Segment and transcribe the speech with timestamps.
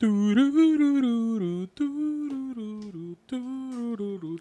[0.00, 2.07] Do do do do do do.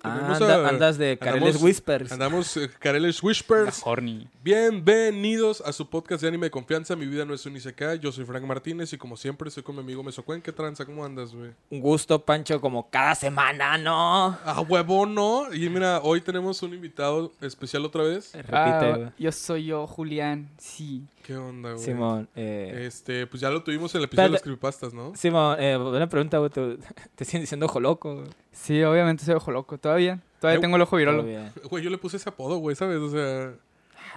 [0.04, 2.12] Ah, Tenemos anda- a- andas de Careles andamos- Whispers.
[2.12, 3.82] Andamos eh, Careles Whispers.
[3.84, 4.28] Horny.
[4.44, 6.96] Bienvenidos a su podcast de anime de confianza.
[6.96, 8.00] Mi vida no es un Isekai.
[8.00, 10.42] Yo soy Frank Martínez y como siempre estoy con mi amigo Mesocuen.
[10.42, 10.86] ¿Qué tranza?
[10.86, 11.52] ¿Cómo andas, güey?
[11.72, 14.38] Un gusto, Pancho, como cada semana, ¿no?
[14.46, 15.54] Ah, huevo, ¿no?
[15.54, 18.34] Y mira, hoy tenemos un invitado especial otra vez.
[18.34, 19.10] Repite, Ah, güey.
[19.18, 20.50] yo soy yo, Julián.
[20.58, 21.04] Sí.
[21.24, 21.84] ¿Qué onda, güey?
[21.84, 25.14] Simón, eh, Este, pues ya lo tuvimos en el episodio de las creepypastas, ¿no?
[25.16, 26.50] Simón, eh, una pregunta, güey.
[26.50, 26.78] Te,
[27.16, 28.16] te siguen diciendo ojo loco.
[28.16, 28.28] güey.
[28.54, 29.78] Sí, obviamente soy ojo loco.
[29.88, 30.20] Todavía.
[30.42, 31.26] Todavía Eh, tengo el ojo virolo.
[31.70, 32.98] Güey, yo le puse ese apodo, güey, ¿sabes?
[32.98, 33.54] O sea...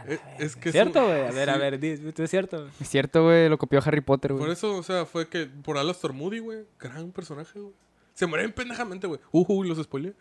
[0.07, 1.27] eh, Es que es ¿Cierto, un- güey?
[1.27, 2.69] A ver, a ver, ¿es cierto?
[2.81, 3.49] Es cierto, güey.
[3.49, 4.53] Lo copió Harry Potter, Por güey.
[4.53, 6.59] eso, o sea, fue que por Alastor Moody, güey.
[6.79, 7.73] Gran personaje, güey.
[8.15, 9.21] Se muere bien pendejamente, güey.
[9.33, 10.13] Uh, uh, los spoilé.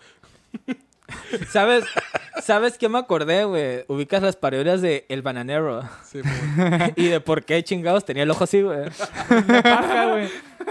[1.49, 1.85] ¿Sabes?
[2.43, 3.83] ¿Sabes qué me acordé, güey?
[3.87, 5.81] Ubicas las parodias de El Bananero.
[6.05, 6.93] Sí, güey.
[6.95, 8.85] y de por qué chingados tenía el ojo así, güey.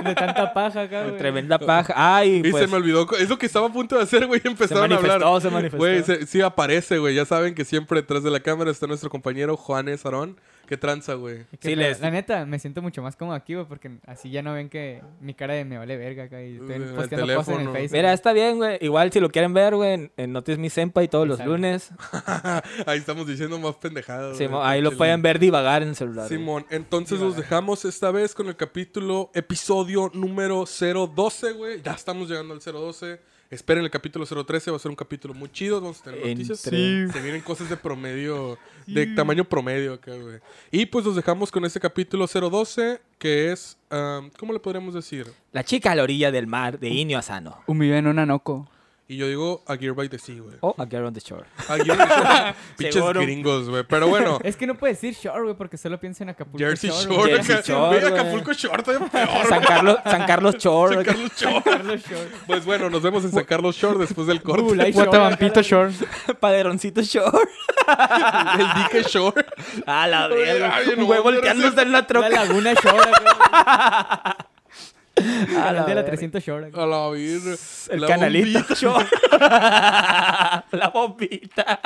[0.03, 0.05] güey.
[0.05, 1.17] De tanta paja acá, güey.
[1.19, 1.93] Tremenda paja.
[1.97, 2.63] Ay, Y pues.
[2.65, 3.07] se me olvidó.
[3.19, 4.41] Es lo que estaba a punto de hacer, güey.
[4.41, 5.21] se Empezaron a hablar.
[5.21, 5.77] manifestó, se manifestó.
[5.79, 7.15] Güey, se- sí aparece, güey.
[7.15, 10.37] Ya saben que siempre detrás de la cámara está nuestro compañero Juanes Arón.
[10.69, 11.47] ¿Qué tranza, güey?
[11.61, 14.43] Sí, la, les- la neta, me siento mucho más cómodo aquí, güey, porque así ya
[14.43, 17.55] no ven que mi cara de me vale verga acá y estoy el posteando cosas
[17.55, 17.73] en el.
[17.73, 17.97] Facebook.
[17.97, 18.77] Mira, está bien, güey.
[18.83, 21.91] Igual si lo quieren ver, güey, en, Notice Mi Senpai todos los lunes.
[22.87, 24.37] Ahí estamos diciendo más pendejadas.
[24.39, 24.51] güey.
[24.63, 26.27] Ahí lo pueden ver divagar en el celular.
[26.29, 26.39] güey.
[26.39, 31.83] Simón, entonces Sí, los dejamos esta vez con el capítulo, episodio número 012, güey.
[31.83, 33.21] Ya estamos llegando al 012.
[33.51, 35.81] Esperen el capítulo 013, va a ser un capítulo muy chido.
[35.81, 36.67] Vamos a tener noticias.
[36.67, 40.41] Entre- Se vienen cosas de promedio, de tamaño promedio acá, güey.
[40.71, 45.27] Y pues los dejamos con este capítulo 012, que es, um, ¿cómo le podríamos decir?
[45.53, 47.63] La chica a la orilla del mar de Inio Asano.
[47.67, 48.69] Un video en una noco.
[49.11, 50.57] Y yo digo A Gear by the Sea, güey.
[50.61, 51.47] O A Girl on the Shore.
[51.67, 52.55] A Gear by the Sea.
[52.77, 53.83] Pinches gringos, güey.
[53.85, 54.39] Pero bueno.
[54.45, 57.05] Es que no puedes decir shore, güey, porque solo pienso en Acapulco Jersey Shore.
[57.05, 57.17] Shore.
[57.17, 57.43] güey.
[57.43, 57.63] Jersey.
[57.75, 58.21] Shore, Güey, güey.
[58.21, 59.47] Acapulco Shore, todavía peor.
[59.49, 60.95] San Carlos, San Carlos Shore.
[60.97, 61.63] San Carlos Shore.
[61.65, 62.29] Carlos Shore.
[62.47, 64.63] Pues bueno, nos vemos en San Carlos Shore después del corte.
[64.63, 65.07] Bulay Shore.
[65.07, 65.93] Guatabampito Shore.
[66.41, 67.49] Paderoncito Shore.
[68.59, 69.47] El dique Shore.
[69.87, 70.81] A la verga.
[71.03, 72.29] Güey volteándose en la La troca.
[72.29, 73.11] Laguna Shore.
[73.11, 74.37] acá.
[75.59, 76.05] A El la canal de la verga.
[76.05, 76.67] 300 Shore.
[76.69, 76.83] acá.
[76.83, 77.57] A la virgen.
[77.91, 78.75] El La canalito bombita.
[78.75, 79.07] Shore.
[80.73, 81.81] la bombita.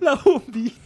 [0.00, 0.76] la bombita.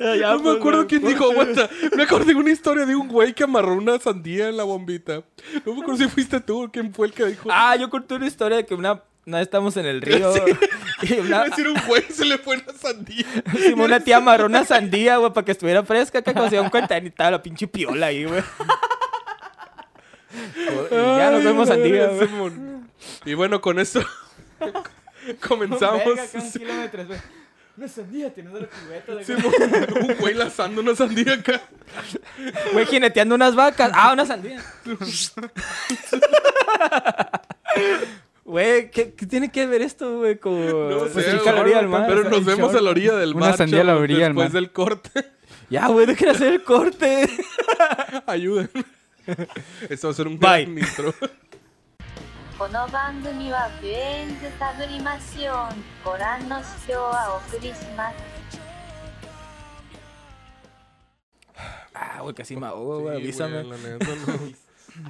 [0.00, 1.68] No me pues, acuerdo quién dijo, aguanta.
[1.96, 5.22] Me acordé de una historia de un güey que amarró una sandía en la bombita.
[5.64, 7.48] No me acuerdo si fuiste tú o quién fue el que dijo.
[7.50, 9.02] Ah, yo conté una historia de que una,
[9.36, 10.32] vez estamos en el río
[11.02, 13.26] y Iba una, decir un güey se le fue una sandía.
[13.54, 16.70] hicimos una tía amarró una sandía, güey, para que estuviera fresca, que cuando se dieron
[16.70, 18.42] cuenta y estaba la pinche piola ahí, güey.
[20.90, 22.28] Y ya nos vemos sandía, güey.
[23.24, 24.04] Y bueno, con esto
[25.46, 26.02] comenzamos.
[26.04, 27.16] Verga, un.
[27.78, 29.14] Una sandía teniendo la cubeta.
[29.14, 29.52] de- Simón,
[30.10, 31.60] un güey lazando una sandía acá.
[32.72, 33.90] Güey, jineteando unas vacas.
[33.94, 34.62] Ah, una sandía.
[38.47, 40.37] Güey, ¿qué, qué tiene que ver esto, güey?
[40.37, 40.53] Con
[40.89, 42.09] No pues, sé, el caloría del güey, mar.
[42.09, 42.75] Pero nos el vemos short.
[42.77, 43.57] a la orilla del Una mar.
[43.57, 44.61] sandía a la chavos, orilla del Después mar.
[44.61, 45.31] del corte.
[45.69, 47.29] Ya, güey, dejen hacer el corte.
[48.27, 48.83] Ayúdenme.
[49.89, 50.65] Esto va a ser un Bye.
[50.65, 51.13] gran intro.
[52.59, 58.15] この番組はフレンズサブリマシオンご覧の視聴はお送りします
[61.93, 63.17] Ah, güey, casi me ahogo, güey.
[63.17, 63.63] Sí, avísame.
[63.63, 64.53] güey, la neta, no.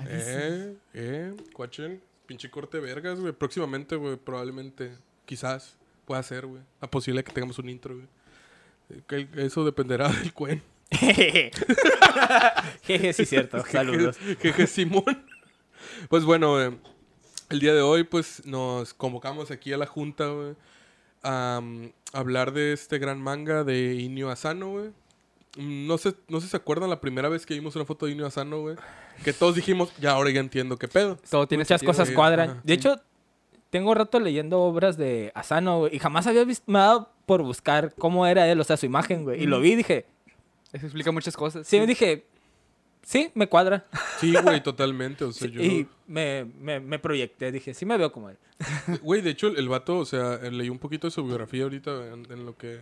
[0.07, 2.01] eh, eh, cuachen.
[2.28, 3.32] Pinche corte vergas, güey.
[3.32, 4.92] Próximamente, güey, probablemente,
[5.24, 6.60] quizás, pueda ser, güey.
[6.78, 8.06] La posibilidad que tengamos un intro, güey.
[8.90, 10.62] Eh, Eso dependerá del cuen.
[10.90, 11.52] Jeje,
[13.14, 13.64] sí, cierto.
[13.72, 14.18] Saludos.
[14.40, 15.24] Jeje, Simón.
[16.10, 16.78] Pues bueno, eh,
[17.48, 20.54] el día de hoy, pues nos convocamos aquí a la junta, güey,
[21.22, 24.90] a um, hablar de este gran manga de Inio Asano, güey.
[25.58, 28.12] No sé, no sé si se acuerdan la primera vez que vimos una foto de
[28.12, 28.76] Inio Asano, güey.
[29.24, 31.18] Que todos dijimos, ya ahora ya entiendo qué pedo.
[31.28, 32.50] Todo tiene Muchas sentido, cosas cuadran.
[32.50, 33.00] Ajá, de hecho,
[33.70, 35.96] tengo rato leyendo obras de Asano, güey.
[35.96, 38.86] Y jamás había visto, me ha dado por buscar cómo era él, o sea, su
[38.86, 39.42] imagen, güey.
[39.42, 40.06] Y lo vi y dije,
[40.72, 41.66] Eso explica muchas cosas.
[41.66, 42.24] sí, me dije,
[43.02, 43.84] sí, me cuadra.
[44.20, 45.24] Sí, güey, totalmente.
[45.24, 45.60] O sea, yo...
[45.60, 48.38] Y me, me, me proyecté, dije, sí me veo como él.
[49.02, 52.12] Güey, de hecho, el, el vato, o sea, leí un poquito de su biografía ahorita
[52.12, 52.80] en, en lo que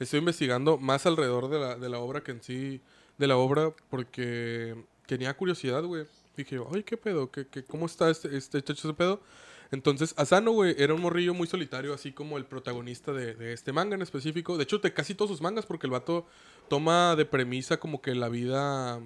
[0.00, 2.80] estoy investigando más alrededor de la, de la obra que en sí,
[3.18, 4.74] de la obra, porque
[5.06, 6.04] tenía curiosidad, güey.
[6.36, 7.30] Dije, ay, ¿qué pedo?
[7.30, 9.20] ¿Qué, qué, cómo está este, este chacho ese pedo?
[9.70, 13.72] Entonces, Asano, güey, era un morrillo muy solitario, así como el protagonista de, de este
[13.72, 14.56] manga en específico.
[14.56, 16.26] De hecho, de casi todos sus mangas, porque el vato
[16.68, 19.00] toma de premisa como que la vida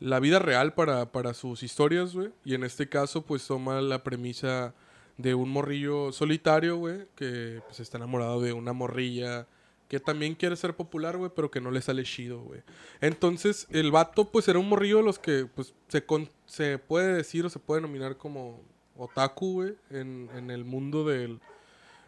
[0.00, 2.30] la vida real para, para sus historias, güey.
[2.44, 4.74] Y en este caso, pues toma la premisa
[5.16, 9.48] de un morrillo solitario, güey, que pues está enamorado de una morrilla
[9.88, 12.60] que también quiere ser popular, güey, pero que no le sale chido, güey.
[13.00, 17.14] Entonces, el vato, pues, era un morrillo de los que, pues, se, con- se puede
[17.14, 18.60] decir o se puede nominar como
[18.96, 21.40] otaku, güey, en, en el mundo del,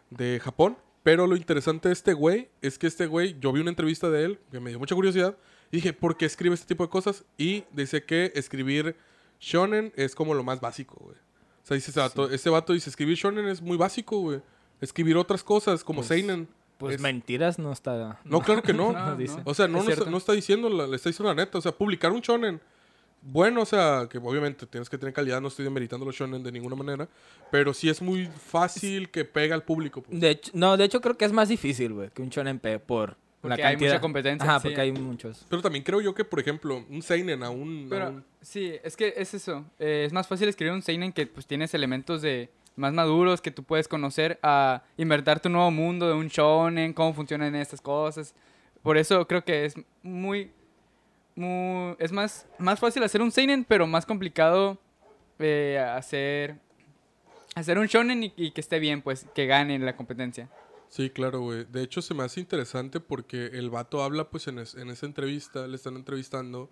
[0.09, 0.77] de Japón.
[1.03, 4.25] Pero lo interesante de este güey es que este güey, yo vi una entrevista de
[4.25, 5.35] él que me dio mucha curiosidad.
[5.71, 7.23] Y dije, ¿por qué escribe este tipo de cosas?
[7.37, 8.95] Y dice que escribir
[9.39, 11.15] shonen es como lo más básico, güey.
[11.15, 14.41] O sea, dice ese vato, ese vato dice, escribir shonen es muy básico, güey.
[14.79, 16.47] Escribir otras cosas como Pues, seinen.
[16.81, 18.19] Pues es- mentiras no está.
[18.25, 18.91] No, claro que no.
[18.91, 19.15] No, no.
[19.15, 19.37] dice.
[19.45, 21.57] O sea, no, Es no, está, no está diciendo, la- le está diciendo la neta.
[21.57, 22.59] O sea, publicar un shonen.
[23.23, 26.51] Bueno, o sea, que obviamente tienes que tener calidad, no estoy demeritando los shonen de
[26.51, 27.07] ninguna manera.
[27.51, 30.01] Pero sí es muy fácil que pega al público.
[30.01, 30.19] pues.
[30.19, 32.79] De hecho, no, de hecho creo que es más difícil, güey, que un shonen P
[32.79, 33.91] por la Porque hay cantidad.
[33.91, 34.67] mucha competencia, Ajá, sí.
[34.69, 35.45] porque hay muchos.
[35.49, 37.85] Pero también creo yo que, por ejemplo, un Seinen a un.
[37.85, 39.65] a Pero un- sí, es que es eso.
[39.77, 43.51] eh, es más fácil escribir un seinen que pues tienes elementos de más maduros que
[43.51, 48.33] tú puedes conocer a invertir tu nuevo mundo de un shonen, cómo funcionan estas cosas.
[48.81, 50.51] Por eso creo que es muy,
[51.35, 54.77] muy es más más fácil hacer un seinen, pero más complicado
[55.39, 56.55] eh, hacer
[57.55, 60.49] hacer un shonen y, que esté bien, pues que gane la competencia.
[60.87, 61.65] Sí, claro, güey.
[61.65, 65.05] De hecho, se me hace interesante porque el vato habla, pues, en, es- en esa
[65.05, 66.69] entrevista, le están entrevistando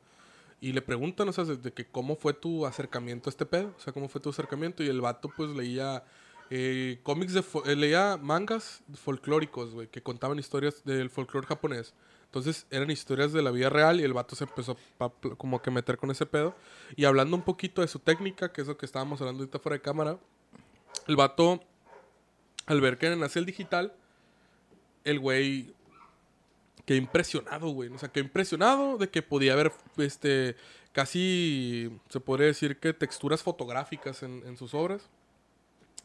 [0.61, 3.79] y le preguntan, o sea, de que cómo fue tu acercamiento a este pedo, o
[3.79, 4.83] sea, cómo fue tu acercamiento.
[4.83, 6.03] Y el vato, pues, leía
[6.49, 7.41] eh, cómics de...
[7.41, 11.93] fo- leía mangas folclóricos, güey, que contaban historias del folclore japonés.
[12.25, 15.61] Entonces, eran historias de la vida real y el vato se empezó a, pl- como
[15.61, 16.55] que meter con ese pedo.
[16.95, 19.77] Y hablando un poquito de su técnica, que es lo que estábamos hablando ahorita fuera
[19.77, 20.19] de cámara,
[21.07, 21.63] el vato,
[22.67, 23.93] al ver que nace el digital,
[25.05, 25.73] el güey
[26.89, 27.89] quedé impresionado, güey.
[27.89, 30.55] O sea, quedé impresionado de que podía haber, este,
[30.91, 35.07] casi, se podría decir que texturas fotográficas en, en sus obras.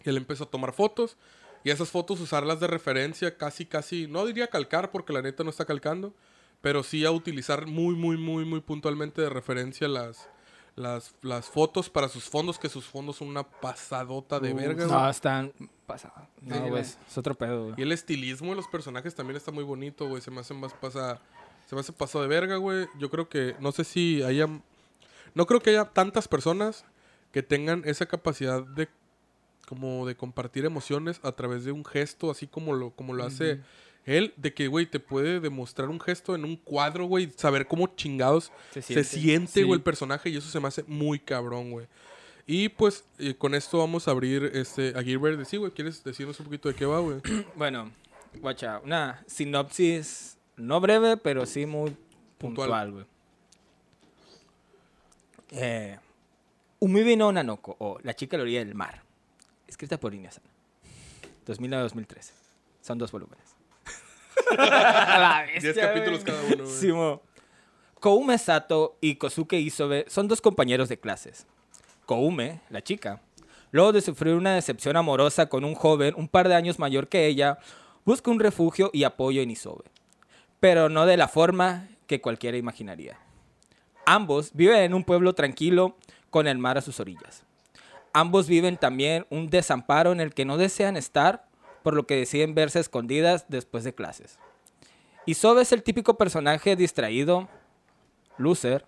[0.05, 1.17] Y él empezó a tomar fotos
[1.65, 5.49] y esas fotos usarlas de referencia, casi, casi, no diría calcar porque la neta no
[5.49, 6.13] está calcando,
[6.61, 10.29] pero sí a utilizar muy, muy, muy, muy puntualmente de referencia las,
[10.77, 14.87] las, las fotos para sus fondos, que sus fondos son una pasadota de Uh, verga,
[14.87, 14.97] güey.
[14.97, 15.53] No, están.
[15.87, 16.29] Pasado.
[16.41, 17.75] No, güey, es otro pedo, güey.
[17.77, 20.23] Y el estilismo de los personajes también está muy bonito, güey.
[20.23, 21.21] Se me hace más pasa.
[21.67, 22.87] Se me hace pasado de verga, güey.
[22.99, 23.55] Yo creo que.
[23.61, 24.49] No sé si haya.
[25.35, 26.85] No creo que haya tantas personas
[27.33, 28.89] que tengan esa capacidad de.
[29.69, 33.63] Como de compartir emociones a través de un gesto, así como lo, como lo hace
[34.07, 34.33] él.
[34.37, 37.31] De que, güey, te puede demostrar un gesto en un cuadro, güey.
[37.37, 39.05] Saber cómo chingados Se se siente.
[39.05, 39.81] siente, güey, Sí.
[39.81, 40.31] el personaje.
[40.31, 41.87] Y eso se me hace muy cabrón, güey.
[42.47, 45.45] Y pues, eh, con esto vamos a abrir este, a Gilbert.
[45.47, 47.21] Sí, güey, ¿quieres decirnos un poquito de qué va, güey?
[47.57, 47.91] Bueno,
[48.41, 51.97] guacha, una sinopsis no breve, pero sí muy
[52.39, 52.93] Puntual.
[52.93, 53.05] güey.
[55.53, 55.99] Eh,
[56.81, 59.03] Umimi no Nanoko, o La chica a la orilla del mar.
[59.67, 60.47] Escrita por Inuyasana.
[61.47, 62.33] 2009-2013.
[62.83, 63.54] Son dos volúmenes.
[65.61, 66.67] Diez capítulos cada uno.
[66.67, 67.23] Simo.
[68.01, 71.47] Koume Sato y Kosuke Isobe son dos compañeros de clases.
[72.07, 73.23] Koume, la chica,
[73.71, 77.27] luego de sufrir una decepción amorosa con un joven un par de años mayor que
[77.27, 77.59] ella,
[78.05, 79.85] busca un refugio y apoyo en Isobe.
[80.61, 83.19] Pero no de la forma que cualquiera imaginaría.
[84.07, 85.97] Ambos viven en un pueblo tranquilo
[86.31, 87.45] con el mar a sus orillas.
[88.13, 91.47] Ambos viven también un desamparo en el que no desean estar,
[91.85, 94.39] por lo que deciden verse escondidas después de clases.
[95.27, 97.49] Isobe es el típico personaje distraído,
[98.39, 98.87] loser,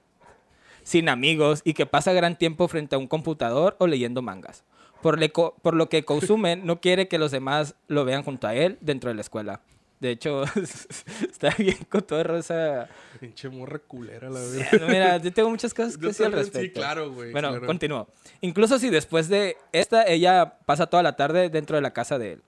[0.83, 4.65] sin amigos y que pasa gran tiempo frente a un computador o leyendo mangas.
[5.03, 8.47] Por, le co- por lo que Kosume no quiere que los demás lo vean junto
[8.49, 9.61] a él dentro de la escuela.
[10.01, 10.45] De hecho,
[11.31, 12.89] está bien con todo esa...
[13.21, 14.87] Pinche morra culera, la verdad.
[14.89, 16.61] Mira, yo tengo muchas cosas que decir al respecto.
[16.61, 17.33] Sí, claro, güey.
[17.33, 17.67] Bueno, claro.
[17.67, 18.09] continúo.
[18.43, 22.33] Incluso si después de esta, ella pasa toda la tarde dentro de la casa de
[22.35, 22.43] él.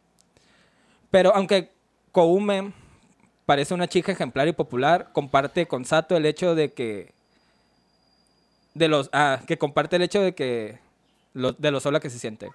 [1.11, 1.73] Pero aunque
[2.13, 2.73] Koume
[3.47, 7.13] parece una chica ejemplar y popular, comparte con Sato el hecho de que...
[8.75, 10.79] De los, ah, que comparte el hecho de que...
[11.33, 12.51] lo- de lo sola que se siente.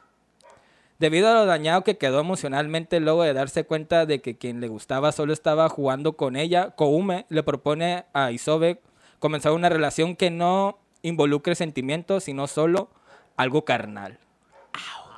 [1.00, 4.68] Debido a lo dañado que quedó emocionalmente luego de darse cuenta de que quien le
[4.68, 8.80] gustaba solo estaba jugando con ella, Koume le propone a Isobe
[9.20, 12.90] comenzar una relación que no involucre sentimientos, sino solo
[13.36, 14.20] algo carnal.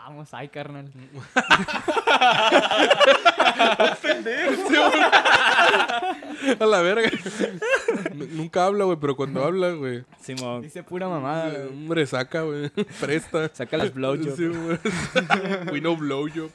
[0.06, 0.92] Vamos, ay, carnal.
[6.60, 7.10] A la verga.
[8.12, 10.04] N- Nunca habla, güey, pero cuando habla, güey.
[10.22, 11.50] Simón, Dice pura mamada.
[11.50, 11.68] eh, güey.
[11.70, 12.70] Hombre, saca, güey.
[13.00, 13.50] Presta.
[13.54, 14.36] saca los blowjobs.
[14.36, 14.78] Sí, güey.
[15.72, 16.50] We no blowjob.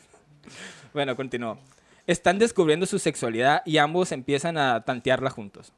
[0.92, 1.59] Bueno, continuó.
[2.07, 5.73] Están descubriendo su sexualidad y ambos empiezan a tantearla juntos,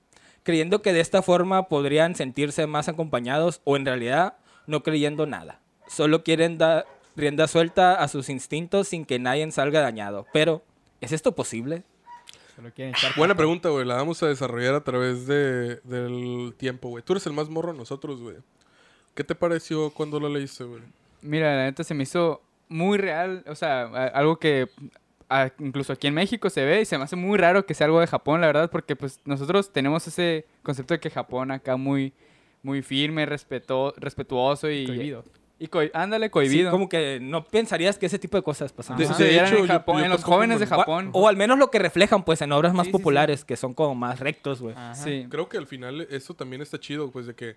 [0.44, 4.34] creyendo que de esta forma podrían sentirse más acompañados o en realidad
[4.66, 5.60] no creyendo nada.
[5.88, 10.26] Solo quieren dar rienda suelta a sus instintos sin que nadie salga dañado.
[10.32, 10.62] Pero,
[11.00, 11.82] ¿es esto posible?
[13.16, 13.84] Buena pregunta, güey.
[13.86, 17.02] La vamos a desarrollar a través de, del tiempo, güey.
[17.02, 18.36] Tú eres el más morro de nosotros, güey.
[19.14, 20.82] ¿Qué te pareció cuando lo leíste, güey?
[21.22, 24.68] Mira, la neta se me hizo muy real, o sea, a- algo que
[25.28, 27.86] a- incluso aquí en México se ve y se me hace muy raro que sea
[27.86, 31.76] algo de Japón, la verdad, porque pues nosotros tenemos ese concepto de que Japón acá
[31.76, 32.12] muy
[32.62, 35.24] muy firme, respeto, respetuoso y Cohibido.
[35.62, 36.70] Y coi- ándale Sí, cohibido.
[36.70, 38.96] como que no pensarías que ese tipo de cosas pasan.
[38.96, 39.12] De- Ajá.
[39.14, 41.10] de Sucedieran hecho, en, yo- Japón, yo en los jóvenes de Japón.
[41.12, 42.98] O al menos lo que reflejan, pues, en obras más Sí, sí, sí.
[42.98, 44.74] populares, que son como más rectos, güey.
[44.94, 45.26] Sí.
[45.30, 47.56] Creo que al final eso también está chido, pues de que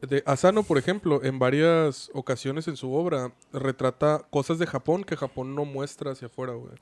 [0.00, 5.16] de Asano, por ejemplo, en varias ocasiones en su obra retrata cosas de Japón que
[5.16, 6.72] Japón no muestra hacia afuera, güey.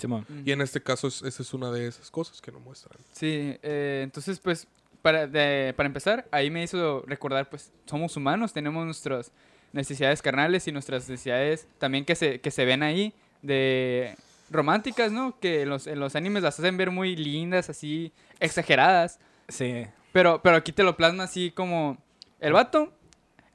[0.45, 2.99] Y en este caso es- esa es una de esas cosas que no muestran.
[3.13, 4.67] Sí, eh, entonces pues
[5.03, 9.33] para, de- para empezar, ahí me hizo recordar pues somos humanos, tenemos nuestras
[9.73, 13.13] necesidades carnales y nuestras necesidades también que se, que se ven ahí
[13.43, 14.17] de
[14.51, 15.39] románticas, ¿no?
[15.41, 19.87] Que en los, en los animes las hacen ver muy lindas, así exageradas, Sí.
[20.13, 21.99] pero, pero aquí te lo plasma así como
[22.41, 22.93] el vato,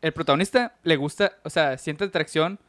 [0.01, 2.59] el protagonista le gusta, o sea, siente atracción.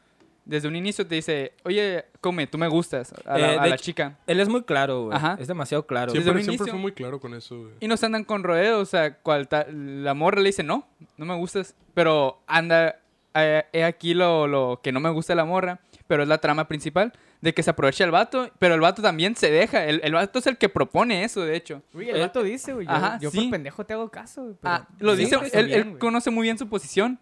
[0.45, 3.75] Desde un inicio te dice, oye, come, tú me gustas a la, Eh, a la
[3.75, 4.17] hecho- chica.
[4.29, 5.17] Él es muy claro, güey.
[5.17, 5.37] Ajá.
[5.41, 6.13] Es demasiado claro.
[6.13, 6.73] Desde Siempre, un siempre inicio.
[6.73, 7.73] fue muy claro con eso, güey.
[7.81, 10.87] Y no se andan con rodeos, o sea, cual ta- la morra le dice, no,
[11.17, 11.75] no me gustas.
[11.95, 13.01] Pero anda,
[13.45, 16.67] he aquí lo, lo que no me gusta de la morra, pero es la trama
[16.69, 19.85] principal, de que se aprovecha el vato, pero el vato también se deja.
[19.85, 21.83] El, el vato es el que propone eso, de hecho.
[21.93, 22.87] Uy, el vato dice, güey.
[22.87, 23.41] Yo, Ajá, yo sí.
[23.43, 24.55] por pendejo te hago caso, güey.
[24.61, 27.19] pero Ah, lo sí, dice, él, bien, él conoce muy bien su posición.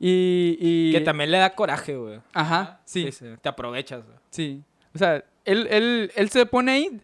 [0.00, 0.56] Y...
[0.60, 2.20] y- Que también le da coraje, güey.
[2.32, 3.08] Ajá, sí,
[3.40, 4.16] Te aprovechas, güey.
[4.30, 4.62] sí.
[4.94, 7.00] O sea, él, él, él se pone ahí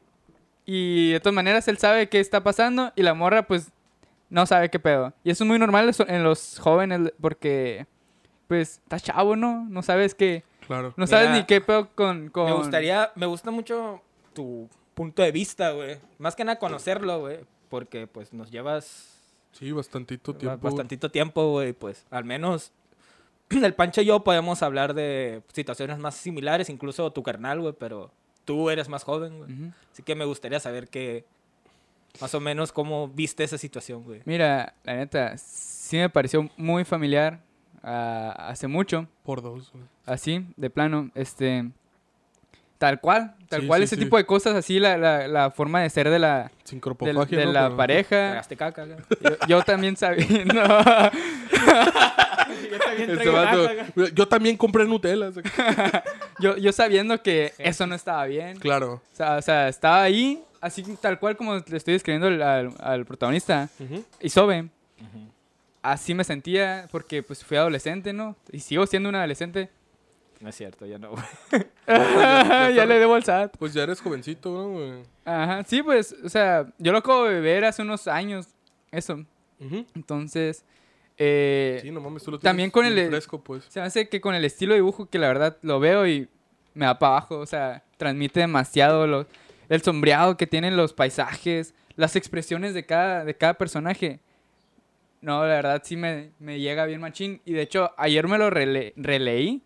[0.64, 3.72] y de todas maneras él sabe qué está pasando y la morra pues
[4.28, 5.12] no sabe qué pedo.
[5.24, 7.86] Y eso es muy normal en los jóvenes porque
[8.50, 9.64] pues está chavo, ¿no?
[9.70, 10.92] No sabes qué, Claro.
[10.96, 12.46] no sabes Mira, ni qué pedo con, con...
[12.46, 14.02] Me gustaría, me gusta mucho
[14.34, 15.98] tu punto de vista, güey.
[16.18, 17.38] Más que nada conocerlo, güey.
[17.68, 19.20] Porque, pues, nos llevas
[19.52, 20.58] Sí, bastantito ba- tiempo.
[20.66, 21.72] bastantito tiempo, güey.
[21.74, 22.72] Pues, al menos
[23.50, 27.74] el Pancho y yo podemos hablar de situaciones más similares, incluso tu carnal, güey.
[27.78, 28.10] Pero
[28.44, 29.52] tú eres más joven, güey.
[29.52, 29.72] Ujú.
[29.92, 31.24] Así que me gustaría saber que,
[32.20, 34.22] más o menos, cómo viste esa situación, güey.
[34.24, 37.48] Mira, la neta, sí me pareció muy familiar
[37.82, 39.06] hace mucho.
[39.24, 39.72] Por dos,
[40.06, 41.70] así, de plano, este,
[42.78, 44.02] tal cual, tal Sí, cual, sí, ese sí.
[44.02, 47.46] tipo de cosas, así, la, la, la forma de ser de la, de, cropofagia, de
[47.46, 47.52] ¿no?
[47.52, 48.42] la Pero- pareja.
[48.56, 48.86] Caca.
[48.86, 48.96] Yo,
[49.48, 50.62] yo también sabía, no,
[52.98, 53.68] Este vato,
[54.14, 55.30] yo también compré Nutella.
[56.40, 58.94] yo, yo sabiendo que eso no estaba bien, Claro.
[58.94, 62.74] o sea, o sea, estaba ahí, así tal cual como le estoy describiendo al, al-
[62.80, 64.04] al protagonista, Ujú.
[64.20, 64.68] Isobe,
[65.82, 68.36] así me sentía, porque pues fui adolescente, ¿no?
[68.52, 69.70] Y sigo siendo un adolescente,
[70.40, 71.24] No es cierto, ya no, güey.
[71.86, 73.56] ya le debo al SAT.
[73.58, 75.02] Pues ya eres jovencito, ¿no, güey?
[75.24, 78.48] Ajá, sí, pues, o sea, yo lo acabo de ver hace unos años,
[78.90, 79.24] eso.
[79.94, 80.64] Entonces,
[81.18, 83.64] eh, Sí, no mames, tú lo también con el- bien fresco, pues.
[83.68, 86.28] se me hace que con el estilo de dibujo que la verdad lo veo y
[86.72, 89.26] me da para abajo, o sea, transmite demasiado lo-
[89.68, 94.20] el sombreado que tienen los paisajes, las expresiones de cada, de cada personaje.
[95.22, 97.40] No, la verdad sí me, me llega bien machín.
[97.44, 99.62] Y de hecho, ayer me lo rele- releí.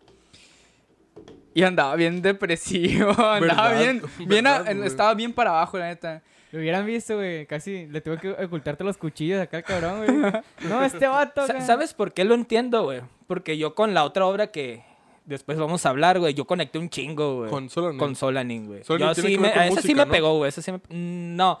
[1.53, 3.09] Y andaba bien depresivo.
[3.17, 3.79] Andaba ¿Verdad?
[3.79, 4.01] bien.
[4.27, 4.87] bien a- ¿Verdad, güey?
[4.87, 6.21] estaba bien para abajo, la neta.
[6.51, 7.45] Lo hubieran visto, güey.
[7.47, 10.33] Casi le tuve que ocultarte los cuchillos acá al cabrón, güey.
[10.69, 11.41] No, este vato.
[11.41, 11.61] Acá.
[11.61, 13.01] ¿Sabes por qué lo entiendo, güey?
[13.27, 14.83] Porque yo con la otra obra que
[15.25, 17.49] después vamos a hablar, güey, yo conecté un chingo, güey.
[17.49, 17.97] Con Solanin.
[17.99, 18.83] Con Solanin, güey.
[18.83, 20.11] Yo sí que me, ver con a esa sí música, me ¿no?
[20.11, 20.49] pegó, güey.
[20.49, 20.77] Eso sí me...
[20.77, 21.59] mm, No,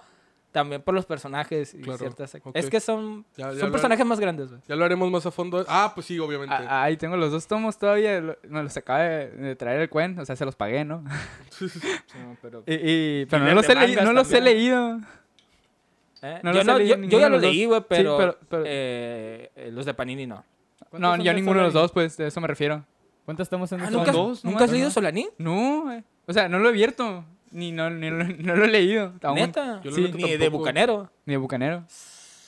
[0.55, 2.33] también por los personajes y Claro, ciertas...
[2.35, 2.55] ok.
[2.55, 4.61] Es que son, Ya- ya son personajes más grandes, güey.
[4.67, 5.65] Ya lo haremos más a fondo.
[5.67, 6.55] Ah, pues sí, obviamente.
[6.57, 8.21] Ah, ahí tengo los dos tomos todavía.
[8.21, 10.17] lo- Me los acaba de, de traer el cuen.
[10.17, 11.03] O sea, se los pagué, ¿no?
[12.41, 12.63] pero...
[12.65, 14.99] Y, y- pero no los, he, no los leído.
[16.21, 16.39] ¿Eh?
[16.41, 18.63] no yo, los he no- leído yo- ya lo leí, güey, Sí, pero, pero- pero-
[18.65, 20.43] eh, eh, los de Panini no.
[20.89, 22.85] ¿Cuántos No, yo ninguno de los dos, pues, de eso me refiero.
[23.25, 24.91] ¿Cuántos estamos en Ah, ¿Nunca, dos, ¿nunca has leído ¿no?
[24.93, 25.27] Solanin?
[25.37, 26.01] No.
[26.27, 27.25] O sea, no lo he abierto.
[27.55, 29.13] Ni no, ni lo- no lo he leído.
[29.23, 29.35] aún.
[29.35, 29.81] ¿Neta?
[29.83, 30.11] Yo la Sí.
[30.13, 30.57] Ni de tampoco.
[30.59, 31.09] Bucanero.
[31.25, 31.83] Ni de bucanero.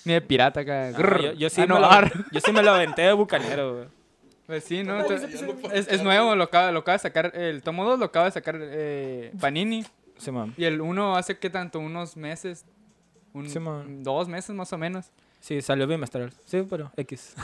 [0.05, 0.89] Ni de pirata acá.
[0.89, 1.89] Ah, yo, yo sí Ah, me lo,
[2.31, 3.87] yo sí me lo aventé de Bucanero, güey.
[4.45, 4.99] Pues sí, ¿no?
[5.01, 7.31] Entonces, es, es nuevo, lo acaba, lo acaba de sacar.
[7.35, 9.83] El tomo 2 lo acaba de sacar eh, Panini.
[10.17, 10.53] Sí, man.
[10.57, 12.63] Y el 1 hace que tanto, unos meses.
[13.33, 14.03] Un, Sí, man.
[14.03, 15.11] dos meses más o menos.
[15.41, 16.31] Sí, salió bimestral.
[16.45, 17.35] Sí, pero X.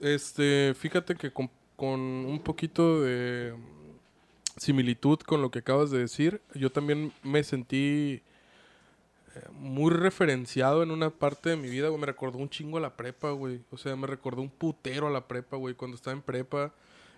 [0.00, 3.54] Este, fíjate que con, con un poquito de
[4.58, 8.22] similitud con lo que acabas de decir, yo también me sentí
[9.34, 12.00] eh, muy referenciado en una parte de mi vida, güey.
[12.00, 13.60] Me recordó un chingo a la prepa, güey.
[13.70, 16.72] O sea, me recordó un putero a la prepa, güey, cuando estaba en prepa.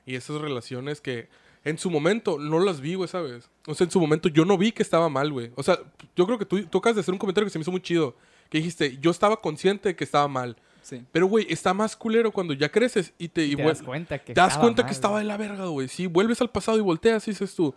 [0.06, 1.28] Y esas relaciones que,
[1.64, 3.50] en su momento no las vi, güey, ¿sabes?
[3.66, 5.52] O sea, en su momento yo no vi que estaba mal, güey.
[5.56, 5.78] O sea,
[6.16, 8.16] yo creo que tú, acabas de hacer un comentario que se me hizo muy chido.
[8.48, 10.56] Que dijiste, yo estaba consciente de que estaba mal.
[10.82, 11.04] Sí.
[11.12, 13.44] Pero, güey, está más culero cuando ya creces y te...
[13.44, 15.66] Y te das cuenta que te das estaba cuenta mal, que estaba de la verga,
[15.66, 15.88] güey.
[15.88, 17.74] Sí, vuelves al pasado y volteas y dices tú,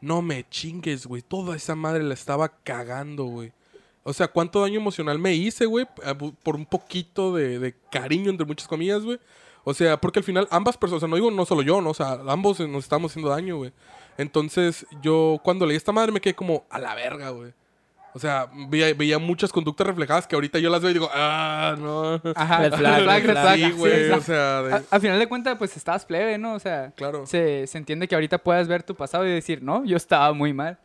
[0.00, 1.22] no me chingues, güey.
[1.22, 3.52] Toda esa madre la estaba cagando, güey.
[4.02, 5.86] O sea, ¿cuánto daño emocional me hice, güey?
[6.42, 9.18] Por un poquito de, de cariño, entre muchas comillas, güey.
[9.64, 11.90] O sea, porque al final ambas personas, o sea, no digo no solo yo, ¿no?
[11.90, 13.72] O sea, ambos nos estamos haciendo daño, güey.
[14.18, 17.52] Entonces, yo cuando leí esta madre me quedé como a la verga, güey.
[18.16, 21.74] O sea, veía, veía muchas conductas reflejadas que ahorita yo las veo y digo, ah,
[21.78, 22.14] no.
[22.36, 22.58] Ajá.
[22.58, 23.22] Flag, flag, flag.
[23.24, 23.56] flag.
[23.58, 26.54] Sí, güey, o sea, de- A- al final de cuentas, pues estabas plebe, ¿no?
[26.54, 27.26] O sea, claro.
[27.26, 30.52] se, se entiende que ahorita puedas ver tu pasado y decir, no, yo estaba muy
[30.52, 30.78] mal.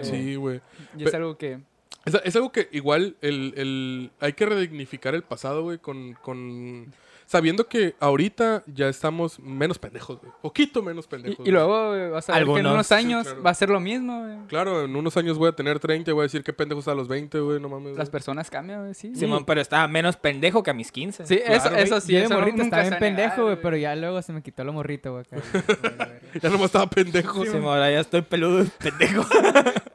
[0.00, 0.60] Sí, güey.
[0.96, 1.58] Y es Pe- algo que...
[2.04, 6.92] Es, es algo que igual el, el- hay que redignificar el pasado, güey, con, con...
[7.28, 10.32] Sabiendo que ahorita ya estamos menos pendejos, güey.
[10.42, 11.44] Poquito menos pendejos.
[11.44, 13.42] Y, y luego eh, vas a ver que en unos Sí, años claro.
[13.42, 14.46] va a ser lo mismo, güey.
[14.46, 16.94] Claro, en unos años voy a tener 30 y voy a decir qué pendejos a
[16.94, 17.96] los 20, güey, no mames.
[17.96, 18.12] Las güey.
[18.12, 19.12] personas cambian, güey, sí.
[19.16, 21.26] Simón, pero estaba menos pendejo que a mis 15.
[21.26, 21.76] Sí, eso, Claro.
[21.78, 23.62] eso sí, yo de eso morrito estaba bien pendejo, güey, güey.
[23.62, 25.24] pero ya luego se me quitó lo morrito, güey.
[26.40, 27.44] Ya nomás estaba pendejo.
[27.44, 29.24] Simón, ahora ya estoy peludo pendejo.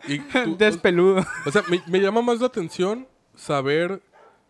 [0.08, 1.24] Y tú- Despeludo.
[1.46, 4.02] o sea, me, me llama más la atención saber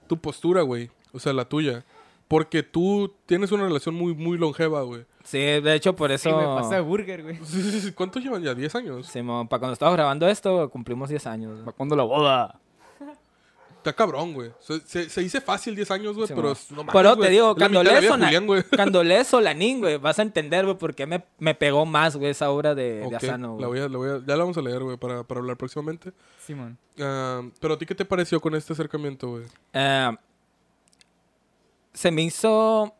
[0.08, 0.90] tu postura, güey.
[1.14, 1.84] O sea, la tuya.
[2.32, 5.06] Porque tú tienes una relación muy, muy longeva, güey.
[5.24, 6.38] Sí, de hecho, por Sí, eso...
[6.38, 7.36] me pasa de burger, güey.
[7.44, 7.92] Sí, sí, sí.
[7.92, 8.54] ¿Cuántos llevan ya?
[8.54, 9.06] ¿10 años?
[9.08, 11.60] Simón, para cuando estábamos grabando esto, cumplimos 10 años.
[11.60, 12.60] ¿Para cuándo la boda?
[13.78, 14.52] Está cabrón, güey.
[14.60, 16.50] Se, se- se dice fácil 10 años, güey, Sí, pero...
[16.50, 16.54] mo.
[16.54, 17.32] es- no mames, Pero te güey.
[17.32, 18.64] digo, la cuando de la lees, de Julián, güey.
[18.76, 22.30] cuando lees Solanín, güey, vas a entender, güey, por qué me, me pegó más, güey,
[22.32, 23.80] esa obra de, de Ok, Asano, la güey.
[23.82, 26.12] voy a, la voy a- ya la vamos a leer, güey, para, para hablar próximamente.
[26.46, 26.78] Simón.
[27.00, 29.44] Ah, pero a ti, ¿qué te pareció con este acercamiento, güey?
[29.74, 30.12] Eh,
[31.93, 32.95] se me hizo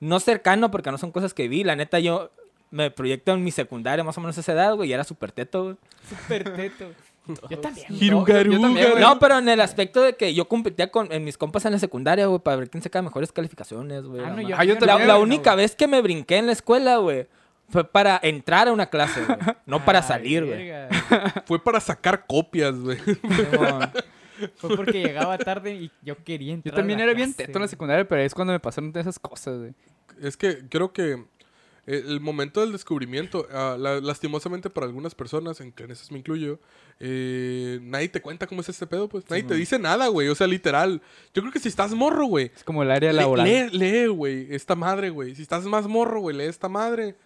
[0.00, 1.64] no cercano porque no son cosas que vi.
[1.64, 2.30] La neta, yo
[2.70, 5.30] me proyecto en mi secundaria, más o menos a esa edad, güey, y era súper
[5.32, 5.76] teto, güey.
[6.08, 6.86] Súper teto.
[7.48, 7.86] Yo también.
[7.88, 8.56] Hirugaruga.
[8.56, 9.00] yo también, güey.
[9.00, 11.78] No, pero en el aspecto de que yo competía con en mis compas en la
[11.78, 14.20] secundaria, güey, para ver quién saca mejores calificaciones, güey.
[14.24, 16.38] Ah, la no, yo, Ah, yo yo también, la, no, única vez que me brinqué
[16.38, 17.28] en la escuela, güey,
[17.68, 19.38] fue para entrar a una clase, güey.
[19.66, 20.72] No para Ay, salir, güey.
[21.46, 22.98] Fue para sacar copias, güey.
[24.56, 26.72] Fue porque llegaba tarde y yo quería entrar.
[26.74, 29.06] Yo también a era bien teto en la secundaria, pero es cuando me pasaron todas
[29.06, 29.74] esas cosas, güey.
[30.20, 31.24] Es que creo que
[31.84, 36.18] el momento del descubrimiento, ah, la- lastimosamente para algunas personas, en que en esas me
[36.18, 36.60] incluyo,
[37.00, 39.28] eh, nadie te cuenta cómo es este pedo, pues.
[39.28, 40.28] Nadie te dice nada, güey.
[40.28, 41.02] O sea, literal.
[41.34, 42.52] Yo creo que si estás morro, güey.
[42.54, 43.44] Es como el área laboral.
[43.46, 45.34] Lee, lee, güey, esta madre, güey.
[45.34, 47.16] Si estás más morro, güey, lee esta madre.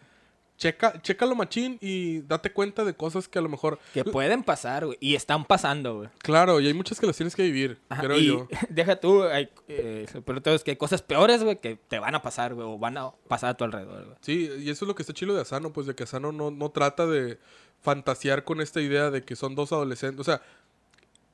[0.57, 3.79] Checa, chécalo machín y date cuenta de cosas que a lo mejor...
[3.93, 4.97] Que pueden pasar, güey.
[5.01, 6.09] Y están pasando, güey.
[6.19, 8.49] Claro, y hay muchas que las tienes que vivir, Ajá, creo y yo.
[8.71, 12.15] deja tú, hay, eh, pero todo es que hay cosas peores, güey, que te van
[12.15, 14.17] a pasar, güey, o van a pasar a tu alrededor, güey.
[14.23, 16.51] Sí, y eso es lo que está chilo de Asano, pues de que Asano no,
[16.51, 17.39] no trata de
[17.83, 20.21] fantasear con esta idea de que son dos adolescentes.
[20.21, 20.41] O sea,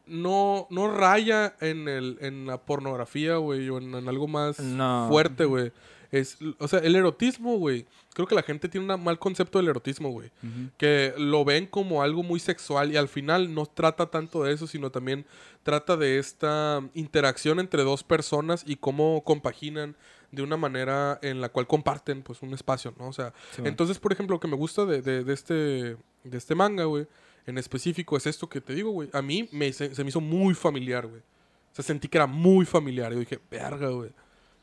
[0.06, 5.06] no, no raya en, el, en la pornografía, güey, o en, en algo más No.
[5.08, 5.72] fuerte, güey.
[6.12, 7.86] Es, o sea, el erotismo, güey.
[8.14, 10.30] Creo que la gente tiene un mal concepto del erotismo, güey.
[10.76, 14.66] Que lo ven como algo muy sexual y al final no trata tanto de eso,
[14.66, 15.24] sino también
[15.62, 19.96] trata de esta interacción entre dos personas y cómo compaginan
[20.30, 23.08] de una manera en la cual comparten pues un espacio, ¿no?
[23.08, 23.32] O sea,
[23.66, 25.96] entonces, por ejemplo, lo que me gusta de, de- de este, de
[26.38, 27.06] este manga, güey,
[27.46, 29.08] en específico es esto que te digo, güey.
[29.14, 31.20] A mí me, se, se me hizo muy familiar, güey.
[31.20, 33.12] O sea, sentí que era muy familiar.
[33.12, 34.10] Yo dije, verga, güey.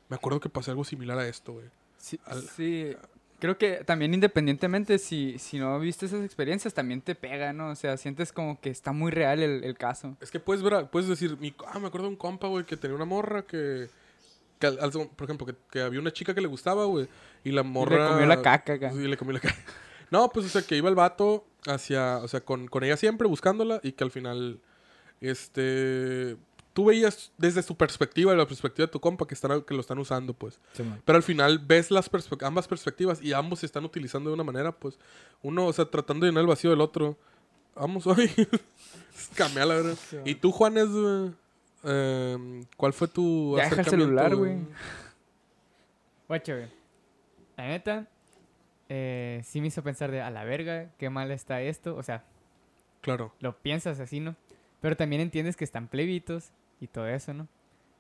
[0.10, 1.66] Me acuerdo que pasé algo similar a esto, güey.
[1.98, 2.96] Sí, Al- sí.
[3.40, 7.70] Creo que también independientemente si, si no viste esas experiencias, también te pega, ¿no?
[7.70, 10.18] O sea, sientes como que está muy real el, el caso.
[10.20, 12.76] Es que puedes ver, puedes decir, mi, ah, me acuerdo de un compa, güey, que
[12.76, 13.88] tenía una morra que,
[14.60, 17.08] que al- al- por ejemplo, que, que había una chica que le gustaba, güey,
[17.46, 18.10] y la morra...
[18.10, 18.92] comió la caca acá.
[18.92, 19.56] Sí, le comió la caca.
[20.12, 23.28] No, pues, o sea, que iba el vato hacia, o sea, con, con ella siempre
[23.28, 24.60] buscándola y que al final,
[25.22, 26.36] este,
[26.80, 30.00] tú veías desde su perspectiva, la perspectiva de tu compa que, están, que lo están
[30.00, 30.62] usando, pues.
[31.04, 34.46] Pero al final ves las perspe- ambas perspectivas y ambos se están utilizando de una
[34.46, 34.98] manera, pues,
[35.42, 37.18] uno, o sea, tratando de llenar el vacío del otro.
[37.76, 38.32] Vamos hoy.
[39.36, 39.98] Camea la verdad.
[40.24, 40.88] ¿Y tú, Juanes?
[41.84, 44.60] Em, ¿Cuál fue tu Ya deja el celular, güey.
[46.30, 46.68] Guacho, güey.
[47.58, 48.08] La neta,
[48.88, 51.98] eh, sí me hizo pensar de a la verga, qué mal está esto.
[51.98, 52.24] O sea,
[53.02, 53.34] Claro.
[53.42, 54.38] lo piensas así, ¿no?
[54.80, 57.48] Pero también entiendes que están plebitos y todo eso, ¿no?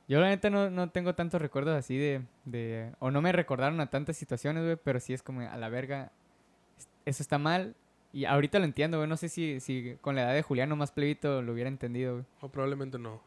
[0.07, 2.91] Yo la neta no, no tengo tantos recuerdos así de, de...
[2.99, 6.11] O no me recordaron a tantas situaciones, güey, pero sí es como a la verga,
[6.79, 7.75] es- eso está mal.
[8.11, 9.07] Y ahorita lo entiendo, güey.
[9.07, 12.25] No sé si, si con la edad de Juliano más plebito lo hubiera entendido, güey.
[12.41, 13.21] O probablemente no.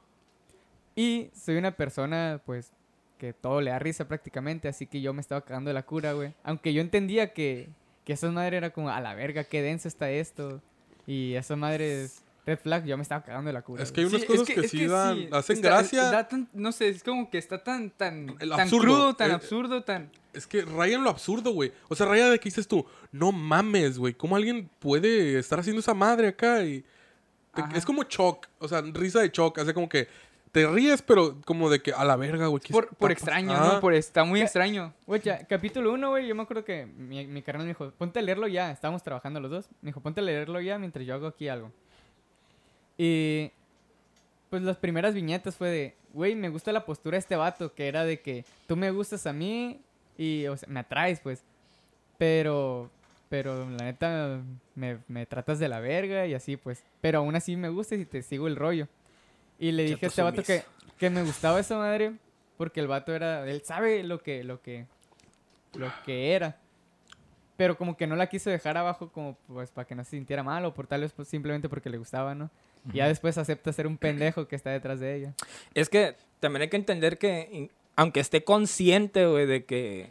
[0.96, 2.72] Y soy una persona, pues,
[3.16, 6.14] que todo le da risa prácticamente, así que yo me estaba cagando de la cura,
[6.14, 6.34] güey.
[6.42, 7.68] Aunque yo entendía que,
[8.04, 10.60] que esa madre era como, a la verga, qué denso está esto.
[11.06, 13.82] Y esa madre es red flag, yo me estaba cagando de la cura.
[13.82, 16.04] Es que hay unas cosas que, es sí dan, sí, hacen está- gracia.
[16.10, 19.30] da tan- no sé, es como que está tan, tan, El tan absurdo, crudo, tan
[19.30, 20.10] eh, absurdo, tan...
[20.32, 21.72] Es que raya en lo absurdo, güey.
[21.88, 24.14] O sea, raya de que dices tú, no mames, güey.
[24.14, 26.64] ¿Cómo alguien puede estar haciendo esa madre acá?
[26.64, 26.84] Y
[27.54, 29.58] te- es como shock, o sea, risa de shock.
[29.58, 30.08] Hace como que
[30.50, 32.62] te ríes, pero como de que a la verga, güey.
[32.62, 33.80] ¿qué Por, extraño, Ah, ¿no?
[33.80, 34.94] Por, está muy Ya- extraño.
[35.06, 38.18] Güey, ya, capítulo 1, güey, yo me acuerdo que mi, mi carnal me dijo, ponte
[38.18, 39.68] a leerlo ya, estábamos trabajando los dos.
[39.82, 41.70] Me dijo, ponte a leerlo ya mientras yo hago aquí algo.
[43.04, 43.50] Y
[44.48, 47.88] pues las primeras viñetas fue de, güey, me gusta la postura de este vato, que
[47.88, 49.80] era de que tú me gustas a mí
[50.16, 51.42] y, o sea, me atraes, pues.
[52.16, 52.92] Pero,
[53.28, 54.40] pero la neta,
[54.76, 56.84] me, me tratas de la verga y así, pues.
[57.00, 58.86] Pero aún así me gustas y te sigo el rollo.
[59.58, 60.62] Y le dije a este vato que,
[60.96, 62.12] que me gustaba esa madre
[62.56, 64.86] porque el vato era, él sabe lo que, lo que,
[65.74, 66.56] lo que era.
[67.56, 70.44] Pero como que no la quiso dejar abajo como pues para que no se sintiera
[70.44, 72.48] mal o por tal vez pues, simplemente porque le gustaba, ¿no?
[72.92, 75.34] Y ya después acepta ser un pendejo que está detrás de ella.
[75.74, 80.10] Es que también hay que entender que, aunque esté consciente, güey, de que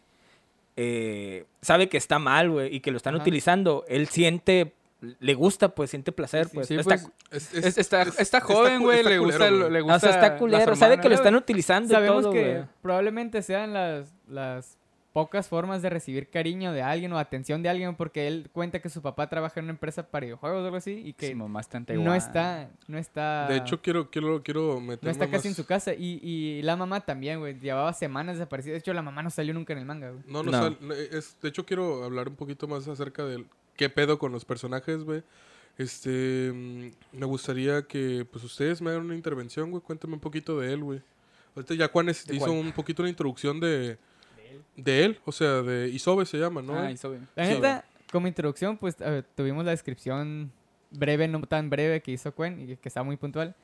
[0.77, 3.23] eh, sabe que está mal, güey, y que lo están Ajá.
[3.23, 4.71] utilizando, él siente,
[5.19, 6.67] le gusta, pues, siente placer, pues.
[6.67, 9.71] Sí, Está- pues, es- es- es- está, es- está joven, güey, le, culero, gusta, güey.
[9.71, 9.99] le o gusta...
[9.99, 14.13] sea, está culero, sabe que lo están utilizando y Sabemos todo, que probablemente sean las,
[14.29, 14.77] las
[15.13, 18.87] pocas formas de recibir cariño de alguien o atención de alguien porque él cuenta que
[18.89, 21.59] su papá trabaja en una empresa para videojuegos o algo así y que Sí, mamá
[21.59, 23.47] está en no está, no está...
[23.49, 25.93] De hecho, quiero, quiero, quiero meterme No está casi en su casa.
[25.93, 27.59] Y, y la mamá también, güey.
[27.59, 28.71] Llevaba semanas desaparecida.
[28.73, 30.23] De hecho, la mamá no salió nunca en el manga, güey.
[30.27, 30.57] No, no, No.
[30.61, 30.77] sal-
[31.11, 33.45] es, de hecho, quiero hablar un poquito más acerca del
[33.75, 35.23] qué pedo con los personajes, güey.
[35.77, 39.81] Este, mm, me gustaría que, pues, ustedes me hagan una intervención, güey.
[39.83, 41.01] Cuéntame un poquito de él, güey.
[41.55, 42.57] Ahorita ya Juan es- ¿De hizo cuál?
[42.59, 43.97] un poquito una introducción de,
[44.75, 46.77] de él, o sea, de Isobe se llama, ¿no?
[46.77, 47.19] Ah, y sobe.
[47.35, 47.53] La Sí.
[47.55, 48.95] neta, como introducción, pues
[49.35, 50.51] tuvimos la descripción
[50.91, 53.55] breve, no tan breve, que hizo Quen y que está muy puntual.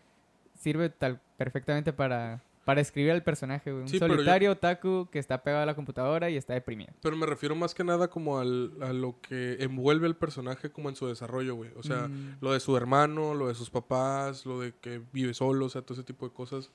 [0.60, 3.84] Sirve tal perfectamente para, para escribir al personaje, güey.
[3.84, 6.92] Un Sí, pero yo- solitario otaku que está pegado a la computadora y está deprimido.
[7.02, 10.90] Pero me refiero más que nada como al, a lo que envuelve el personaje como
[10.90, 11.70] en su desarrollo, güey.
[11.76, 12.38] O sea, Mm.
[12.42, 15.82] lo de su hermano, lo de sus papás, lo de que vive solo, o sea,
[15.84, 16.72] todo ese tipo de cosas.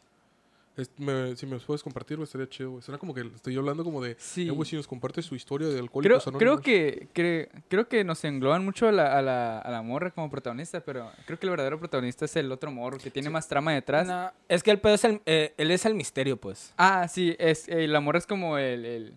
[0.74, 2.82] Es- me- si me los puedes compartir, estaría chido, güey.
[2.82, 4.48] Suena como que estoy hablando como de, Sí.
[4.48, 6.60] eh, güey, si nos comparte su historia de Creo, alcohólicos creo, anónimos.
[6.62, 10.30] que, cre- creo que nos engloban mucho a la, a, la, a la morra como
[10.30, 13.72] protagonista, pero creo que el verdadero protagonista es el otro morro, que tiene más trama
[13.74, 14.06] detrás.
[14.06, 16.72] No, es que el pedo es el, eh, él es el misterio, pues.
[16.78, 19.14] Ah, sí, es, eh, la morra es como el, el,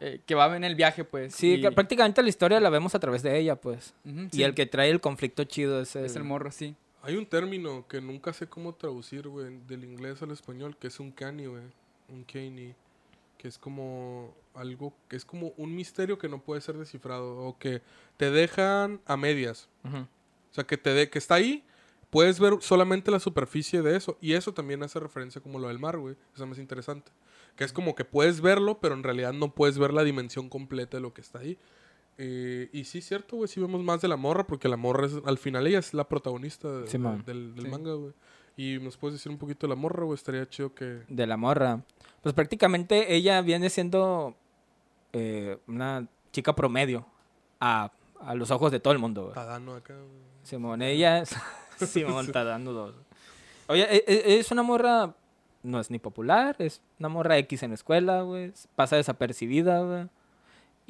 [0.00, 1.34] eh, que va en el viaje, pues.
[1.34, 3.94] Sí, y- que prácticamente la historia la vemos a través de ella, pues.
[4.04, 6.04] Y sí, el que trae el conflicto chido es el...
[6.04, 6.74] es el morro, sí.
[7.02, 11.00] Hay un término que nunca sé cómo traducir, güey, del inglés al español, que es
[11.00, 11.64] un cani, güey.
[12.08, 12.74] Un cani.
[13.38, 17.38] Que es como algo, que es como un misterio que no puede ser descifrado.
[17.38, 17.82] O que
[18.16, 19.68] te dejan a medias.
[19.84, 19.96] Ujú.
[19.98, 21.64] O sea, que te de, que está ahí,
[22.10, 24.16] puedes ver solamente la superficie de eso.
[24.20, 26.14] Y eso también hace referencia como lo del mar, güey.
[26.34, 27.10] Eso es más interesante.
[27.56, 30.98] Que es como que puedes verlo, pero en realidad no puedes ver la dimensión completa
[30.98, 31.58] de lo que está ahí.
[32.24, 35.14] Eh, y sí, cierto, güey, sí vemos más de la morra, porque la morra es,
[35.24, 37.24] al final ella es la protagonista de- Sí, de- man.
[37.26, 37.70] del, del Sí.
[37.70, 38.12] manga, güey.
[38.56, 41.02] Y nos puedes decir un poquito de la morra, güey, estaría chido que...
[41.08, 41.80] de la morra.
[42.22, 44.36] Pues prácticamente ella viene siendo
[45.12, 47.06] eh, una chica promedio
[47.60, 49.22] a, a los ojos de todo el mundo.
[49.24, 49.34] güey.
[49.34, 50.22] Tadano acá, güey.
[50.44, 51.34] Simón, ella es...
[51.88, 52.94] Simón está dando dos.
[53.66, 55.14] Oye, e- e- es una morra...
[55.64, 58.52] No es ni popular, es una morra X en la escuela, güey.
[58.76, 60.08] Pasa desapercibida, güey.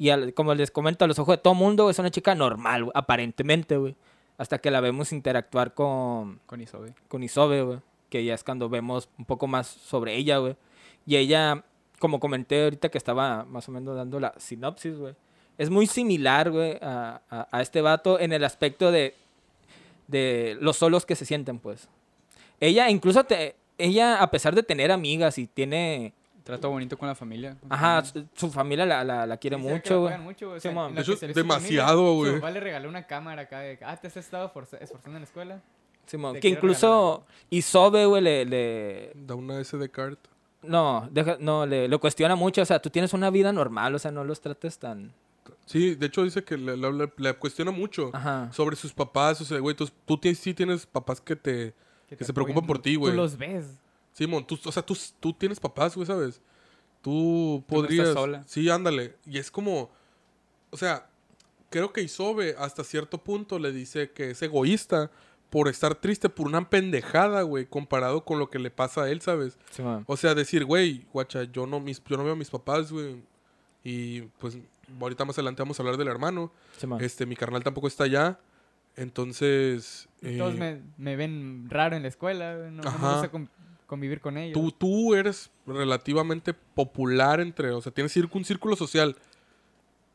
[0.03, 2.91] Y al- como les comento, a los ojos de todo mundo es una chica normal,
[2.93, 3.95] aparentemente, güey.
[4.37, 6.93] Hasta que la vemos interactuar con, Con Isobe.
[7.07, 7.79] con Isobe, güey.
[8.09, 10.57] Que ya es cuando vemos un poco más sobre ella, güey.
[11.05, 11.63] Y ella,
[11.99, 15.15] como comenté ahorita que estaba más o menos dando la sinopsis, güey.
[15.57, 19.15] Es muy similar, güey, a, a- a este vato en el aspecto de,
[20.09, 21.87] de los solos que se sienten, pues.
[22.59, 26.11] Ella, incluso, te, ella, a pesar de tener amigas y tiene...
[26.43, 27.55] Trato bonito con la familia.
[27.59, 30.13] con Ajá, su, su familia la, la, la quiere Sí, mucho, güey.
[30.13, 32.31] O sea, Eso que es demasiado, güey.
[32.33, 35.21] Su papá le regaló una cámara acá de ah, te has estado forza- esforzando en
[35.21, 35.61] la escuela.
[36.05, 40.17] Simón, Te que incluso Isobe, güey, le, le, Da una SD card.
[40.61, 42.61] No, deja, no, le, lo cuestiona mucho.
[42.61, 45.13] O sea, tú tienes una vida normal, o sea, no los trates tan.
[45.65, 48.49] Sí, de hecho dice que le, le- le- le cuestiona mucho Ajá.
[48.51, 49.39] sobre sus papás.
[49.39, 49.89] O sea, güey, tú,
[50.35, 51.73] sí tienes papás que te...
[52.09, 53.11] Que se preocupan por ti, güey.
[53.13, 53.65] Tú los ves.
[54.13, 56.41] Simón, tú, o sea, tú, tú tienes papás, güey, ¿sabes?
[57.01, 58.13] Tú Tú no estás podrías...
[58.13, 58.43] sola.
[58.47, 59.17] Sí, ándale.
[59.25, 59.91] Y es como...
[60.69, 61.09] O sea,
[61.69, 65.11] creo que Isobe hasta cierto punto le dice que es egoísta
[65.49, 69.21] por estar triste por una pendejada, güey, comparado con lo que le pasa a él,
[69.21, 69.59] ¿sabes?
[70.07, 73.21] O sea, decir, güey, guacha, yo no, mis, yo no veo a mis papás, güey.
[73.83, 74.57] Y pues
[74.99, 76.51] ahorita más adelante vamos a hablar del hermano.
[76.99, 78.39] Este, mi carnal tampoco está allá.
[78.95, 80.07] Entonces.
[80.21, 83.29] Todos eh, me, me ven raro en la escuela, no, no me gusta
[83.93, 84.53] convivir con ellos.
[84.53, 87.71] tú, tú eres relativamente popular entre.
[87.71, 89.15] O sea, tienes un círculo social.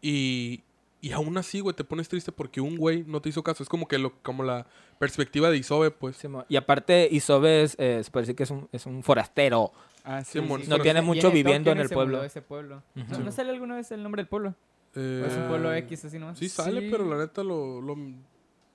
[0.02, 0.62] Y.
[1.00, 3.62] Y aún así, güey, te pones triste porque un güey no te hizo caso.
[3.62, 4.66] Es como que lo, como la
[4.98, 6.18] perspectiva de Isobe, pues.
[6.48, 9.70] Y aparte, Isobe es, eh, se parece que es un, es un forastero.
[10.02, 10.40] Ah, sí.
[10.40, 12.16] No tiene mucho en viviendo en el pueblo.
[12.16, 12.82] mudó ese pueblo.
[12.96, 13.22] ¿No, Ujú.
[13.22, 14.56] ¿no sale alguna vez el nombre del pueblo?
[14.96, 16.36] Eh, ¿O es un pueblo X así nomás?
[16.36, 16.88] Sí sale, Sí.
[16.90, 17.80] pero la neta lo.
[17.80, 17.96] lo-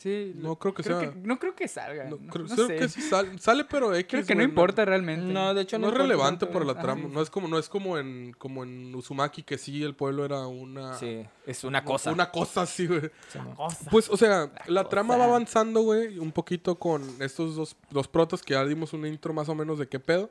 [0.03, 1.11] Sí, no creo que creo sea.
[1.11, 2.03] que- no creo que salga.
[2.09, 2.75] no, creo, no creo sé.
[2.75, 4.05] que sí sale, sale, pero X.
[4.09, 5.31] Creo que no importa realmente.
[5.31, 7.03] No, de hecho No, es relevante por la trama.
[7.05, 7.09] Ajá.
[7.13, 10.45] No es como, no es como en, como en Uzumaki, que sí, el pueblo era
[10.45, 10.95] una.
[10.95, 12.11] Sí, es una cosa.
[12.11, 13.09] Una cosa así, güey.
[13.55, 13.89] Cosa.
[13.89, 18.43] Pues, o sea, la trama va avanzando, güey, un poquito con estos dos, dos protos
[18.43, 20.29] que ya dimos un intro más o menos de qué pedo.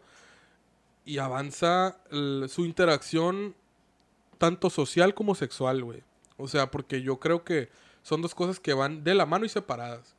[1.06, 3.54] Y avanza el- su interacción
[4.36, 6.02] tanto social como sexual, güey.
[6.36, 7.70] O sea, porque yo creo que
[8.02, 10.14] son dos cosas que van de la mano y separadas.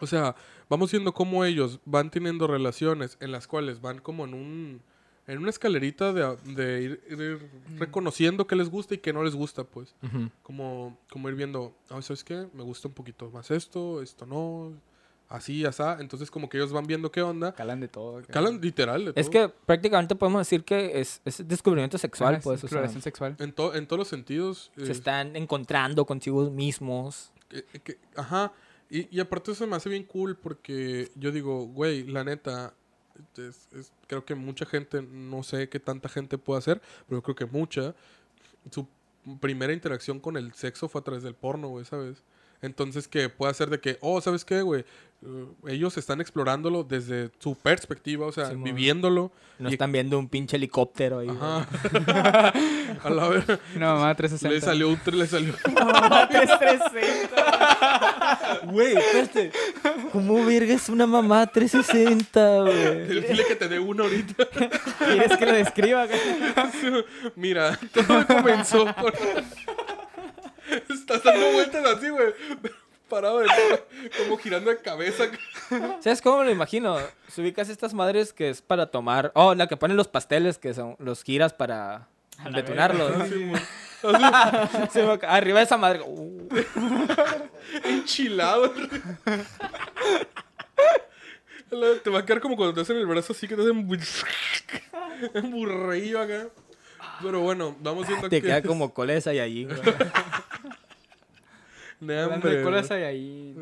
[0.00, 0.34] O sea,
[0.68, 4.82] vamos viendo cómo ellos van teniendo relaciones en las cuales van como en un
[5.28, 9.36] en una escalerita de, de ir, ir reconociendo qué les gusta y qué no les
[9.36, 9.94] gusta, pues.
[10.42, 12.48] Como, como ir viendo, ah, ¿sabes qué?
[12.52, 14.72] Me gusta un poquito más esto, esto no,
[15.32, 15.82] así, así.
[15.98, 17.52] Entonces como que ellos van viendo qué onda.
[17.54, 18.22] Calan de todo.
[18.28, 19.48] Calan literal de Es todo.
[19.48, 22.56] que prácticamente podemos decir que es, es descubrimiento sexual, Ah, pues.
[22.62, 23.36] o sea, exploración sexual.
[23.38, 24.70] En, to- en todos los sentidos.
[24.76, 27.30] se eh, están encontrando consigo mismos.
[27.48, 28.52] que- que- ajá.
[28.90, 32.74] Y, y aparte eso me hace bien cool porque yo digo, güey, la neta,
[33.36, 37.22] es- es- creo que mucha gente, no sé qué tanta gente puede hacer, pero yo
[37.22, 37.94] creo que mucha,
[38.70, 38.86] su
[39.40, 42.22] primera interacción con el sexo fue a través del porno, güey, ¿sabes?
[42.62, 44.84] Entonces que puede hacer de que, oh, ¿sabes qué, güey?
[45.24, 48.64] Uh, ellos están explorándolo desde su perspectiva, o sea, Simón.
[48.64, 49.30] viviéndolo.
[49.58, 51.28] No Y- están viendo un pinche helicóptero ahí.
[51.28, 51.68] Ajá.
[53.04, 53.44] a la vez,
[53.76, 54.48] No, mamá, 360.
[54.48, 54.98] le salió un...
[55.16, 55.54] Le salió...
[55.62, 58.60] 360.
[58.64, 59.52] Güey, espérate.
[60.12, 63.06] ¿Cómo verga es una mamá 360, güey?
[63.08, 64.48] Dile que te dé uno ahorita.
[64.98, 66.06] ¿Quieres que lo describa?
[66.06, 66.18] güey?
[67.36, 69.12] Mira, todo comenzó por...
[70.88, 72.34] Estás dando vueltas así, güey.
[73.08, 73.46] Parado de
[74.18, 75.24] como girando de cabeza.
[76.00, 76.96] ¿Sabes cómo me lo imagino?
[77.28, 79.32] Si ubicas estas madres que es para tomar.
[79.34, 82.08] Oh, la que ponen los pasteles, que son los giras para
[82.52, 83.12] detonarlos.
[84.02, 86.00] Sí, me- Arriba de esa madre.
[86.04, 86.48] uh,
[87.84, 88.72] Enchilado.
[92.02, 95.50] Te va a quedar como cuando te hacen el brazo así que te hacen un
[95.52, 96.48] burreillo acá.
[97.22, 99.68] Pero bueno, vamos viendo te que queda como colesa y allí.
[102.06, 103.56] De colas hay ahí.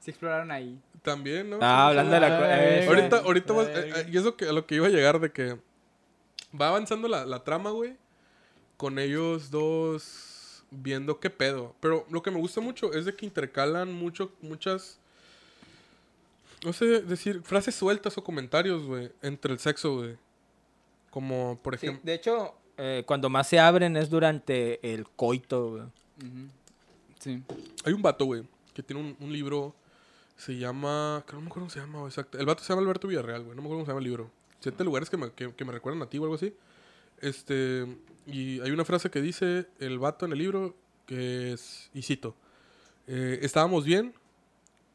[0.00, 0.78] Sí exploraron ahí.
[1.02, 1.58] También, ¿no?
[1.60, 2.28] Ah, hablando de la.
[2.38, 4.86] co- Ay, eh, Ahorita, ahorita vas- eh, eh, y eso que a lo que iba
[4.86, 5.56] a llegar de que
[6.58, 7.96] va avanzando la, la trama, güey,
[8.76, 11.74] con ellos dos viendo qué pedo.
[11.80, 14.98] Pero lo que me gusta mucho es de que intercalan mucho, muchas,
[16.64, 20.16] no sé decir, frases sueltas o comentarios, güey, entre el sexo, güey.
[21.10, 25.70] Como, por Sí, ejemplo, de hecho, eh, cuando más se abren es durante el coito,
[25.70, 25.82] güey.
[25.82, 26.48] Ujú.
[27.18, 27.42] Sí.
[27.84, 29.74] hay un vato, güey, que tiene un, libro,
[30.36, 32.38] se llama, que no me acuerdo cómo se llama, exacto.
[32.38, 34.30] El vato se llama Alberto Villarreal, güey, no me acuerdo cómo se llama el libro.
[34.60, 36.54] Siete lugares que me, que, me recuerdan a ti o algo así.
[37.20, 37.86] Este,
[38.26, 40.76] y hay una frase que dice el vato en el libro
[41.06, 42.34] que es, y cito,
[43.06, 44.14] eh, estábamos bien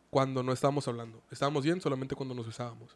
[0.09, 1.21] cuando no estábamos hablando.
[1.31, 2.95] Estábamos bien solamente cuando nos besábamos.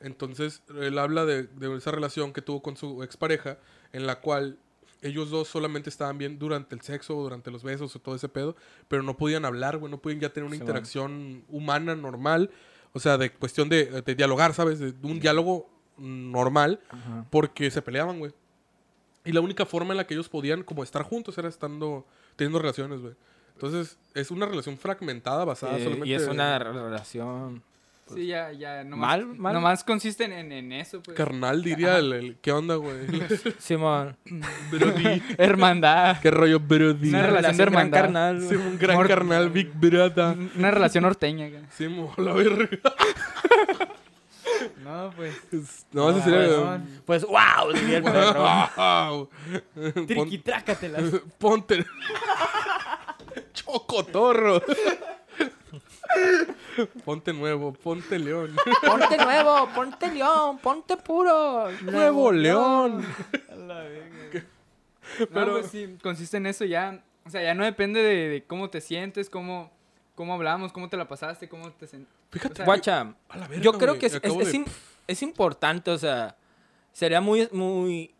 [0.00, 3.58] Entonces, él habla de, de esa relación que tuvo con su expareja,
[3.92, 4.58] en la cual
[5.02, 8.56] ellos dos solamente estaban bien durante el sexo, durante los besos o todo ese pedo,
[8.88, 12.50] pero no podían hablar, güey, no podían ya tener una Sí, interacción humana normal,
[12.92, 14.78] o sea, de cuestión de, de dialogar, ¿sabes?
[14.80, 16.80] De un diálogo normal,
[17.30, 18.32] porque se peleaban, güey.
[19.24, 22.06] Y la única forma en la que ellos podían como estar juntos era estando
[22.36, 23.14] teniendo relaciones, güey.
[23.54, 27.62] Entonces, es una relación fragmentada basada Eh, solamente y es una relación.
[28.14, 28.84] Sí, ya, ya.
[28.84, 29.54] Nomás, Mal, mal.
[29.54, 31.16] Nomás consiste en, eso, pues.
[31.16, 32.96] carnal diría el, el- ¿qué onda, güey?
[33.58, 34.16] Simón.
[34.70, 35.22] Brody.
[35.38, 36.20] Hermandad.
[36.20, 37.08] ¿Qué rollo, Brody?
[37.10, 38.42] Una relación de gran carnal.
[38.48, 40.36] Sí, un gran Mor- carnal, Big Brother.
[40.56, 41.46] Una relación norteña.
[41.46, 41.58] acá.
[41.76, 42.68] Sí, la verga.
[44.82, 45.86] No, pues.
[45.92, 46.34] No, vas a decir...
[46.64, 49.28] Ah, Pues, wow, diría el perro.
[49.94, 50.06] Wow.
[50.06, 51.02] Triquitrácatelas.
[51.38, 51.84] Ponte.
[53.52, 54.62] Chocotorro.
[57.04, 58.54] Ponte nuevo, ponte león.
[58.86, 61.70] Ponte nuevo, ponte león, ponte puro.
[61.82, 63.04] Nuevo león.
[65.18, 67.02] Pero Pero- pues sí, consiste en eso ya.
[67.26, 69.70] O sea, ya no depende de, de cómo te sientes, cómo,
[70.14, 72.14] cómo hablamos, cómo te la pasaste, cómo te sentiste.
[72.30, 74.64] Fíjate, O sea, Guacha, A la verga, yo creo que es, de-
[75.06, 76.36] es importante, o sea,
[76.92, 78.14] sería muy, muy...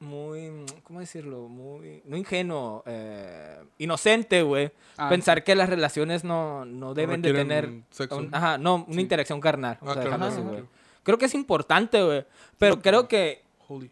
[0.00, 0.50] muy,
[0.84, 1.48] ¿cómo decirlo?
[1.48, 4.70] Muy, no ingenuo, eh, inocente, güey.
[4.98, 8.18] Ah, Pensar que las relaciones no, no deben de tener, sexo.
[8.18, 9.00] un- ajá, no, una Sí.
[9.00, 9.78] interacción carnal.
[9.80, 10.68] Ah, o sea, claro, claro.
[11.02, 12.24] Creo que es importante, güey.
[12.58, 13.90] Pero creo que, Holy.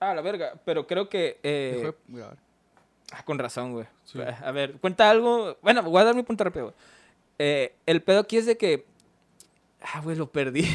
[0.00, 1.92] ah, la verga, pero creo que, eh,
[3.12, 3.86] ah, con razón, güey.
[4.04, 4.18] Sí.
[4.20, 6.76] A ver, cuenta algo, bueno, voy a dar mi punto rápido, güey.
[7.38, 8.86] Eh, el pedo aquí es de que,
[9.82, 10.66] ah, güey, lo perdí.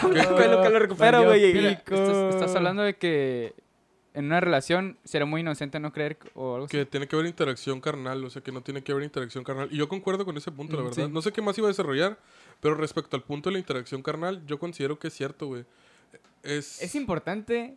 [0.00, 0.20] ¿Cómo ¿Qué?
[0.20, 1.54] que lo que lo recupero, güey?
[1.54, 3.54] Estás hablando de que
[4.16, 6.76] en una relación será muy inocente no creer o algo así.
[6.76, 9.68] Que tiene que haber interacción carnal, o sea, que no tiene que haber interacción carnal.
[9.70, 11.06] Y yo concuerdo con ese punto, la Mm, verdad.
[11.06, 11.12] sí.
[11.12, 12.18] No sé qué más iba a desarrollar,
[12.60, 15.64] pero respecto al punto de la interacción carnal, yo considero que es cierto, güey.
[16.42, 16.80] Es...
[16.82, 17.76] Es importante,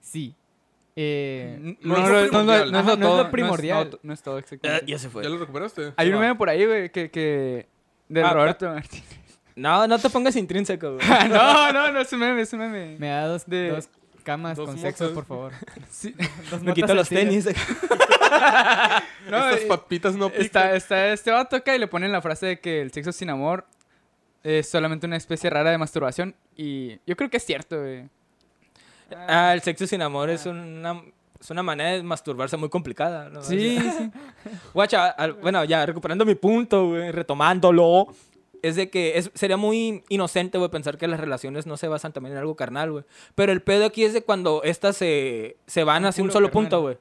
[0.00, 0.34] sí.
[0.96, 2.74] Eh, No es lo primordial.
[2.74, 3.84] Ajá, no es lo primordial.
[3.90, 4.86] No es, no es todo, Ah, exactamente.
[4.86, 5.22] ya se fue.
[5.22, 5.92] ¿Ya lo recuperaste?
[5.96, 7.66] Hay un meme por ahí, güey, que, que...
[8.08, 9.04] De Ah, Roberto Martínez.
[9.54, 11.06] No, no te pongas intrínseco, güey.
[11.28, 12.96] no, no, no es un meme, es un meme.
[12.98, 13.88] me da dos, De- dos
[14.28, 15.52] camas dos con sexo, por favor.
[15.90, 16.14] Sí.
[16.62, 17.48] Me quito los tenis.
[19.30, 20.44] No, Estas papitas no pican.
[20.44, 23.30] Está, está, este vato acá y le ponen la frase de que el sexo sin
[23.30, 23.66] amor
[24.42, 26.34] es solamente una especie rara de masturbación.
[26.56, 28.08] Y yo creo que es cierto, güey.
[29.28, 31.02] Ah, el sexo sin amor es una,
[31.40, 33.28] es una manera de masturbarse muy complicada.
[33.30, 33.42] ¿no?
[33.42, 34.10] Sí, sí.
[34.74, 38.08] Guacha, al- bueno, ya recuperando mi punto, güey, retomándolo,
[38.62, 42.12] es de que es, sería muy inocente, güey, pensar que las relaciones no se basan
[42.12, 43.04] también en algo carnal, güey.
[43.34, 46.62] Pero el pedo aquí es de cuando estas se, se van hacia un solo carnal.
[46.62, 46.96] punto, güey.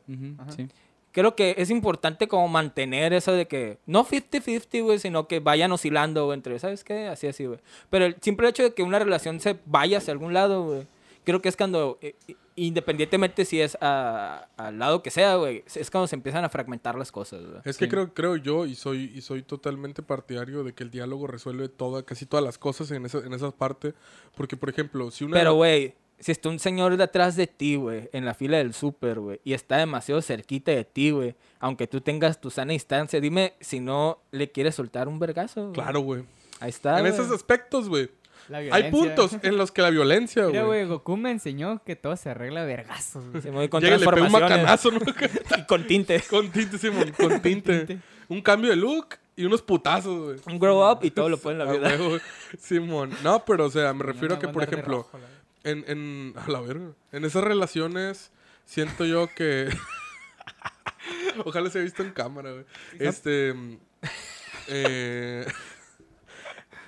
[0.55, 0.67] Sí.
[1.11, 5.71] Creo que es importante como mantener eso de que, no 50-50, güey, sino que vayan
[5.71, 7.07] oscilando, güey, entre, ¿sabes qué?
[7.07, 7.59] Así, así, güey.
[7.89, 10.87] Pero el simple hecho de que una relación se vaya hacia algún lado, güey,
[11.23, 12.15] creo que es cuando, eh,
[12.57, 16.95] independientemente si es a- al lado que sea, güey, es cuando se empiezan a fragmentar
[16.95, 17.41] las cosas.
[17.63, 17.89] Es que Sí.
[17.89, 22.03] creo, creo yo y soy, y soy totalmente partidario de que el diálogo resuelve toda,
[22.03, 23.93] casi todas las cosas en esa, en esa parte.
[24.35, 25.37] Porque, por ejemplo, si una...
[25.37, 29.19] Pero, güey, si está un señor detrás de ti, güey, en la fila del súper,
[29.19, 33.53] güey, y está demasiado cerquita de ti, güey, aunque tú tengas tu sana distancia, dime
[33.59, 35.61] si no le quieres soltar un vergazo.
[35.61, 35.73] güey.
[35.73, 36.23] Claro, güey.
[36.59, 36.99] Ahí está.
[36.99, 38.09] En esos aspectos, güey.
[38.49, 40.83] La Hay puntos en los que la violencia, Mira, güey.
[40.83, 43.25] güey, Goku me enseñó que todo se arregla vergazos.
[43.29, 43.41] güey.
[43.41, 44.99] Se mueve con Llega le pega un macanazo, ¿no?
[45.57, 46.21] y con tinte.
[46.29, 47.85] con tinte, Simón, con tinte.
[47.85, 47.99] tinte.
[48.29, 50.39] Un cambio de look y unos putazos, güey.
[50.53, 52.19] Un grow up y todo lo puede en la Ah, vida.
[52.59, 53.11] Simón.
[53.23, 55.23] No, pero, o sea, me refiero a No que, por ejemplo, rojo, la
[55.73, 55.83] verdad.
[55.89, 58.31] en, en, a la verga, en esas relaciones
[58.65, 59.69] siento yo que
[61.45, 62.65] ojalá se haya visto en cámara, güey.
[62.99, 63.53] Este
[64.67, 65.45] eh,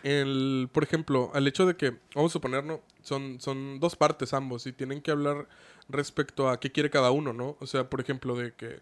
[0.03, 2.81] el, por ejemplo, al hecho de que vamos a suponer, ¿no?
[3.01, 5.47] Son, son dos partes ambos y tienen que hablar
[5.87, 7.57] respecto a qué quiere cada uno, ¿no?
[7.59, 8.81] O sea, por ejemplo, de que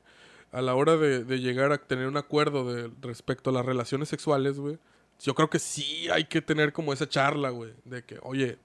[0.51, 4.59] a la hora de, llegar a tener un acuerdo de, respecto a las relaciones sexuales,
[4.59, 4.77] güey,
[5.19, 8.57] yo creo que sí hay que tener como esa charla, güey, de que, oye,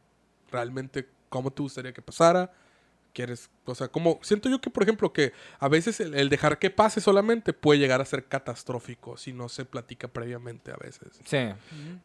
[0.51, 2.53] realmente, ¿cómo te gustaría que pasara?
[3.15, 3.51] ¿Quieres?
[3.67, 6.71] O sea, como, siento yo que, por ejemplo, que a veces el, el dejar que
[6.71, 11.39] pase solamente puede llegar a ser catastrófico si no se platica previamente a veces Sí.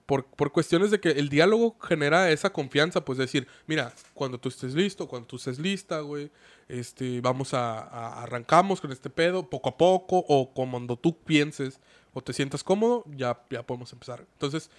[0.05, 4.49] por, por cuestiones de que el diálogo genera esa confianza, pues decir, mira, cuando tú
[4.49, 6.29] estés listo, cuando tú estés lista, güey,
[6.67, 11.79] este, vamos a, a- arrancamos con este pedo poco a poco, o cuando tú pienses
[12.13, 14.25] o te sientas cómodo, ya, ya podemos empezar.
[14.33, 14.69] Entonces,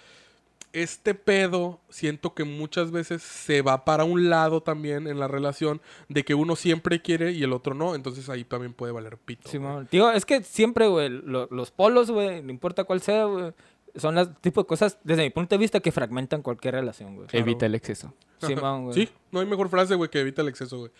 [0.73, 5.81] este pedo siento que muchas veces se va para un lado también en la relación
[6.09, 9.49] de que uno siempre quiere y el otro no, entonces ahí también puede valer pito.
[9.49, 9.87] Simón.
[9.91, 13.51] Digo, es que siempre, güey, lo- los polos, güey, no importa cuál sea, güey,
[13.95, 17.27] son las tipo de cosas, desde mi punto de vista, que fragmentan cualquier relación, güey.
[17.31, 18.13] Evita el exceso.
[18.39, 18.93] Simón, güey.
[18.93, 20.91] Sí, no hay mejor frase, güey, que evita el exceso, güey.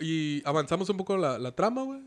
[0.00, 2.00] Y avanzamos un poco la, la trama, güey.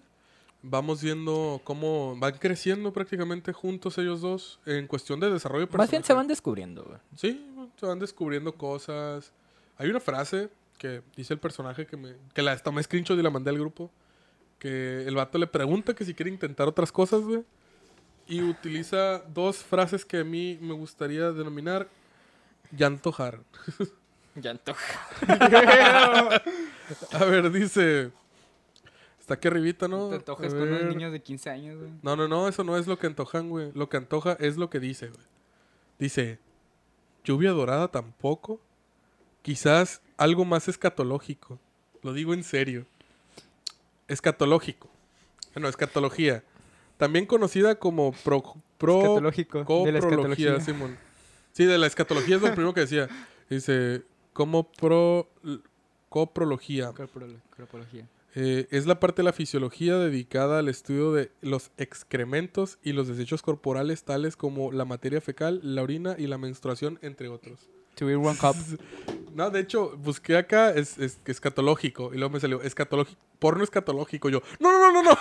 [0.62, 5.86] Vamos viendo cómo van creciendo prácticamente juntos ellos dos en cuestión de desarrollo personal.
[5.86, 7.00] Más bien se van descubriendo, güey.
[7.16, 7.46] Sí,
[7.80, 9.32] se van descubriendo cosas.
[9.78, 13.30] Hay una frase que dice el personaje que me que la tomé screenshot y la
[13.30, 13.90] mandé al grupo
[14.60, 17.44] que el vato le pregunta que si quiere intentar otras cosas, güey.
[18.28, 21.88] Y utiliza dos frases que a mí me gustaría denominar
[22.72, 23.40] llantojar.
[24.36, 25.08] Ya antoja.
[27.14, 28.12] A ver, dice.
[29.30, 30.10] Está aquí arribita, ¿no?
[30.10, 31.92] Te antojas con unos niños de 15 años, güey.
[32.02, 33.72] No, no, no, eso no es lo que antojan, güey.
[33.76, 35.22] Lo que antoja es lo que dice, güey.
[36.00, 36.40] Dice,
[37.24, 38.60] lluvia dorada tampoco.
[39.44, 41.60] Quizás algo más escatológico.
[42.02, 42.88] Lo digo en serio.
[44.08, 44.90] Escatológico.
[45.54, 46.44] Bueno, escatología.
[46.98, 48.42] También conocida como pro,
[48.80, 49.60] pro Escatológico.
[49.86, 50.60] De la coprología, escatología.
[50.60, 50.98] Simón.
[51.52, 53.08] Sí, de la escatología es lo primero que decía.
[53.48, 54.02] Dice,
[54.34, 55.30] como pro,
[56.10, 56.94] coprología.
[56.94, 58.08] Corpología.
[58.36, 63.08] Eh, es la parte de la fisiología dedicada al estudio de los excrementos y los
[63.08, 67.70] desechos corporales tales como la materia fecal, la orina y la menstruación, entre otros.
[67.96, 68.56] To be one cup.
[69.34, 72.12] No, de hecho, busqué acá es, es, escatológico.
[72.14, 73.22] Y luego me salió escatológico.
[73.38, 74.28] Porno escatológico.
[74.30, 75.18] Yo, no, no, no, no, no.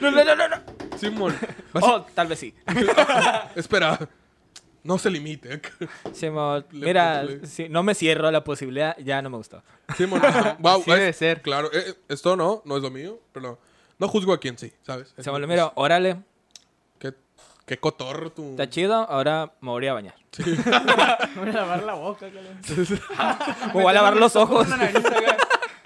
[0.00, 0.56] No, no, no, no.
[0.98, 1.34] Simón.
[1.74, 2.54] Oh, tal vez sí.
[3.54, 4.08] Espera.
[4.84, 5.60] No se limite.
[6.12, 9.62] Simón, Le- mira, si no me cierro a la posibilidad, ya no me gustó.
[9.96, 10.20] Simón.
[10.60, 11.42] Wow, Así debe ser.
[11.42, 13.58] Claro, eh, eh, esto no, no es lo mío, pero
[13.98, 15.14] no juzgo a quien sí, ¿sabes?
[15.18, 16.16] Simón, mira, órale,
[16.98, 17.14] Qué,
[17.66, 18.50] qué cotorro tu...
[18.50, 20.14] está chido, ahora me voy a bañar.
[21.36, 22.26] Voy a lavar la boca.
[22.28, 24.66] Me voy a lavar los ojos.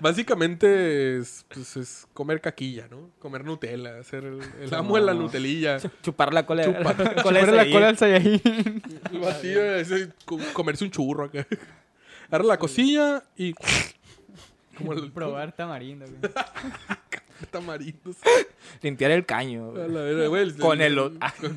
[0.01, 3.11] Básicamente es, pues, es comer caquilla, ¿no?
[3.19, 5.79] Comer Nutella, hacer el, el amo de la Nutelilla.
[6.03, 6.65] Chupar la cola.
[6.65, 8.41] Chupar- cola de Ponerle la cola al Saiyajin.
[9.13, 9.91] El batido es
[10.25, 11.47] co- comerse un churro acá.
[12.29, 13.55] Agarra la cosilla y...
[14.79, 16.19] Como el Probar tamarindo, güey.
[17.51, 18.17] tamarindos.
[18.83, 19.71] Limpiar el caño.
[19.71, 19.89] Güey.
[19.89, 20.97] la güey, el- Con el-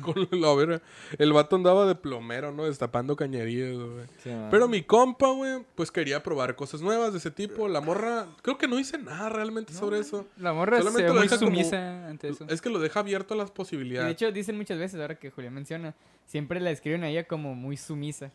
[0.28, 0.82] con la verga.
[1.18, 2.64] El vato andaba de plomero, ¿no?
[2.66, 4.06] Destapando cañerías, güey.
[4.22, 4.30] Sí.
[4.50, 7.66] Pero mi compa, güey, pues quería probar cosas nuevas de ese tipo.
[7.68, 10.26] La morra, creo que no hice nada realmente sobre eso.
[10.36, 12.46] La morra se Solamente ve lo muy deja como- sumisa ante eso.
[12.48, 14.12] Es que lo deja abierto a las Y de posibilidades.
[14.12, 15.94] hecho, dicen muchas veces, ahora que Julián menciona,
[16.26, 18.30] siempre la describen a ella como muy sumisa.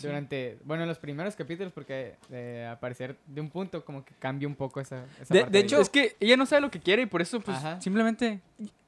[0.00, 4.14] Durante, bueno, en los primeros capítulos, porque eh, a parecer de un punto como que
[4.18, 6.70] cambia un poco esa, esa De- parte de hecho, Es que ella no sabe lo
[6.70, 7.80] que quiere y por eso, pues, Ajá.
[7.80, 8.40] simplemente...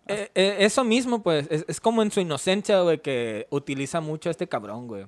[0.06, 4.28] Eh, eh, eso mismo, pues, es, es como en su inocencia, güey, que utiliza mucho
[4.28, 5.04] a este cabrón, güey.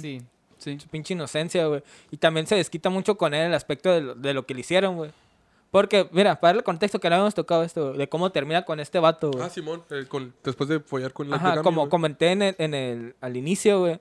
[0.00, 0.22] Sí.
[0.58, 0.78] Sí.
[0.80, 1.82] Su pinche inocencia, güey.
[2.10, 4.60] Y también se desquita mucho con él el aspecto de lo, de lo que le
[4.60, 5.10] hicieron, güey.
[5.70, 8.98] Porque, mira, para darle contexto que no habíamos tocado esto, de cómo termina con este
[8.98, 9.44] vato, güey.
[9.44, 11.90] Ah, Simón, eh, con, después de follar con la Ajá, como güey.
[11.90, 14.00] comenté en el, en el, al inicio, güey.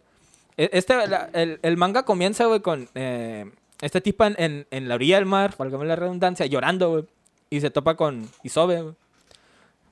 [0.58, 3.50] E- Este, la- el, el manga comienza, güey, con eh,
[3.82, 7.06] este tipo en, en, en la orilla del mar, válgame la redundancia, llorando, güey.
[7.50, 8.96] Y se topa con Isobe, güey.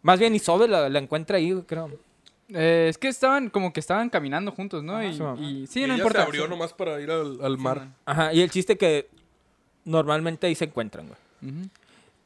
[0.01, 1.89] Más bien Isobe la, la encuentra ahí, güey, creo.
[2.49, 4.97] Eh, es que estaban, como que estaban caminando juntos, ¿no?
[4.97, 6.19] Ajá, y, sí, y- sí, Y no ella importa.
[6.21, 7.87] se abrió nomás para ir al, al mar.
[8.05, 9.07] Ajá, y el chiste que
[9.83, 11.19] normalmente ahí se encuentran, güey.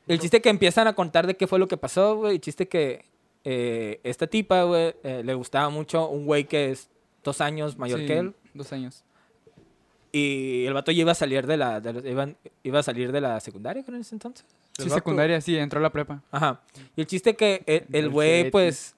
[0.07, 2.35] El chiste que empiezan a contar de qué fue lo que pasó, güey.
[2.35, 3.05] El chiste que
[3.43, 6.89] eh, esta tipa, güey, eh, le gustaba mucho un güey que es
[7.24, 8.34] dos años mayor Sí, que él.
[8.53, 9.03] Dos años.
[10.11, 13.11] Y el vato ya iba a salir de la, de la- iban- iba a salir
[13.11, 14.43] de la secundaria, creo, en ese entonces.
[14.78, 16.22] Sí, vato- secundaria, sí, entró a la prepa.
[16.32, 16.61] Ajá.
[16.95, 18.95] Y el chiste que el- el güey, pues,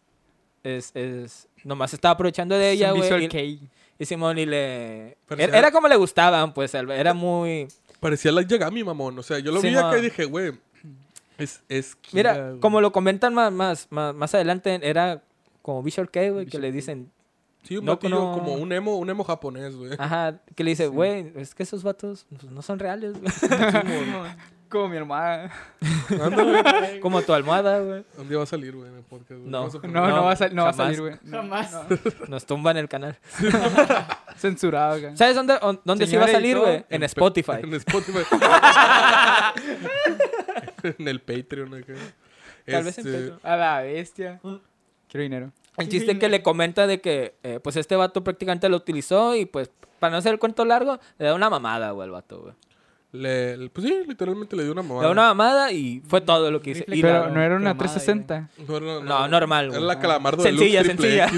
[0.63, 3.01] es, es, nomás estaba aprovechando de ella, güey.
[3.01, 3.59] visual Y, kei.
[3.99, 5.17] y Simón y le...
[5.27, 7.67] Parecía- Era, como le gustaban, pues, era muy...
[7.99, 9.19] Parecía la Yagami, mamón.
[9.19, 10.53] O sea, yo lo vi acá y dije, güey,
[11.37, 15.21] es, es Kira, Mira, como lo comentan más, más, más, más adelante, era
[15.61, 17.11] como Visual K, güey, que le dicen...
[17.63, 18.31] Sí, un no, batillo no.
[18.33, 19.91] como un emo, un emo japonés, güey.
[19.97, 23.31] Ajá, que le dice, güey, es que esos vatos pues, no son reales, güey.
[24.71, 25.51] Como mi hermana.
[26.09, 26.99] Ándale.
[27.01, 28.05] Como tu almohada, güey.
[28.17, 29.31] Un día va a salir, güey, en el podcast.
[29.31, 29.43] güey.
[29.51, 29.67] No.
[29.67, 31.15] No, no, No, va a, sal- no va a salir, güey.
[31.23, 31.73] No, Jamás.
[31.73, 31.83] no.
[32.29, 33.17] Nos tumban el canal.
[34.37, 35.17] Censurado, güey.
[35.17, 36.85] ¿Sabes dónde, on- dónde sí va a salir, güey?
[36.89, 37.57] En Spotify.
[37.63, 38.19] En Spotify.
[40.83, 41.93] en el Patreon acá.
[42.65, 43.39] Tal vez en Este, Patreon.
[43.43, 44.39] A la bestia.
[44.41, 45.51] Quiero dinero.
[45.77, 49.45] El chiste que le comenta de que, eh, pues, este vato prácticamente lo utilizó y,
[49.45, 49.69] pues,
[49.99, 52.53] para no hacer el cuento largo, le da una mamada, güey, al vato, güey.
[53.13, 55.05] Le, le- pues sí, literalmente le dio una Le mamada.
[55.07, 56.85] da una mamada y fue todo lo que hice.
[56.87, 58.49] Y Pero la- no era una cromada, 360.
[58.67, 59.77] No, no, No, normal, güey.
[59.79, 61.29] Era la calamardo Sencilla, de sencilla.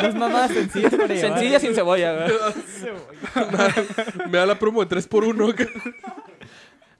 [0.00, 0.92] Dos mamadas sencillas.
[1.20, 2.32] Sencilla sin cebolla, güey.
[4.30, 5.70] Me da la promo de 3x1.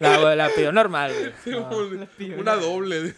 [0.01, 1.33] La, güey, la pidió normal, güey.
[2.19, 3.15] pidió una doble.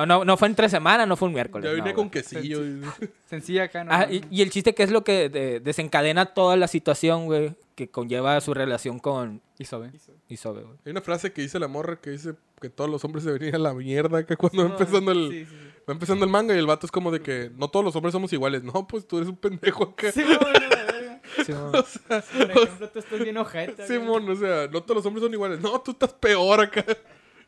[0.00, 1.64] Sí, no, no fue entre semana, no fue un miércoles.
[1.64, 1.94] Ya no, vine güey.
[1.94, 2.60] con quesillo.
[3.26, 3.92] Sencilla acá, ¿no?
[3.92, 7.54] Ah, y, y el chiste que es lo que de- desencadena toda la situación, güey,
[7.74, 9.90] que conlleva su relación con Isobe.
[10.28, 10.76] Isobe, güey.
[10.84, 13.54] Hay una frase que dice la morra que dice que todos los hombres se venían
[13.54, 15.68] a la mierda que cuando va empezando el Sí, sí, sí.
[15.88, 18.12] va empezando el manga y el vato es como de que no todos los hombres
[18.12, 18.62] somos iguales.
[18.62, 20.12] No, pues tú eres un pendejo acá.
[20.12, 21.20] Sí, bueno, la verga.
[21.44, 21.70] Sí, güey.
[21.72, 23.86] Por ejemplo, tú estás bien ojeta.
[23.86, 25.60] Simón, o sea, no todos los hombres son iguales.
[25.60, 26.84] No, tú estás peor acá.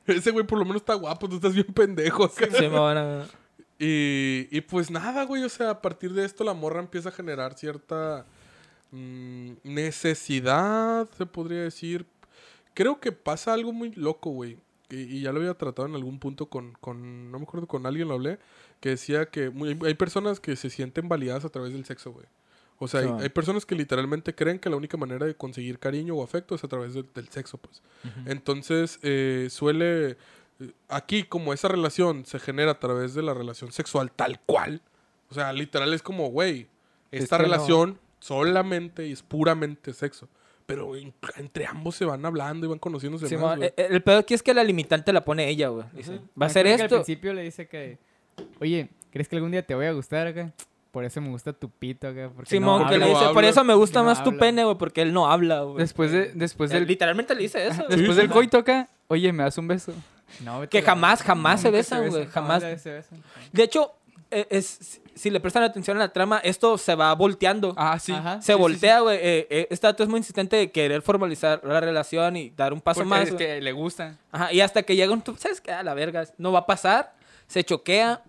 [0.06, 2.46] Ese güey por lo menos está guapo, tú estás bien pendejo acá.
[2.50, 3.26] Sí, me van a-
[3.78, 7.12] Y, y pues nada, güey, o sea, a partir de esto la morra empieza a
[7.12, 8.24] generar cierta
[8.90, 12.06] mm, necesidad, se podría decir.
[12.74, 14.58] Creo que pasa algo muy loco, güey.
[14.90, 17.86] Y, y ya lo había tratado en algún punto con, con, no me acuerdo, con
[17.86, 18.38] alguien lo hablé,
[18.80, 22.26] que decía que muy- hay personas que se sienten validadas a través del sexo, güey.
[22.82, 25.78] O sea, Sí, hay, hay personas que literalmente creen que la única manera de conseguir
[25.78, 27.80] cariño o afecto es a través de- del sexo, pues.
[28.26, 30.10] Entonces, eh, suele...
[30.10, 30.16] eh,
[30.88, 34.80] Aquí, como esa relación se genera a través de la relación sexual tal cual.
[35.30, 36.68] O sea, literal es como, güey,
[37.10, 37.44] esta no.
[37.44, 40.28] relación solamente y es puramente sexo.
[40.66, 43.68] Pero en- entre ambos se van hablando y van conociéndose Sí, más, güey.
[43.76, 45.84] eh, el peor aquí es que la limitante la pone ella, güey.
[45.92, 46.96] Dice, va a ser acuerdo que esto.
[46.96, 47.98] Al principio le dice que,
[48.60, 50.52] oye, ¿crees que algún día te voy a gustar acá?
[50.92, 52.06] Por eso me gusta tu pito.
[52.36, 53.18] Porque Simón, no que le habla".
[53.20, 54.40] dice, por eso me gusta No más tu habla.
[54.40, 55.78] pene, güey, porque él no habla, güey.
[55.78, 57.82] Después, de, después Eh, del, Literalmente le dice eso.
[57.88, 57.96] güey.
[57.98, 59.92] después del coito acá, oye, ¿me das un beso?
[60.44, 62.62] No, Que jamás, jamás se besan, güey, jamás.
[62.80, 63.22] se besan.
[63.52, 63.92] De hecho,
[64.30, 67.74] eh, es, si le prestan atención a la trama, esto se va volteando.
[67.76, 68.12] Ah, sí.
[68.12, 68.36] Ajá.
[68.40, 69.16] se sí, sí, voltea, güey.
[69.18, 72.80] eh, eh, este dato es muy insistente de querer formalizar la relación y dar un
[72.80, 73.22] paso Porque más.
[73.24, 73.46] es güey.
[73.46, 74.16] que le gusta.
[74.30, 75.20] Ajá, y hasta que llega un...
[75.20, 75.72] tú ¿Sabes qué?
[75.72, 76.24] A la verga.
[76.38, 77.14] No va a pasar.
[77.46, 78.22] Se choquea.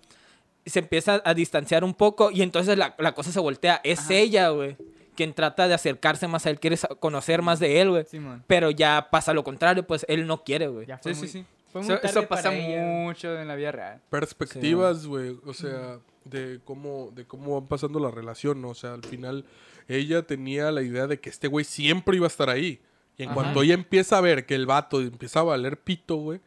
[0.66, 2.32] Se empieza a distanciar un poco.
[2.32, 3.82] Y entonces la, la cosa se voltea.
[3.84, 4.78] Es ella, güey.
[5.16, 6.60] Quien trata de acercarse más a él.
[6.60, 8.06] Quiere conocer más de él, güey.
[8.06, 8.44] Simón.
[8.48, 9.86] Pero ya pasa lo contrario.
[9.86, 10.86] Pues él no quiere, güey.
[10.88, 11.46] Ya fue Sí, muy- sí, sí.
[11.72, 14.02] fue muy Eso, eso pasa mucho en la vida real.
[14.10, 18.70] perspectivas, güey, o sea, de cómo, de cómo van pasando la relación, ¿no?
[18.70, 19.46] O sea, al final
[19.88, 22.80] ella tenía la idea de que este güey siempre iba a estar ahí.
[23.18, 23.36] Y en Ajá.
[23.36, 26.40] cuanto ella empieza a ver que el vato empieza a valer pito, güey,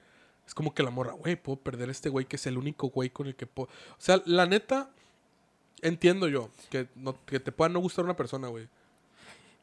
[0.46, 2.88] es como que la morra, güey, puedo perder a este güey que es el único
[2.88, 3.68] güey con el que puedo...
[3.92, 4.90] O sea, la neta,
[5.82, 8.68] entiendo yo que, no, que te pueda no gustar una persona, güey.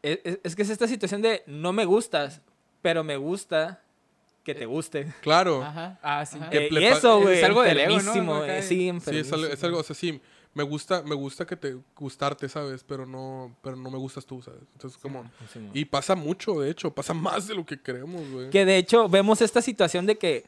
[0.01, 2.41] Es, es- es que es esta situación de no me gustas,
[2.81, 3.81] pero me gusta
[4.43, 5.13] que te guste.
[5.21, 5.63] Claro.
[5.63, 5.97] Ajá.
[6.03, 6.37] Ah, sí.
[6.37, 6.49] Ajá.
[6.49, 7.43] Que Eh, y eso, es güey.
[7.43, 8.43] algo del ego, ¿no?
[8.45, 10.19] eh, Sí, Sí, es algo, es algo, o sea, sí,
[10.53, 12.83] me gusta, me gusta que te gustarte, ¿sabes?
[12.83, 14.59] Pero no, pero no me gustas tú, ¿sabes?
[14.73, 15.23] Entonces, como...
[15.53, 18.49] Sí, Y pasa mucho, de hecho, pasa más de lo que creemos, güey.
[18.49, 20.43] Que de hecho vemos esta situación de que.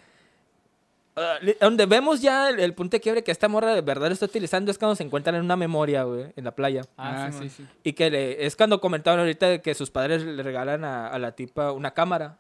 [1.41, 4.13] Li- donde vemos ya el, el punto de quiebre que esta morra de verdad lo
[4.13, 6.81] está utilizando es cuando se encuentran en una memoria, güey, en la playa.
[6.97, 7.49] Ah, Ah, Simón.
[7.49, 7.67] sí, sí.
[7.83, 11.19] Y que le- es cuando comentaron ahorita de que sus padres le regalan a, a
[11.19, 12.37] la tipa una cámara.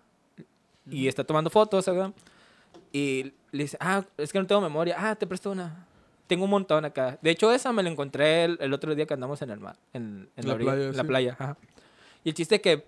[0.89, 2.11] Y está tomando fotos, ¿verdad?
[2.93, 4.95] Y le dice, ah, es que no tengo memoria.
[4.99, 5.87] Ah, te presto una.
[6.27, 7.17] Tengo un montón acá.
[7.21, 9.77] De hecho, esa me la encontré el, el otro día que andamos en el mar.
[9.93, 11.07] En, en La orilla- playa, en la sí.
[11.07, 11.57] playa, ajá.
[12.23, 12.85] Y el chiste es que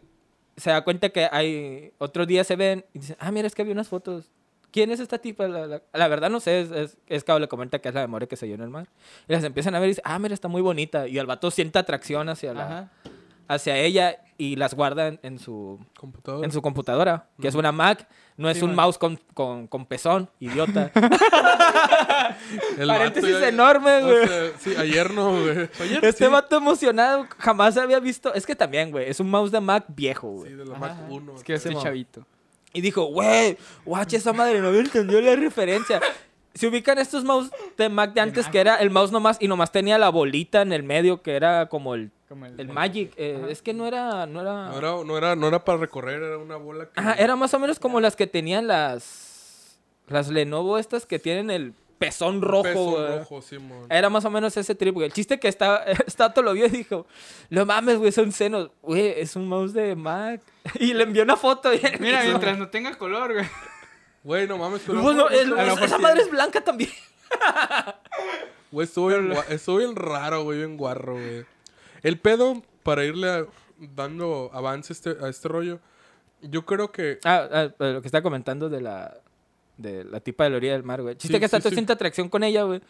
[0.58, 1.92] se da cuenta que hay...
[1.98, 4.30] Otro día se ven y dicen, ah, mira, es que había unas fotos.
[4.78, 5.47] ¿Quién es esta tipa?
[5.47, 8.01] La, la- la verdad no sé, es, es, es que le comenta que es la
[8.01, 8.88] memoria que se dio en el mar.
[9.28, 11.07] Y las empiezan a ver y dicen, ah, mira, está muy bonita.
[11.07, 12.91] Y el vato siente atracción hacia, la, Ajá.
[13.47, 16.45] hacia ella y las guarda en, en su, Computadora.
[16.45, 18.07] en su computadora, que es una Mac.
[18.38, 18.86] No es Sí, un man.
[18.86, 20.91] mouse con, con, con pezón, idiota.
[22.78, 24.28] El Paréntesis vato ya- enorme, o güey.
[24.28, 25.69] sea, sí, ayer no, güey.
[26.03, 26.32] Este sí.
[26.32, 28.32] vato emocionado jamás había visto.
[28.34, 30.51] Es que también, güey, es un mouse de Mac viejo, güey.
[30.51, 30.80] Sí, de la Ajá.
[30.80, 31.36] Mac 1.
[31.36, 31.82] Es que Simón.
[31.84, 32.25] chavito.
[32.78, 35.99] Y dijo, güey, guache, esa madre no me entendió la referencia.
[36.53, 38.51] Se ubican estos mouse de Mac de antes, Mac.
[38.51, 41.69] que era el mouse nomás, y nomás tenía la bolita en el medio, que era
[41.69, 43.13] como el, Como el, el Magic.
[43.17, 44.69] eh, es que no era, no era...
[44.69, 46.99] No era, no, era, no era para recorrer, era una bola que...
[46.99, 51.49] Ajá, era más o menos como las que tenían las, las Lenovo estas que tienen
[51.49, 53.18] el pezón rojo, güey.
[53.20, 53.88] rojo, Simón.
[53.89, 55.08] Era más o menos ese trip, güey.
[55.08, 57.08] El chiste que está, Stato lo vio y dijo,
[57.50, 58.70] no mames, güey, son senos.
[58.82, 60.41] Güey, es un mouse de Mac.
[60.80, 61.74] Y le envió una foto.
[61.74, 63.45] Y Mira, mientras no tenga color, güey.
[64.24, 65.02] Güey, no mames, pero...
[65.02, 66.02] Bueno, el- esa sí.
[66.02, 66.89] madre es blanca también.
[68.72, 71.45] Güey, estuvo bien, gua- estuvo bien raro, güey, bien guarro, güey.
[72.04, 73.45] El pedo, para irle a-
[73.80, 75.80] dando avance este, a este rollo,
[76.41, 77.20] yo creo que...
[77.24, 79.16] Ah, ah, lo que está comentando de la,
[79.78, 81.15] de la tipa de la orilla del mar, güey.
[81.15, 81.75] Chiste Sí, que Stato sí.
[81.75, 82.82] siente atracción con ella, güey.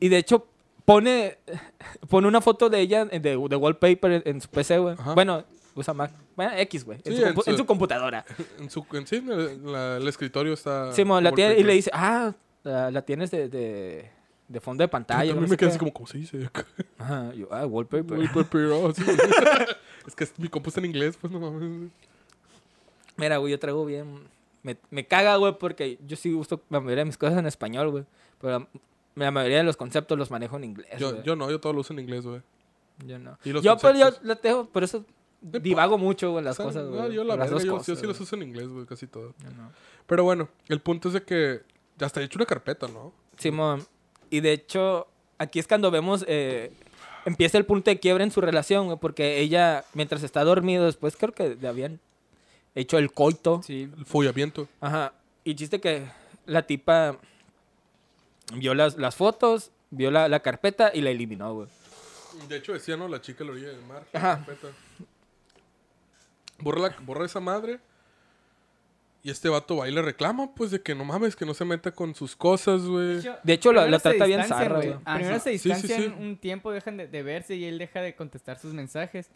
[0.00, 0.46] Y de hecho,
[0.84, 1.38] pone,
[2.08, 4.96] pone una foto de ella de, de wallpaper en, su PC, güey.
[5.14, 6.10] Bueno, usa Mac.
[6.36, 6.98] Bueno, X, güey.
[7.04, 8.24] En, Sí, su en compu- en su- su computadora.
[8.58, 9.22] En, su, en sí,
[9.64, 10.92] la- el escritorio está...
[10.92, 12.32] Sí, mo, la tiene y le dice, ah,
[12.64, 14.10] la, la tienes de, de,
[14.48, 15.18] de fondo de Yo pantalla.
[15.30, 16.48] también no me quedé así como, ¿cómo se dice?
[16.98, 18.18] Ajá, yo, ah, wallpaper.
[18.18, 19.02] Wallpaper, oh, sí.
[20.06, 21.90] es que mi compu está en inglés, pues no mames.
[23.16, 24.20] Mira, güey, yo traigo bien.
[24.62, 27.90] Me, me caga, güey, porque yo sí gusto la mayoría de mis cosas en español,
[27.90, 28.04] güey.
[28.40, 28.68] Pero la,
[29.24, 30.88] la mayoría de los conceptos los manejo en inglés.
[30.98, 32.40] Yo, yo no, yo todo lo uso en inglés, güey.
[33.06, 33.38] Yo no.
[33.44, 35.04] ¿Y los Yo, pero yo la tengo, por eso
[35.40, 37.12] divago mucho, güey, las O sea, cosas, no, güey.
[37.14, 37.86] yo la las verga, dos yo, cosas.
[37.88, 39.34] yo sí los uso en inglés, güey, casi todo.
[39.42, 39.72] Yo no.
[40.06, 41.62] Pero bueno, el punto es de que
[42.00, 43.12] hasta he hecho una carpeta, ¿no?
[43.38, 43.84] Simón.
[44.30, 45.08] Y de hecho,
[45.38, 46.24] aquí es cuando vemos.
[46.28, 46.72] eh,
[47.24, 51.16] empieza el punto de quiebre en su relación, güey, porque ella, mientras está dormido, después
[51.16, 52.00] creo que habían
[52.74, 53.62] hecho el coito.
[53.62, 53.90] Sí.
[53.96, 54.68] El follamiento.
[54.80, 55.12] Ajá.
[55.44, 56.06] Y chiste que
[56.46, 57.18] la tipa
[58.54, 61.68] vio las, las fotos, vio la, la carpeta y la eliminó, güey.
[62.48, 63.08] De hecho, decía, ¿no?
[63.08, 64.04] La chica a la orilla del mar.
[64.12, 64.36] la Ajá.
[64.46, 64.68] carpeta.
[66.60, 67.80] Borra, la- borra esa madre.
[69.24, 71.64] Y este vato va y le reclama, pues, de que no mames, que no se
[71.64, 73.20] meta con sus cosas, güey.
[73.44, 74.96] De hecho, la, la trata bien zarra, güey.
[75.04, 75.42] Ah, Primero sí.
[75.44, 76.22] se Sí, sí, distancian sí.
[76.24, 79.28] un tiempo, dejan de, de verse y él deja de contestar sus mensajes.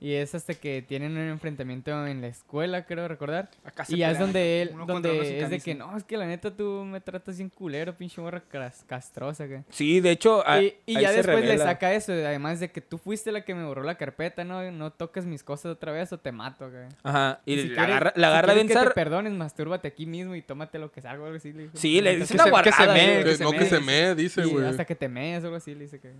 [0.00, 3.48] Y es hasta que tienen un enfrentamiento en la escuela, creo recordar.
[3.64, 6.26] Acá se Y ya es donde él, donde es de que no, es que la
[6.26, 8.42] neta tú me tratas bien culero, pinche morra
[8.86, 9.60] castrosa, güey.
[9.70, 12.98] Sí, de hecho, a- Y, y ya después le saca eso, además de que tú
[12.98, 16.18] fuiste la que me borró la carpeta, no, no toques mis cosas otra vez o
[16.18, 16.84] te mato, güey.
[17.02, 17.40] Ajá.
[17.46, 20.04] Y, si la quieres- agarra, la si agarra quieres bien que te perdones, mastúrbate aquí
[20.06, 21.52] mismo y tómate lo que salga, algo así.
[21.52, 21.76] Le dijo.
[21.76, 22.84] Sí, le dice que una se- que se.
[23.24, 24.66] Que- se no, me- que se me, dice, y güey.
[24.66, 26.12] hasta que te mees o algo así, le dice que...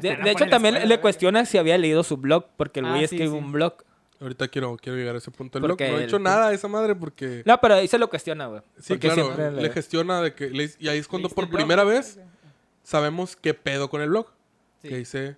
[0.00, 3.00] De, hecho, también escuela, le cuestiona si había leído su blog, porque el Ah, güey
[3.00, 3.36] sí, escribe sí.
[3.36, 3.74] un blog.
[4.20, 5.80] Ahorita quiero, quiero llegar a ese punto del blog.
[5.80, 7.42] No he el- hecho nada a esa madre porque...
[7.44, 8.60] No, pero ahí se lo cuestiona, güey.
[8.78, 10.48] Sí, Porque claro, siempre le, le- gestiona de que...
[10.50, 11.56] le- y ahí es cuando ¿Leíste por blog?
[11.58, 12.20] primera vez
[12.84, 14.26] sabemos qué pedo con el blog.
[14.82, 14.88] Sí.
[14.88, 15.36] Que dice,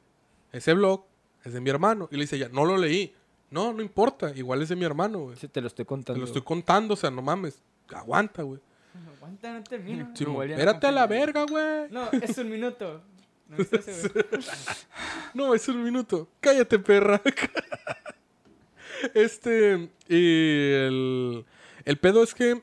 [0.52, 1.04] ese blog
[1.44, 2.08] es de mi hermano.
[2.10, 3.14] Y le dice, ya, no lo leí.
[3.50, 5.36] No, no importa, igual es de mi hermano, güey.
[5.36, 6.20] Sí, te lo estoy Te contando.
[6.20, 7.62] lo estoy contando, o sea, no mames.
[7.94, 8.60] Aguanta, güey.
[9.16, 10.10] Aguanta, no termino.
[10.14, 11.90] Sí, espérate a la verga, güey.
[11.90, 13.00] No, es un minuto.
[15.34, 15.68] No, es.
[15.68, 16.28] No, un minuto.
[16.40, 17.20] Cállate, perra.
[19.14, 19.90] este.
[20.08, 21.44] Y el.
[21.84, 22.62] El pedo es que.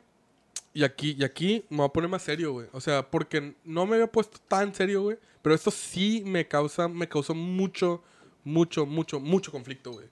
[0.74, 2.68] Y aquí, y aquí me voy a poner más serio, güey.
[2.72, 5.18] O sea, porque no me había puesto tan serio, güey.
[5.42, 6.88] Pero esto sí me causa.
[6.88, 8.04] Me causó mucho,
[8.44, 10.08] mucho, mucho, mucho conflicto, güey.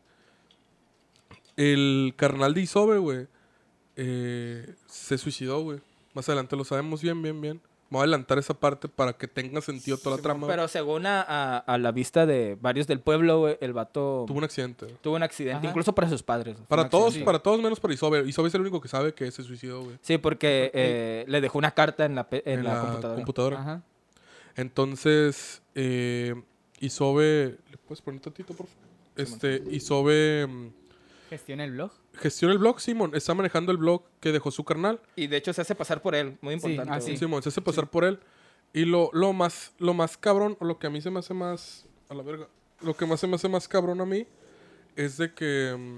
[1.55, 3.27] El carnal de Isobe, güey.
[3.95, 5.81] eh, se suicidó, güey.
[6.13, 7.61] Más adelante lo sabemos bien, bien, bien.
[7.91, 10.45] Me voy a adelantar esa parte para que tenga sentido toda la trama.
[10.47, 14.37] Pero según a, a- a la vista de varios del pueblo, güey, el vato Tuvo
[14.37, 14.85] un accidente.
[15.01, 15.67] tuvo un accidente, Ajá.
[15.69, 16.55] incluso para sus padres.
[16.67, 17.25] Para un todos, accidente.
[17.25, 18.27] para todos menos para Isobe.
[18.27, 19.97] Isobe es el único que sabe que se suicidó, güey.
[20.03, 23.15] Sí, porque eh, le dejó una carta en la, pe- en la computadora.
[23.15, 23.59] computadora.
[23.59, 23.81] Ajá.
[24.55, 26.35] Entonces, eh,
[26.79, 27.57] Isobe...
[27.71, 28.83] ¿Le puedes poner tantito, por favor?
[29.15, 30.67] Este, Isobe mm,
[31.29, 31.91] Gestiona el blog.
[32.19, 33.11] Gestiona el blog, Simón.
[33.15, 34.99] Está manejando el blog que dejó su carnal.
[35.15, 36.93] Y de hecho se hace pasar por él, muy Sí, importante.
[36.93, 37.17] ah, sí.
[37.17, 38.19] Simón se hace pasar por él.
[38.73, 41.33] Y lo, lo más, lo más cabrón, o lo que a mí se me hace
[41.33, 41.85] más...
[42.09, 42.47] A la verga.
[42.81, 44.27] Lo que más se me hace más cabrón a mí
[44.95, 45.75] es de que...
[45.77, 45.95] mm,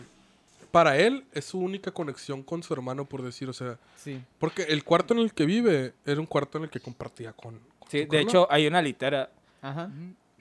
[0.72, 3.78] Para él es su única conexión con su hermano, por decir, o sea...
[3.98, 4.22] Sí.
[4.40, 7.60] Porque el cuarto en el que vive era un cuarto en el que compartía con...
[7.78, 8.24] con Sí, su de carnal.
[8.30, 9.30] hecho hay una litera.
[9.62, 9.92] Ajá.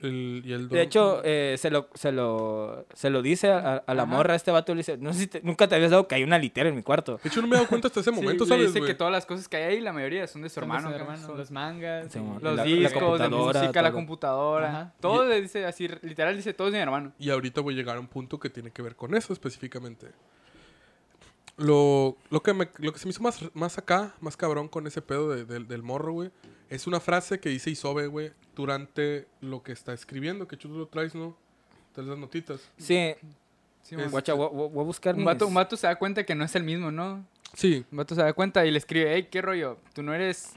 [0.02, 3.94] El- y el De hecho, eh, se, lo, se, lo, se lo dice a, a
[3.94, 4.10] la Ajá.
[4.10, 6.22] morra, este vato le dice, no sé si te- nunca te habías dado que hay
[6.22, 7.20] una litera en mi cuarto.
[7.22, 8.90] De hecho, no me he dado cuenta hasta ese Sí, momento, le ¿sabes, dice güey?
[8.90, 10.88] que todas las cosas que hay ahí, la mayoría son de su Son de hermano.
[10.88, 12.12] su acá, hermano, son- Los mangas.
[12.12, 12.18] Sí.
[12.18, 14.68] Los La- la discos, de computadora, música, la computadora.
[14.70, 14.94] Ajá.
[15.00, 17.12] Todo le dice así, literal dice todo es de mi hermano.
[17.18, 20.06] Y ahorita voy a llegar a un punto que tiene que ver con eso específicamente.
[21.56, 24.86] Lo, lo, que, me, lo que se me hizo más, más acá, más cabrón con
[24.86, 26.30] ese pedo de- del- del morro, güey,
[26.70, 30.86] es una frase que dice Isobe, güey, durante lo que está escribiendo, que tú lo
[30.86, 31.36] traes, ¿no?
[31.92, 32.60] Traes las notitas.
[32.78, 33.14] Sí,
[33.82, 34.10] Sí, Es- mon.
[34.10, 36.54] guacha, voy, a buscar un, vato, mis- un vato se da cuenta que no es
[36.54, 37.24] el mismo, ¿no?
[37.54, 39.78] Sí, Un vato se da cuenta y le escribe, hey, ¿qué rollo?
[39.94, 40.52] Tú no eres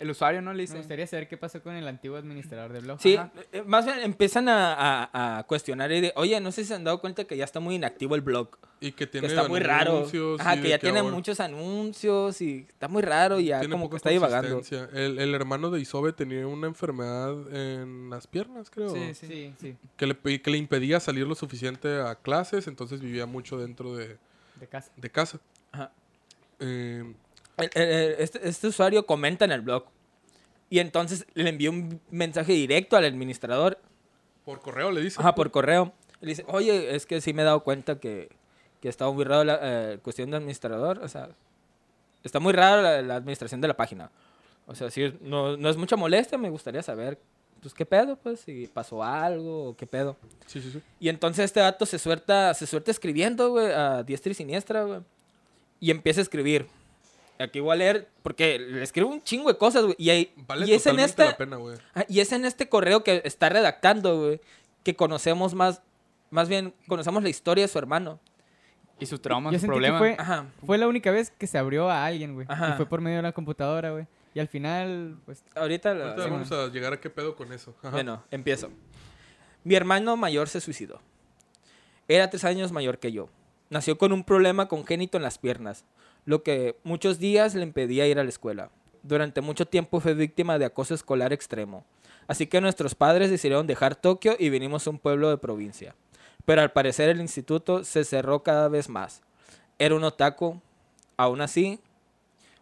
[0.00, 0.52] el usuario, ¿no?
[0.52, 0.76] Le Me dice.
[0.78, 3.00] gustaría saber qué pasó con el antiguo administrador de blog.
[3.00, 3.30] Sí, Ajá.
[3.52, 6.74] eh, más bien empiezan a, a- a cuestionar y de, oye, no sé si se
[6.74, 8.48] han dado cuenta que ya está muy inactivo el blog.
[8.80, 9.96] y que Que tiene está muy raro.
[9.98, 13.72] anuncios Ajá, que ya tiene ahora muchos anuncios y está muy raro y ya tiene
[13.72, 14.62] como poca que está divagando.
[14.92, 18.90] El, el hermano de Isobe tenía una enfermedad en las piernas, creo.
[18.90, 19.54] Sí, Sí, sí.
[19.60, 19.76] sí.
[19.96, 24.16] que le, que le impedía salir lo suficiente a clases, entonces vivía mucho dentro de,
[24.60, 24.92] De casa.
[24.96, 25.40] de casa.
[25.72, 25.90] Ajá.
[26.60, 27.14] Eh,
[27.58, 29.84] este, este usuario comenta en el blog
[30.70, 33.78] y entonces le envió un mensaje directo al administrador
[34.48, 35.20] por correo le dice.
[35.20, 35.92] Ajá, por correo.
[36.22, 38.30] Le dice, oye, es que sí me he dado cuenta que,
[38.80, 41.00] que está muy raro la eh, cuestión de administrador.
[41.00, 41.28] O sea,
[42.24, 44.10] está muy raro la, la administración de la página.
[44.66, 47.18] O sea, si no, no es mucha molestia, me gustaría saber,
[47.60, 50.16] pues, qué pedo, pues, si pasó algo qué pedo.
[50.46, 50.80] Sí, sí, sí.
[50.98, 55.00] Y entonces este dato se suelta, se suelta escribiendo, güey, a diestra y siniestra, güey.
[55.78, 56.68] Y empieza a escribir.
[57.38, 59.94] Aquí voy a leer, porque le escribo un chingo de cosas, güey.
[59.98, 61.24] Y, ahí- Vale y es en totalmente esta...
[61.26, 61.76] la pena, güey.
[62.08, 64.40] Y es en este correo que está redactando, güey,
[64.82, 65.80] que conocemos más,
[66.30, 68.18] más bien, conocemos la historia de su hermano.
[69.00, 69.98] Y su trauma, Yo su sentí problema.
[69.98, 70.46] que fue, Ajá.
[70.66, 72.46] fue la única vez que se abrió a alguien, güey.
[72.50, 72.70] Ajá.
[72.70, 74.06] Y fue por medio de la computadora, güey.
[74.34, 77.52] Y al final, pues, Ahorita, lo- Ahorita sí, vamos a llegar a qué pedo con
[77.52, 77.74] eso.
[77.82, 77.90] Ajá.
[77.90, 78.70] Bueno, empiezo.
[79.62, 81.00] Mi hermano mayor se suicidó.
[82.08, 83.28] Era tres años mayor que yo.
[83.70, 85.84] Nació con un problema congénito en las piernas,
[86.24, 88.70] lo que muchos días le impedía ir a la escuela.
[89.02, 91.84] Durante mucho tiempo fue víctima de acoso escolar extremo.
[92.26, 95.94] Así que nuestros padres decidieron dejar Tokio y vinimos a un pueblo de provincia.
[96.44, 99.22] Pero al parecer el instituto se cerró cada vez más.
[99.78, 100.60] Era un otaku.
[101.16, 101.80] Aún así...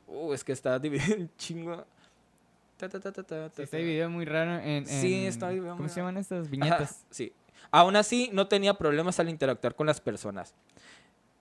[0.06, 1.84] Uh, es que está dividido en chingo.
[2.76, 3.76] Ta, ta, ta, ta.
[3.78, 4.68] video muy raro en...
[4.68, 7.04] en- Sí, está dividido ¿Cómo se llaman estas Ajá, viñetas?
[7.10, 7.32] sí.
[7.72, 10.54] Aún así, no tenía problemas al interactuar con las personas.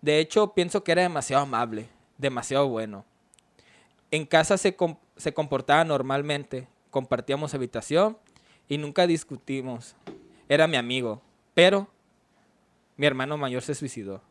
[0.02, 1.88] De hecho, pienso que era demasiado amable,
[2.18, 3.06] demasiado bueno.
[4.12, 8.18] En casa se, com- se comportaba normalmente, compartíamos habitación
[8.70, 9.96] y nunca discutimos.
[10.48, 11.22] Era mi amigo,
[11.54, 11.88] pero
[12.98, 14.22] mi hermano mayor se suicidó.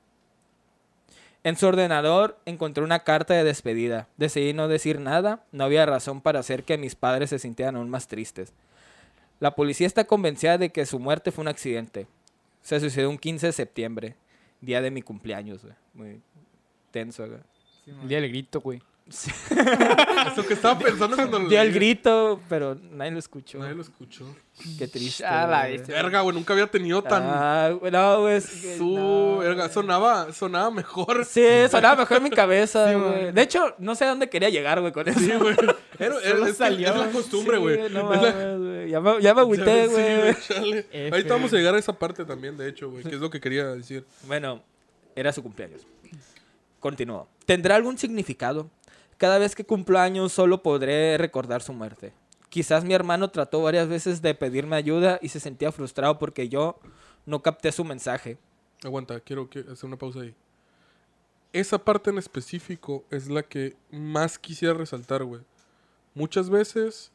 [1.43, 4.09] En su ordenador encontré una carta de despedida.
[4.16, 7.91] Decidí no decir nada, no había razón para hacer que mis padres se sintieran aún
[7.91, 8.55] más tristes.
[9.41, 12.07] La policía está convencida de que su muerte fue un accidente.
[12.62, 14.16] Se suicidó un 15 de septiembre,
[14.62, 15.74] día de mi cumpleaños, güey.
[15.93, 16.22] Muy
[16.93, 17.41] tenso, güey.
[17.85, 17.91] Sí.
[18.03, 18.80] El día del grito, güey.
[19.07, 23.59] Eso que estaba pensando cuando lo Dio el grito, pero nadie lo escuchó.
[23.59, 24.24] Nadie lo escuchó.
[24.78, 25.24] Qué triste.
[25.26, 25.78] Ah, la güey.
[25.87, 27.22] Verga, güey, nunca había tenido tan...
[27.26, 28.37] Ah, güey, no, güey.
[28.37, 28.95] es que Su...
[28.97, 31.24] no, verga, sonaba, sonaba mejor.
[31.26, 33.11] Sí, sonaba mejor en mi cabeza, Sí, güey.
[33.12, 33.32] güey.
[33.32, 35.20] De hecho, no sé a dónde quería llegar, güey, con eso.
[35.20, 35.55] Sí, güey.
[35.99, 36.89] Era- era- Solo es, que salió.
[36.89, 37.76] es la costumbre, Sí, güey.
[37.76, 38.91] no Es la- mames, güey.
[38.91, 40.37] Ya me, ya me agüité, Sí, güey.
[40.49, 40.78] chale.
[40.91, 43.28] F, Ahorita vamos a llegar a esa parte también, de hecho, güey, que es lo
[43.28, 44.05] que quería decir.
[44.26, 44.62] Bueno,
[45.14, 45.87] era su cumpleaños.
[46.85, 47.28] Continuó.
[47.47, 48.68] ¿Tendrá algún significado?
[49.16, 52.12] Cada vez que cumplo años solo podré recordar su muerte.
[52.51, 56.78] Quizás mi hermano trató varias veces de pedirme ayuda y se sentía frustrado porque yo
[57.24, 58.37] no capté su mensaje.
[58.82, 60.35] Aguanta, quiero hacer una pausa ahí.
[61.55, 65.41] Esa parte en específico es la que más quisiera resaltar, güey.
[66.12, 67.12] Muchas veces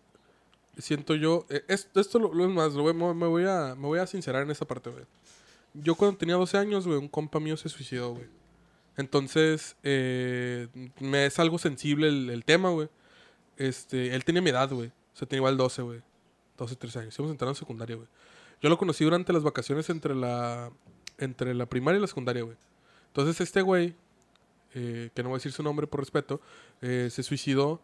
[0.79, 4.41] siento yo, es- esto lo, es más, lo me voy a, me voy a sincerar
[4.41, 5.05] en esa parte, güey.
[5.75, 8.38] Yo cuando tenía 12 años, güey, un compa mío se suicidó, güey.
[8.99, 10.67] Entonces, eh,
[10.99, 12.89] me es algo sensible el, tema, güey.
[13.55, 14.89] Este, él tenía mi edad, güey.
[14.89, 16.01] O sea, tenía igual 12, güey.
[16.57, 17.15] 12, 13 años.
[17.17, 18.09] Íbamos entrando en secundaria, güey.
[18.61, 20.69] Yo lo conocí durante las vacaciones entre la,
[21.17, 22.57] entre la primaria y la secundaria, güey.
[23.07, 23.95] Entonces, este güey,
[24.73, 26.41] eh, que no voy a decir su nombre por respeto,
[26.81, 27.79] eh, se suicidó.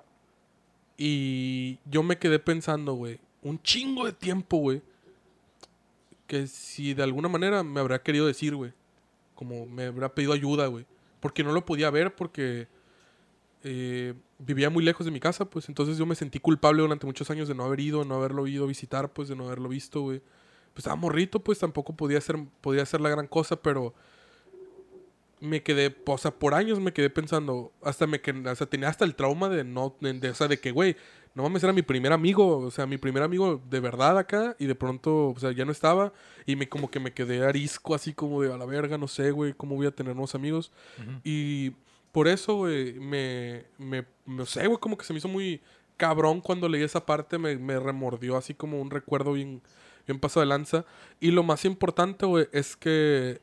[0.97, 4.81] Y yo me quedé pensando, güey, un chingo de tiempo, güey.
[6.27, 8.73] Que si de alguna manera me habrá querido decir, güey.
[9.33, 10.85] Como me habrá pedido ayuda, güey.
[11.25, 12.67] Porque no lo podía ver porque
[13.63, 17.31] eh, vivía muy lejos de mi casa, pues entonces yo me sentí culpable durante muchos
[17.31, 20.01] años de no haber ido, no haberlo ido a visitar, pues de no haberlo visto,
[20.01, 20.19] güey.
[20.19, 23.95] Pues estaba morrito, pues tampoco podía ser, podía hacer la gran cosa, pero
[25.41, 28.89] me quedé, o sea, por años me quedé pensando, hasta me quedé, o sea, tenía
[28.89, 30.95] hasta el trauma de no, de, de- o sea, de que, güey,
[31.33, 34.65] no mames, era mi primer amigo, o sea, mi primer amigo de verdad acá, y
[34.67, 36.13] de pronto, o sea, ya no estaba,
[36.45, 39.31] y me como que me quedé arisco, así como de a la verga, no sé,
[39.31, 40.71] güey, cómo voy a tener nuevos amigos.
[41.25, 41.71] Y
[42.13, 45.59] por eso, güey, me, me, no sé, güey, como que se me hizo muy
[45.97, 49.61] cabrón cuando leí esa parte, me, me remordió así como un recuerdo bien,
[50.07, 50.85] bien pasado de lanza.
[51.19, 53.41] Y lo más importante, güey, es que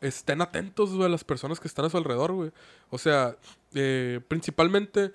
[0.00, 2.50] estén atentos, güey, a las personas que están a su alrededor, güey.
[2.90, 3.36] O sea,
[3.74, 5.12] eh, principalmente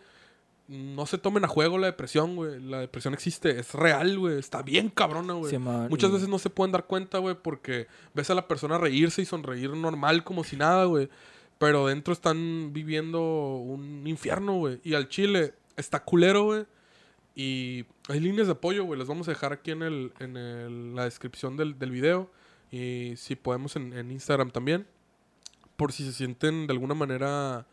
[0.68, 2.62] no se tomen a juego la depresión, güey.
[2.62, 4.40] La depresión existe, es real, güey.
[4.40, 5.52] Está bien cabrona, güey.
[5.90, 9.22] Muchas y- veces no se pueden dar cuenta, güey, porque ves a la persona reírse
[9.22, 11.10] y sonreír normal como si nada, güey.
[11.58, 13.22] Pero dentro están viviendo
[13.58, 14.80] un infierno, güey.
[14.84, 16.66] Y al chile está culero, güey.
[17.36, 18.98] Y hay líneas de apoyo, güey.
[18.98, 22.32] Las vamos a dejar aquí en, el, en el- la descripción del, del video.
[22.72, 24.88] Y si podemos en, Instagram también.
[25.76, 27.66] Por si se sienten de alguna manera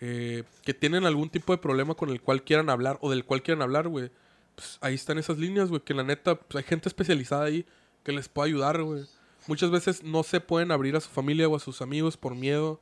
[0.00, 3.42] eh, que tienen algún tipo de problema con el cual quieran hablar o del cual
[3.42, 4.10] quieran hablar, güey.
[4.54, 5.80] Pues ahí están esas líneas, güey.
[5.82, 7.64] Que la neta, pues hay gente especializada ahí
[8.02, 9.04] que les puede ayudar, güey.
[9.46, 12.80] Muchas veces no se pueden abrir a su familia o a sus amigos por miedo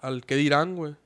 [0.00, 0.96] al que dirán, güey.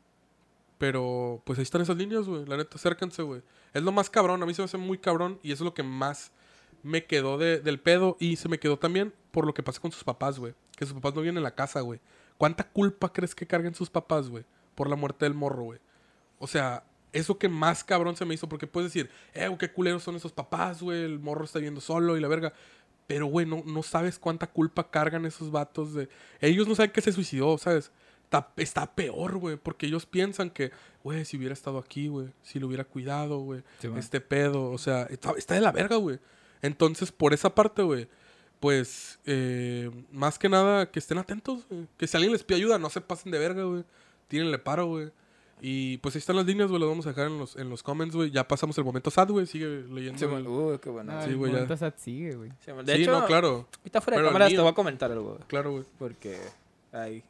[0.79, 2.45] Pero pues ahí están esas líneas, güey.
[2.47, 3.43] La neta, acérquense, güey.
[3.75, 4.43] Es lo más cabrón.
[4.43, 6.33] A mí se me hace muy cabrón y es lo que más
[6.83, 8.17] me quedó de- del pedo.
[8.21, 10.55] Y se me quedó también por lo que pasa con sus papás, güey.
[10.77, 12.01] Que sus papás no vienen a la casa, güey.
[12.37, 14.45] ¿Cuánta culpa crees que carguen sus papás, güey?
[14.75, 15.81] Por la muerte del morro, güey.
[16.39, 18.49] O sea, eso que más cabrón se me hizo.
[18.49, 21.03] Porque puedes decir, eh, qué culeros son esos papás, güey.
[21.03, 22.53] El morro está viviendo solo y la verga.
[23.07, 26.09] Pero, güey, no, no sabes cuánta culpa cargan esos vatos de...
[26.41, 27.91] Ellos no saben que se suicidó, ¿sabes?
[28.25, 30.71] Está, está peor, güey, porque ellos piensan que,
[31.03, 34.77] güey, si hubiera estado aquí, güey, si lo hubiera cuidado, güey, Sí, este pedo, o
[34.77, 36.19] sea, está, está de la verga, güey.
[36.63, 38.09] Entonces, por esa parte, güey,
[38.61, 41.87] pues, eh, más que nada, que estén atentos, güey.
[41.97, 43.85] Que si alguien les pide ayuda, no se pasen de verga, güey.
[44.29, 45.11] Tírenle paro, güey.
[45.61, 47.83] Y pues ahí están las líneas, güey, las vamos a dejar en los, en los
[47.83, 48.31] comments, güey.
[48.31, 50.19] Ya pasamos el momento sad, güey, sigue leyendo.
[50.19, 51.13] Sí, el- Uy, qué bueno.
[51.13, 51.57] No, Sí, el güey, ya.
[51.59, 52.51] momento sad sigue, güey.
[52.65, 55.11] Sí, de sí, hecho, no, claro, ahorita fuera de Pero cámaras te voy a comentar
[55.11, 55.85] algo, güey, claro, güey.
[55.99, 56.39] porque
[56.93, 57.25] ahí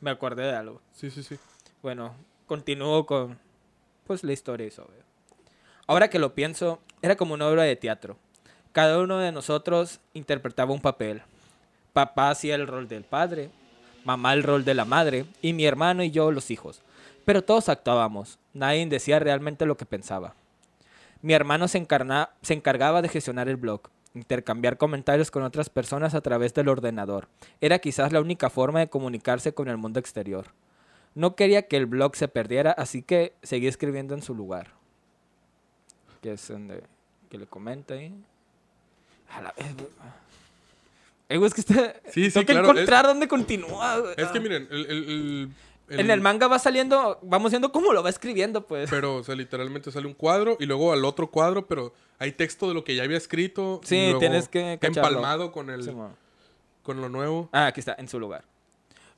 [0.00, 0.80] me acordé de algo.
[0.92, 1.36] Sí, sí, sí.
[1.82, 2.14] Bueno,
[2.46, 3.38] continúo con
[4.06, 4.84] pues la historia y eso.
[4.86, 4.98] güey.
[5.86, 8.16] Ahora que lo pienso, era como una obra de teatro.
[8.76, 11.22] Cada uno de nosotros interpretaba un papel.
[11.94, 13.48] Papá hacía el rol del padre,
[14.04, 16.82] mamá el rol de la madre y mi hermano y yo los hijos.
[17.24, 18.38] Pero todos actuábamos.
[18.52, 20.34] Nadie decía realmente lo que pensaba.
[21.22, 23.80] Mi hermano se, encarna- se encargaba de gestionar el blog,
[24.12, 27.28] intercambiar comentarios con otras personas a través del ordenador.
[27.62, 30.48] Era quizás la única forma de comunicarse con el mundo exterior.
[31.14, 34.72] No quería que el blog se perdiera, así que seguí escribiendo en su lugar.
[36.20, 36.82] Que es donde
[37.30, 38.14] que le comenta ahí.
[39.30, 39.88] A la vez, güey.
[41.28, 41.94] Eh, güey, es que está.
[42.12, 44.14] Sí, sí, tengo que claro, encontrar dónde continúa, güey.
[44.16, 45.50] Es que miren, el, el-
[45.88, 48.90] el- En el manga va saliendo, vamos viendo cómo lo va escribiendo, pues.
[48.90, 52.66] Pero, o sea, literalmente sale un cuadro y luego al otro cuadro, pero hay texto
[52.68, 53.80] de lo que ya había escrito.
[53.84, 55.08] y Sí, luego tienes que cacharlo.
[55.10, 55.92] Empalmado con, el, Sí,
[56.82, 57.48] con lo nuevo.
[57.52, 58.42] Ah, aquí está, en su lugar.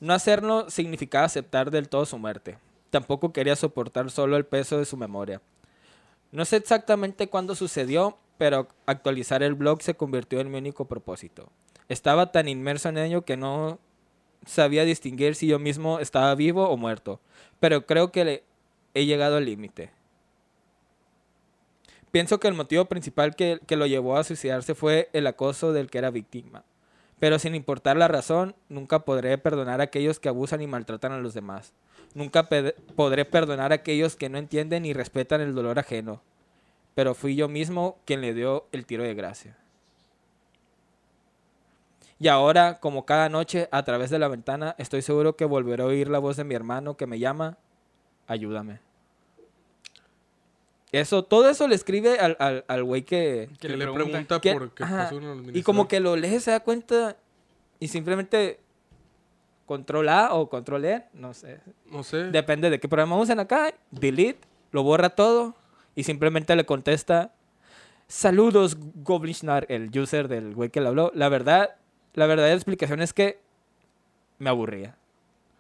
[0.01, 2.59] No hacerlo significaba aceptar del todo su muerte.
[2.91, 5.41] Tampoco quería soportar solo el peso de su memoria.
[6.33, 11.51] No sé exactamente cuándo sucedió, pero actualizar el blog se convirtió en mi único propósito.
[11.89, 13.79] Estaba tan inmerso en ello que no
[14.47, 17.21] sabía distinguir si yo mismo estaba vivo o muerto,
[17.61, 18.45] pero creo que
[18.95, 19.91] he llegado al límite.
[22.11, 25.99] Pienso que el motivo principal que, lo llevó a suicidarse fue el acoso del que
[25.99, 26.65] era víctima.
[27.19, 31.19] Pero sin importar la razón, nunca podré perdonar a aquellos que abusan y maltratan a
[31.19, 31.73] los demás.
[32.15, 32.49] Nunca
[32.97, 36.23] podré perdonar a aquellos que no entienden ni respetan el dolor ajeno.
[36.99, 39.57] Pero fui yo mismo quien le dio el tiro de gracia.
[42.19, 45.87] Y ahora, como cada noche, a través de la ventana, estoy seguro que volveré a
[45.87, 47.57] oír la voz de mi hermano que me llama,
[48.27, 48.81] ayúdame.
[50.91, 54.73] Eso, todo eso le escribe al, al, al güey que, Que, le pregunta, que- por
[54.73, 57.17] qué pasó uno y como que lo lee, se da cuenta
[57.79, 58.59] y simplemente
[59.67, 61.61] control A o control E, no sé.
[61.87, 62.25] No sé.
[62.33, 63.73] Depende de qué programa usen acá.
[63.93, 64.41] Delete,
[64.73, 65.55] lo borra todo
[65.99, 67.33] y simplemente le contesta.
[68.07, 71.11] Saludos, Goblishnar, el user del güey que le habló.
[71.13, 71.71] La verdad,
[72.15, 73.41] la verdadera explicación es que
[74.39, 74.97] me aburría.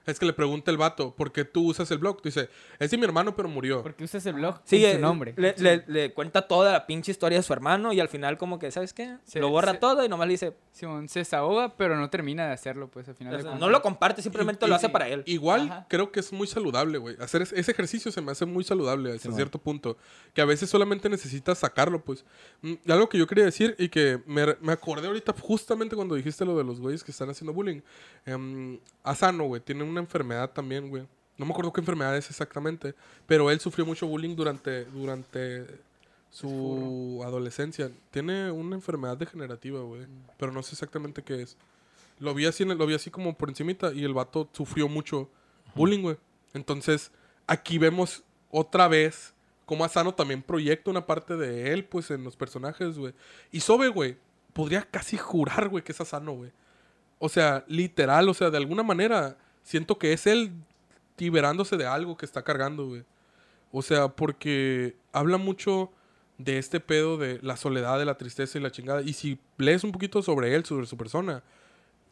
[0.09, 2.23] Es que le pregunta el vato, ¿por qué tú usas el blog?
[2.23, 2.49] Dice,
[2.79, 3.83] es de mi hermano, pero murió.
[3.83, 5.35] Porque usas el blog Sí, en eh, su nombre.
[5.37, 8.59] Le, le- le cuenta toda la pinche historia de su hermano y al final como
[8.59, 9.17] que, ¿sabes qué?
[9.25, 10.57] Se- lo borra se- todo y nomás le dice...
[10.73, 13.35] Simón se desahoga, pero no termina de hacerlo, pues al final.
[13.35, 15.25] o sea, no lo comparte, simplemente Y- lo y- hace para él.
[15.27, 15.87] Igual Ajá.
[15.89, 17.17] creo que es muy saludable, güey.
[17.21, 19.97] Hacer es- ese ejercicio se me hace muy saludable hasta cierto punto.
[20.35, 22.25] Que a veces solamente necesitas sacarlo, pues.
[22.63, 26.15] Mm, y algo que yo quería decir y que me, me acordé ahorita justamente cuando
[26.15, 27.81] dijiste lo de los güeyes que están haciendo bullying.
[28.25, 31.07] Em, Asano, güey, tiene una enfermedad también, güey.
[31.37, 32.95] No me acuerdo qué enfermedad es exactamente,
[33.27, 35.67] pero él sufrió mucho bullying durante, durante
[36.31, 37.91] su adolescencia.
[38.11, 41.57] Tiene una enfermedad degenerativa, güey, pero no sé exactamente qué es.
[42.19, 45.31] Lo vi así, lo vi así como por encimita y el vato sufrió mucho
[45.75, 46.17] bullying, güey.
[46.55, 47.13] Entonces,
[47.47, 49.35] aquí vemos otra vez
[49.65, 53.15] cómo Asano también proyecta una parte de él, pues, en los personajes, güey.
[53.53, 54.17] Y Sobe, güey,
[54.53, 56.51] podría casi jurar, güey, que es Asano, güey.
[57.19, 59.37] O sea, literal, o sea, de alguna manera,
[59.69, 60.51] siento que es él
[61.19, 63.05] liberándose de algo que está cargando, güey.
[63.71, 65.93] O sea, porque habla mucho
[66.39, 69.03] de este pedo de la soledad, de la tristeza y la chingada.
[69.03, 71.43] Y si lees un poquito sobre él, sobre su persona,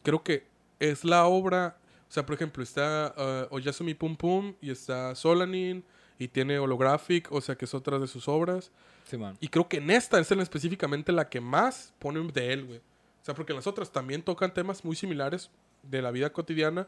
[0.03, 0.45] creo que
[0.79, 1.77] es la obra.
[2.07, 5.83] O sea, por ejemplo, está uh, Oyasumi Pum Pum y está Solanin
[6.19, 8.71] y tiene Holographic, o sea, que es otra de sus obras.
[9.39, 12.77] Y creo que en esta es en específicamente la que más pone de él, güey.
[12.77, 15.49] O sea, porque en las otras también tocan temas muy similares
[15.81, 16.87] de la vida cotidiana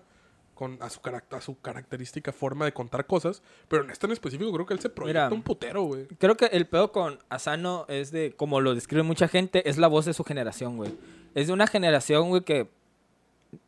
[0.59, 3.41] con a su, carac- a su característica forma de contar cosas.
[3.69, 5.33] Pero en esta en específico creo que él se proyecta Mira.
[5.33, 6.05] un putero, güey.
[6.17, 9.87] Creo que el pedo con Asano es de, como lo describe mucha gente, es la
[9.87, 10.93] voz de su generación, güey.
[11.33, 12.67] Es de una generación, güey, que,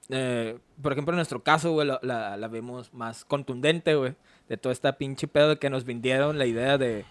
[0.09, 4.15] eh, por ejemplo, en nuestro caso, güey, la, la- la vemos más contundente, güey.
[4.49, 7.05] De toda esta pinche pedo de que nos vendieron la idea de,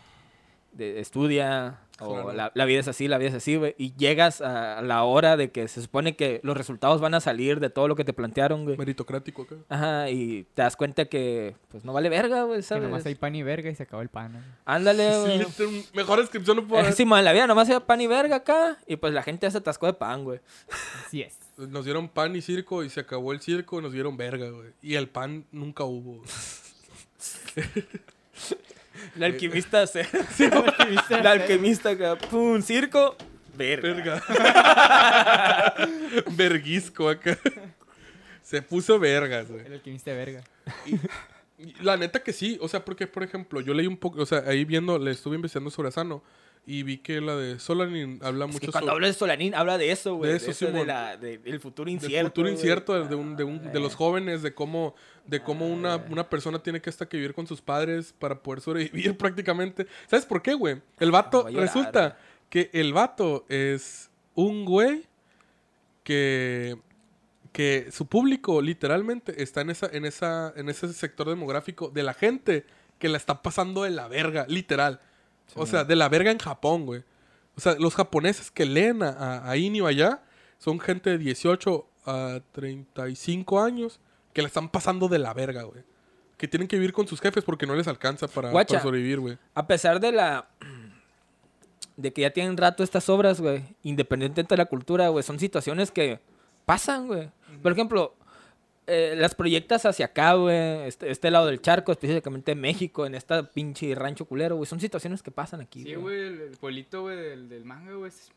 [0.73, 2.33] de estudia, o Claro.
[2.33, 3.75] la, la vida es así, la vida es así, güey.
[3.79, 7.61] Y llegas a la hora de que se supone que los resultados van a salir
[7.61, 8.77] de todo lo que te plantearon, güey.
[8.77, 9.55] Meritocrático acá.
[9.69, 12.85] Ajá, y te das cuenta que, pues, no vale verga, güey, Que ¿sabes?
[12.85, 14.33] nomás hay pan y verga y se acabó el pan.
[14.33, 14.39] ¿no?
[14.65, 15.85] Ándale, Sí, güey.
[15.95, 18.79] mejor descripción no puedo sí, man, la vida nomás era pan y verga acá.
[18.87, 20.41] Y pues la gente se atascó de pan, güey.
[21.07, 21.39] Así es.
[21.57, 24.69] Nos dieron pan y circo y se acabó el circo y nos dieron verga, güey.
[24.81, 26.23] Y el pan nunca hubo.
[29.17, 30.01] El alquimista se...
[31.11, 33.17] el alquimista acá, pum, circo,
[33.57, 34.23] verga.
[34.29, 35.75] Verga.
[36.31, 37.39] Verguisco acá.
[38.43, 39.67] Se puso vergas, güey.
[39.67, 40.45] El alquimista de verga.
[40.87, 40.99] Y
[41.83, 44.45] La neta que sí, o sea, porque, por ejemplo, yo leí un poco, o sea,
[44.47, 46.23] ahí viendo, le estuve investigando sobre Asano
[46.67, 49.55] y vi que la de Solanin habla Es mucho que cuando sobre habla de Solanín,
[49.55, 50.29] habla de eso, güey.
[50.29, 52.29] De De eso, eso, de la, de- del futuro del incierto.
[52.29, 52.55] futuro güey.
[52.55, 53.97] incierto de, un, de, un- de los Eh.
[53.97, 54.95] jóvenes, de cómo,
[55.27, 58.61] de cómo una, una persona tiene que hasta que vivir con sus padres para poder
[58.61, 59.87] sobrevivir prácticamente.
[60.07, 60.81] ¿Sabes por qué, güey?
[60.99, 65.05] El vato, Voy a llorar, resulta que el vato es un güey
[66.05, 66.77] que
[67.53, 72.15] que su público literalmente está en esa en esa en ese sector demográfico de la
[72.15, 72.65] gente
[72.99, 75.01] que la está pasando de la verga, literal.
[75.55, 77.03] O sea, de la verga en Japón, güey.
[77.57, 80.23] O sea, los japoneses que leen a, a, a Inio allá
[80.59, 84.01] son gente de 18 a 35 años
[84.33, 85.83] que la están pasando de la verga, güey.
[86.37, 88.75] Que tienen que vivir con sus jefes porque no les alcanza para, Guacha.
[88.75, 89.39] para sobrevivir, güey.
[89.55, 90.49] A pesar de la...
[91.97, 93.63] De que ya tienen rato estas obras, güey.
[93.83, 95.23] Independientemente de la cultura, güey.
[95.23, 96.21] Son situaciones que
[96.65, 97.31] pasan, güey.
[97.63, 98.15] Por ejemplo,
[98.91, 100.87] eh, las proyectas hacia acá, güey.
[100.87, 104.67] Este, este lado del charco, específicamente México, en esta pinche rancho culero, güey.
[104.67, 106.17] Son situaciones que pasan aquí, Sí, güey.
[106.19, 108.31] el, el pueblito, güey, del, del manga, güey, es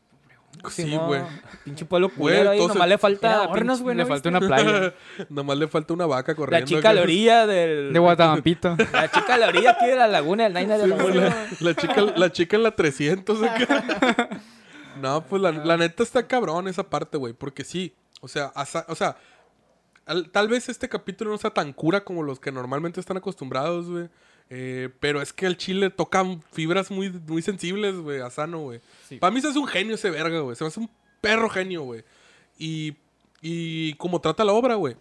[0.62, 1.20] pobre, Sí, güey.
[1.64, 3.48] Pinche pueblo culero ahí, nomás se- le falta...
[3.48, 3.96] Hornos, güey.
[3.96, 4.94] Le ¿no falta una playa.
[5.28, 6.64] Nomás le falta una vaca corriendo.
[6.64, 7.92] La chica a la orilla del...
[7.92, 8.76] De Guatamampito.
[8.92, 11.20] La chica a la orilla aquí de la laguna del Naina de la laguna.
[11.24, 14.28] la, la chica, la chica en la 300 acá.
[15.02, 17.32] No, pues la, la neta está cabrón esa parte, güey.
[17.32, 19.16] Porque sí, o sea, asa- o sea
[20.06, 23.88] al- tal vez este capítulo no sea tan cura como los que normalmente están acostumbrados,
[23.90, 24.08] güey.
[24.50, 28.80] Eh, pero es que el chile toca fibras muy, muy sensibles, güey, a Sano, güey.
[29.08, 29.16] Sí.
[29.18, 30.54] Para mí se hace un genio ese verga, güey.
[30.56, 30.90] Se me hace un
[31.20, 32.04] perro genio, güey.
[32.58, 32.96] Y,
[33.40, 34.96] y como trata la obra, güey,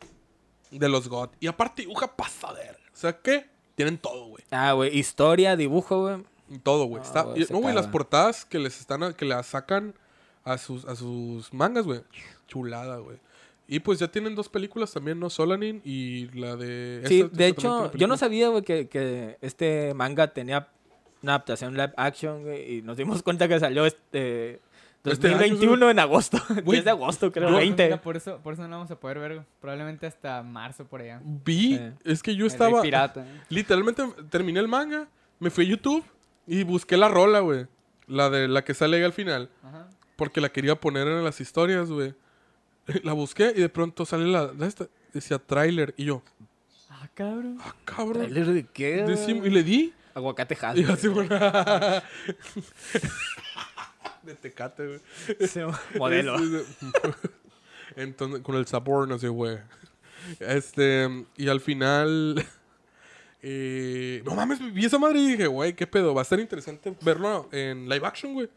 [0.72, 1.30] de los God.
[1.42, 2.78] Y aparte dibuja pasadera.
[2.94, 3.50] O sea, ¿qué?
[3.76, 4.44] Tienen todo, güey.
[4.52, 6.24] Ah, güey, historia, dibujo, güey.
[6.64, 7.02] Todo, güey.
[7.02, 9.94] No, Está- no, güey, las portadas que les están, que las sacan
[10.46, 12.02] a sus, a sus mangas, güey.
[12.48, 13.18] Chulada, güey.
[13.68, 15.30] Y pues ya tienen dos películas también, ¿no?
[15.30, 17.02] Solanin y la de...
[17.06, 20.68] Sí, esta- de esta hecho, yo no sabía, güey, que, que este manga tenía
[21.22, 24.62] una adaptación live action, güey, y nos dimos cuenta que salió este...
[25.06, 26.38] Este año, 2021 en agosto.
[26.64, 27.50] Güey, 10 de agosto, creo.
[27.50, 27.84] yo- 20.
[27.84, 29.46] Mira, por eso, por eso no lo vamos a poder ver, güey.
[29.60, 31.20] Probablemente hasta marzo por allá.
[31.24, 31.82] Vi, Sí.
[32.06, 32.82] es que yo estaba...
[32.82, 33.26] pirata.
[33.50, 35.10] Literalmente terminé el manga,
[35.40, 36.06] me fui a YouTube
[36.48, 37.68] y busqué la rola, güey.
[38.08, 39.50] La de la que sale ahí al final.
[39.62, 39.90] Ajá.
[40.16, 42.14] Porque la quería poner en las historias, güey.
[43.04, 44.52] La busqué y de pronto sale la...
[44.66, 46.22] esta, decía trailer y yo...
[46.90, 47.58] Ah, cabrón.
[47.62, 48.24] Ah, cabrón.
[48.24, 49.06] ¿Trailer de qué?
[49.06, 50.78] Decim- y le di Aguacate Hass.
[50.78, 51.30] Y así, bueno.
[54.24, 55.00] de tecate, güey.
[55.48, 55.60] Sí,
[55.98, 56.36] Modelo.
[57.96, 59.58] Entonces, con el sabor, no sé, güey.
[60.40, 62.46] Este, y al final.
[63.42, 66.14] eh, no mames, vi esa madre y dije, güey, qué pedo.
[66.14, 68.50] Va a ser interesante verlo en live action, güey.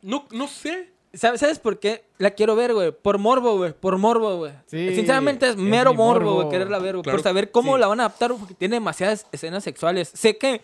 [0.00, 0.90] No, no sé.
[1.14, 2.04] ¿Sabes, ¿Sabes por qué?
[2.18, 2.90] La quiero ver, güey.
[2.90, 3.72] Por morbo, güey.
[3.74, 4.52] Por morbo, güey.
[4.66, 7.02] Sí, Sinceramente es es mero mi morbo, güey, quererla ver, güey.
[7.02, 7.18] Claro.
[7.18, 7.80] Por saber cómo Sí.
[7.80, 10.10] la van a adaptar, porque tiene demasiadas escenas sexuales.
[10.14, 10.62] Sé que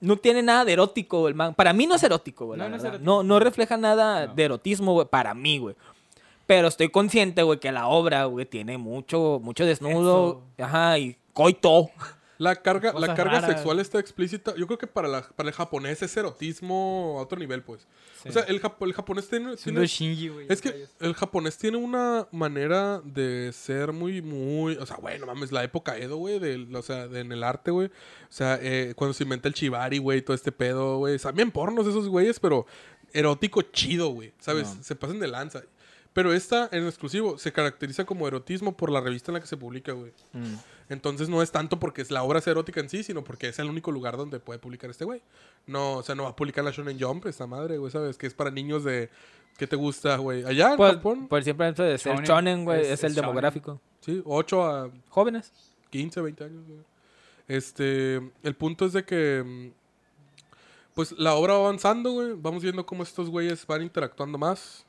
[0.00, 1.54] no tiene nada de erótico, el man.
[1.54, 2.58] Para mí no es erótico, güey.
[2.58, 3.00] No, no es.
[3.00, 4.34] No, no refleja nada No.
[4.34, 5.74] de erotismo, güey, para mí, güey.
[6.46, 10.42] Pero estoy consciente, güey, que la obra, güey, tiene mucho, mucho desnudo.
[10.58, 11.90] Ajá, y coito.
[12.40, 13.50] La carga, la carga raras.
[13.50, 14.54] sexual está explícita.
[14.56, 17.86] Yo creo que para, la, para el japonés es erotismo a otro nivel, pues.
[18.26, 20.46] O sea, el, japo- el japonés tiene, tiene- Shinji, güey.
[20.48, 24.76] Es que el japonés tiene una manera de ser muy, muy...
[24.76, 26.38] O sea, güey, no mames, la época Edo, güey,
[26.74, 27.88] o sea, de- en el arte, güey.
[27.88, 31.18] O sea, eh, cuando se inventa el chivari, güey, todo este pedo, güey.
[31.18, 32.64] También pornos esos güeyes, pero
[33.12, 34.32] erótico chido, güey.
[34.38, 34.76] ¿Sabes?
[34.76, 34.82] No.
[34.82, 35.62] Se pasan de lanza.
[36.12, 39.56] Pero esta, en exclusivo, se caracteriza como erotismo por la revista en la que se
[39.56, 40.12] publica, güey.
[40.32, 40.54] Mm.
[40.90, 43.58] Entonces no es tanto porque es la obra sea erótica en sí, sino porque es
[43.58, 45.22] el único lugar donde puede publicar este güey.
[45.66, 48.18] No, o sea, no va a publicar la Shonen Jump, esta madre, güey, ¿sabes?
[48.18, 49.08] Que es para niños de...
[49.56, 50.44] ¿Qué te gusta, güey?
[50.44, 52.64] Allá en Pues, Japón, por siempre hecho de ser Shonen.
[52.64, 53.28] güey, es, Es- el shonen.
[53.28, 53.80] demográfico.
[54.00, 55.52] sí, 8 a Jóvenes.
[55.90, 56.80] 15, 20 años, güey.
[57.48, 59.42] Este, el punto es de que...
[59.44, 62.32] mm, Pues la obra va avanzando, güey.
[62.36, 64.84] Vamos viendo cómo estos güeyes van interactuando más.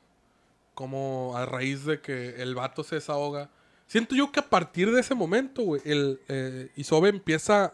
[0.74, 3.50] Como a raíz de que el vato se desahoga.
[3.92, 7.74] Siento yo que a partir de ese momento, güey, el eh, Isobe empieza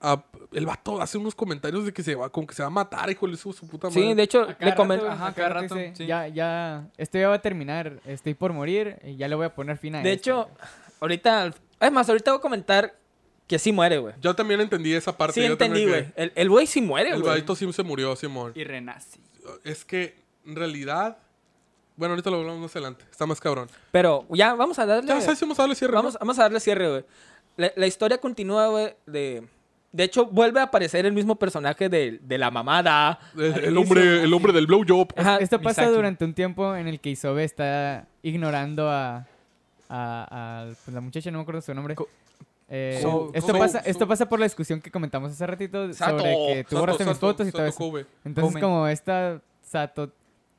[0.00, 0.24] a...
[0.52, 3.10] El vato hace unos comentarios de que se va, como que se va a matar,
[3.10, 4.00] hijo de su, su puta madre.
[4.00, 6.06] Sí, de hecho, A le comen- rato, güey, Ajá, a cada rato, dice, sí.
[6.06, 9.54] Ya, ya, esto ya va a terminar, estoy por morir y ya le voy a
[9.54, 10.56] poner fin a De esto, hecho, güey.
[11.00, 11.54] ahorita...
[11.78, 12.98] Es más, ahorita voy a comentar
[13.46, 14.14] que sí muere, güey.
[14.18, 15.34] Yo también entendí esa parte.
[15.34, 16.10] Sí yo entendí, güey.
[16.16, 17.40] El el güey sí muere, que El güey.
[17.40, 18.52] vato sí se murió, Simón.
[18.54, 19.18] Y renace.
[19.62, 21.18] Es que, en realidad...
[21.96, 23.04] Bueno, ahorita lo hablamos más adelante.
[23.10, 23.68] Está más cabrón.
[23.90, 25.08] Pero ya vamos a darle...
[25.08, 26.18] Ya sabes si vamos a darle cierre, Vamos, ¿no?
[26.20, 27.04] vamos a darle cierre, güey.
[27.56, 29.46] La, la historia continúa, güey, de...
[29.92, 33.18] De hecho, vuelve a aparecer el mismo personaje de, de la mamada.
[33.36, 35.12] El, hombre, el hombre del blowjob.
[35.18, 35.96] Ajá, Esto pasa Misaki.
[35.96, 39.24] durante un tiempo en el que Isobe está ignorando a, a,
[39.90, 41.94] a, pues, la muchacha, no me acuerdo su nombre.
[41.94, 42.08] Co-
[42.70, 45.92] Eh, So- esto, so- pasa, so- esto pasa por la discusión que comentamos hace ratito
[45.92, 46.20] Sato.
[46.20, 47.98] sobre que tú borraste mis fotos y todo eso.
[48.24, 48.60] Entonces, Come.
[48.62, 50.08] como esta Sato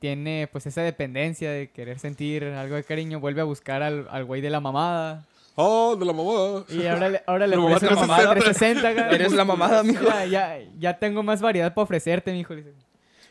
[0.04, 4.26] tiene pues esa dependencia de querer sentir algo de cariño, vuelve a buscar al, al
[4.26, 5.26] güey de la mamada.
[5.56, 6.66] Oh, de la mamada.
[6.68, 8.90] Y ahora le, ahora le La mamá ofrece una mamada 360.
[8.90, 9.10] acá.
[9.12, 10.04] Eres la mamada, mijo.
[10.04, 12.54] Ya, ya, ya tengo más variedad para ofrecerte, mijo.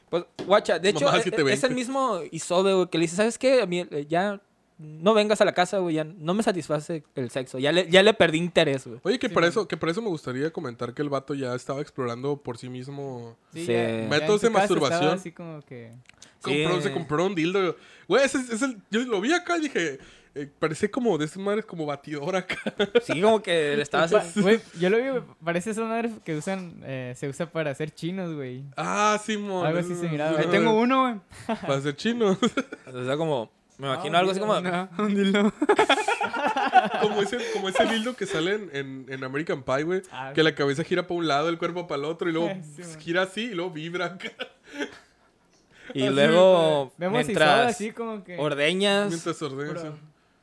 [0.09, 1.53] Pues, guacha, de hecho, es, 720.
[1.53, 3.61] es el mismo Isobe, güey, que le dice, ¿sabes qué?
[3.61, 4.41] A mí eh, ya
[4.83, 7.59] no vengas a la casa, güey, ya no me satisface el sexo.
[7.59, 9.01] Ya le, ya le perdí interés, güey.
[9.05, 11.81] Oye, que por eso, que por eso me gustaría comentar que el vato ya estaba
[11.81, 13.37] explorando por sí mismo.
[13.55, 13.67] Sí.
[13.69, 15.15] en Métodos su de masturbación.
[15.15, 15.93] Así como que...
[16.45, 16.65] Sí.
[16.65, 17.77] Compró, se compró un dildo.
[18.09, 18.77] Güey, ese es, es el.
[18.91, 20.01] Yo lo vi acá y dije.
[20.35, 22.57] eh, parece como de esas madres como batidora acá.
[23.03, 24.43] Sí, como que le estaba haciendo...
[24.43, 28.35] Güey, yo lo vi, parece esas madres que usan, eh, se usa para hacer chinos,
[28.35, 28.65] güey.
[28.77, 29.67] Ah, Simón.
[29.67, 30.39] Algo así se miraba.
[30.39, 31.21] Ahí tengo uno, güey.
[31.61, 32.39] Para hacer chino.
[32.93, 33.51] O sea, como...
[33.83, 34.61] Me imagino Ah, algo así como...
[34.61, 35.53] No, un dildo.
[37.01, 40.03] como, ese, como ese dildo que sale en, en, en American Pie, güey.
[40.13, 42.49] Ah, que la cabeza gira para un lado, el cuerpo para el otro y luego
[42.77, 43.01] Sí, man.
[43.01, 44.17] gira así y luego vibra.
[45.95, 49.09] Y Así, luego, Vemos a Isobe mientras así como que ordeñas...
[49.09, 49.89] Mientras sí.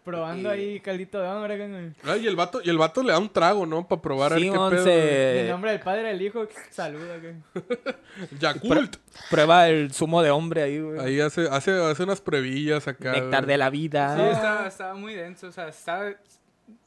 [0.09, 1.57] Probando ahí caldito de hombre.
[1.57, 1.91] güey.
[2.03, 3.87] Ah, y el vato, y el vato le da un trago, ¿no?
[3.87, 4.87] Para probar a ver qué pedo.
[4.89, 7.17] En nombre del padre del hijo, saluda.
[7.17, 7.35] güey.
[8.39, 8.97] Yakult.
[9.29, 10.99] prueba el zumo de hombre ahí, güey.
[10.99, 13.11] Ahí hace, hace, hace unas previllas acá.
[13.11, 14.15] Néctar de la vida.
[14.15, 16.11] Sí, estaba, estaba muy denso, o sea, estaba...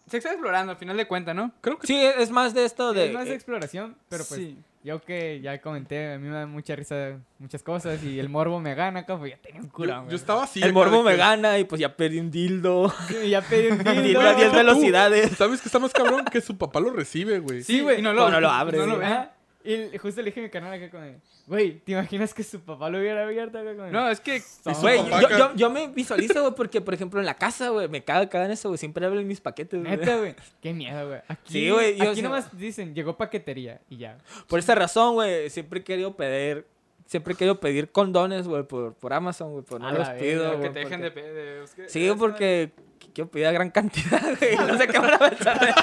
[0.08, 1.52] Se está explorando al final de cuentas, ¿no?
[1.60, 3.06] Creo que Sí, es más de esto de...
[3.06, 4.58] Es más eh, exploración, pero pues Sí.
[4.84, 8.60] Yo que ya comenté, a mí me da mucha risa muchas cosas y el morbo
[8.60, 10.08] me gana, acá, pues ya tenía un yo, curón.
[10.08, 10.60] yo estaba así.
[10.62, 12.92] el morbo me que- gana y pues ya perdí un dildo.
[13.08, 14.20] Sí, ya pedí un dildo dildo.
[14.20, 15.30] a 10 Tú, velocidades.
[15.36, 16.24] ¿Sabes que está más cabrón?
[16.24, 17.62] Que su papá lo recibe, güey.
[17.62, 18.00] Sí, güey.
[18.00, 19.08] Y no lo, abre, No lo güey.
[19.64, 22.88] Y justo le dije a mi canal acá con güey, ¿te imaginas que su papá
[22.90, 24.42] lo hubiera abierto acá con No, es que...
[24.80, 27.88] Güey, yo, acá- yo, yo me visualizo, güey, porque, por ejemplo, en la casa, güey,
[27.88, 28.78] me caga cagar en eso, güey.
[28.78, 29.96] Siempre abren mis paquetes, güey.
[29.96, 30.34] Neta, güey.
[30.60, 31.20] Qué miedo, güey.
[31.28, 34.18] Aquí, Sí, güey, yo Aquí nomás dicen, llegó paquetería y ya.
[34.48, 36.66] Por esa razón, güey, siempre he querido pedir...
[37.06, 40.62] Siempre he querido pedir condones, güey, por, por Amazon, güey, por no los pido, güey.
[40.62, 41.10] que te dejen porque- de...
[41.10, 42.72] pe- de- es que- Sí, porque
[43.12, 44.56] quiero pedir a gran cantidad, güey.
[44.56, 45.74] No sé qué van a pensar.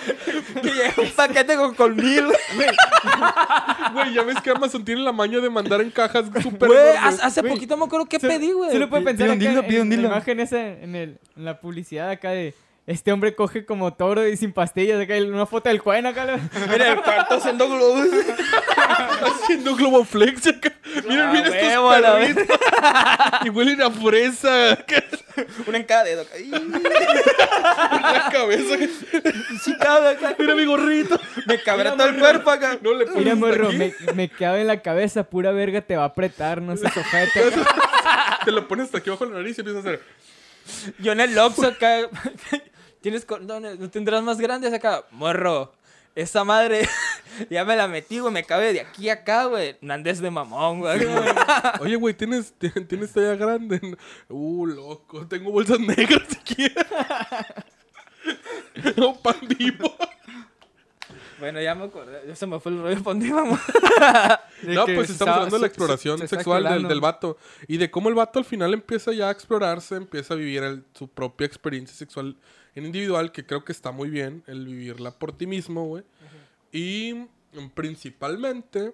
[0.62, 2.68] que llegue un paquete con, con mil, güey.
[3.92, 7.42] Güey, ya ves que Amazon tiene la maña de mandar en cajas súper Güey, hace,
[7.42, 8.70] poquito me acuerdo que Se- pedí, güey.
[8.70, 10.08] Se lo puede pensar pide un dildo, en, pide un en la dildo.
[10.16, 12.54] imagen esa, en, el, en la publicidad acá de...
[12.86, 16.34] Este hombre coge como toro y sin pastillas, acá hay una foto del cuen acá.
[16.74, 18.06] En el cuarto haciendo globos.
[19.20, 20.72] Haciendo Globoflex acá.
[21.06, 22.46] Miren, Ah, miren estos perritos.
[23.44, 24.72] y huelen a fresa.
[24.72, 25.04] acá
[25.66, 26.24] Una en cada dedo.
[28.02, 28.76] La cabeza.
[29.62, 30.34] sí, cabrón, acá.
[30.38, 31.20] Mira mi gorrito.
[31.46, 32.78] Me cabrá todo el cuerpo acá.
[32.80, 36.04] No le pones Mira, morro, me, me cabe en la cabeza, pura verga te va
[36.04, 37.52] a apretar, no seas ojete.
[38.44, 40.02] Te lo pones hasta aquí abajo de la nariz y empiezas a hacer.
[40.98, 42.08] Yo en el Oxxo acá.
[43.00, 45.04] Tienes condones, no tendrás más grandes acá.
[45.10, 45.72] Morro.
[46.16, 46.88] Esa madre
[47.50, 48.32] ya me la metí, güey.
[48.32, 49.76] Me cabe de aquí a acá, güey.
[49.80, 51.00] No andes de mamón, güey.
[51.80, 53.80] Oye, güey, ¿tienes, ti- ¿tienes talla grande?
[54.28, 55.26] Uh, loco.
[55.28, 56.22] Tengo bolsas negras
[58.96, 59.94] no, pan vivo.
[61.40, 62.22] Bueno, ya me acordé.
[62.28, 62.96] Ya se me fue el rollo.
[62.96, 63.58] ¿Por dónde íbamos?
[64.62, 67.38] No, pues estamos hablando de la se- exploración se sexual del, del vato.
[67.66, 70.84] Y de cómo el vato al final empieza ya a explorarse, empieza a vivir el-
[70.94, 72.36] su propia experiencia sexual
[72.74, 76.04] en individual, que creo que está muy bien, el vivirla por ti mismo, güey.
[76.72, 77.14] Y
[77.54, 78.92] mm, principalmente,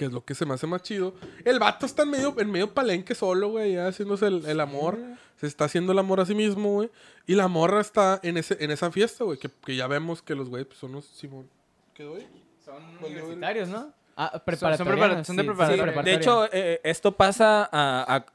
[0.00, 2.50] que es lo que se me hace más chido, el vato está en medio, en
[2.50, 4.96] medio palenque solo, güey, ya haciéndose el, el amor.
[5.36, 6.90] Se está haciendo el amor a sí mismo, güey.
[7.26, 10.34] Y la morra está en, ese, en esa fiesta, güey, que, que ya vemos que
[10.34, 11.50] los güeyes pues, son los Simón.
[11.92, 12.26] ¿Quedó ahí?
[12.64, 13.92] Son universitarios, ¿no?
[14.16, 14.98] Ah, son preparatorianos.
[14.98, 16.02] prepara- son de sí, sí, preparatoria.
[16.02, 18.26] de hecho, eh, esto pasa a, a-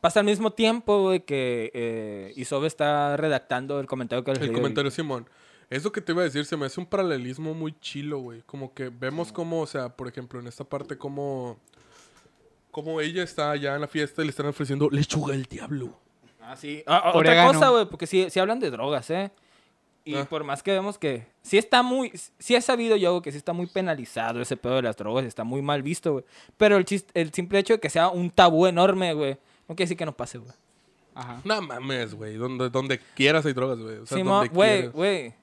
[0.00, 4.52] pasa al mismo tiempo, güey, que eh, Isobe está redactando el comentario que les El
[4.52, 5.28] comentario Simón.
[5.72, 8.42] Eso que te iba a decir, se me hace un paralelismo muy chilo, güey.
[8.42, 11.56] Como que vemos como, o sea, por ejemplo, en esta parte como...
[12.70, 15.94] Como ella está allá en la fiesta y le están ofreciendo lechuga del diablo.
[16.40, 16.82] Ah, sí.
[16.86, 19.30] Ah, ah, otra cosa, güey, porque sí, sí hablan de drogas, ¿eh?
[20.04, 20.24] Y Ah.
[20.28, 23.52] por más que vemos que sí está muy, sí he sabido yo que sí está
[23.52, 26.24] muy penalizado ese pedo de las drogas, está muy mal visto, güey.
[26.56, 29.34] Pero el, chis- el simple hecho de que sea un tabú enorme, güey,
[29.68, 30.52] no quiere decir que no pase, güey.
[31.14, 31.40] Ajá.
[31.44, 32.36] No mames, güey.
[32.36, 33.98] Donde, donde quieras hay drogas, güey.
[33.98, 35.34] O sea, Sí, donde güey, güey.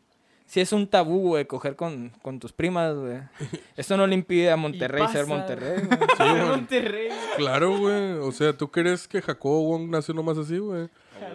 [0.50, 3.20] Si es un tabú, güey, coger con, con tus primas, güey.
[3.78, 5.28] Esto no le impide a Monterrey ser.
[5.28, 6.00] Monterrey, güey.
[6.18, 6.46] Sí, güey.
[6.48, 7.10] Monterrey.
[7.38, 8.14] Claro, güey.
[8.14, 10.90] O sea, ¿tú crees que Jacobo Wong nació nomás así, güey?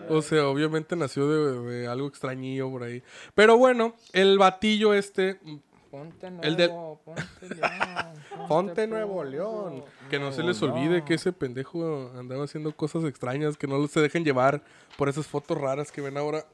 [0.08, 3.04] O sea, obviamente nació de, de algo extrañillo por ahí.
[3.36, 5.38] Pero bueno, el batillo este,
[5.92, 8.48] Ponte nuevo, El del- ponte León.
[8.48, 9.84] Ponte Nuevo León.
[10.10, 14.00] Que no se les olvide que ese pendejo andaba haciendo cosas extrañas, que no se
[14.00, 14.64] dejen llevar
[14.98, 16.44] por esas fotos raras que ven ahora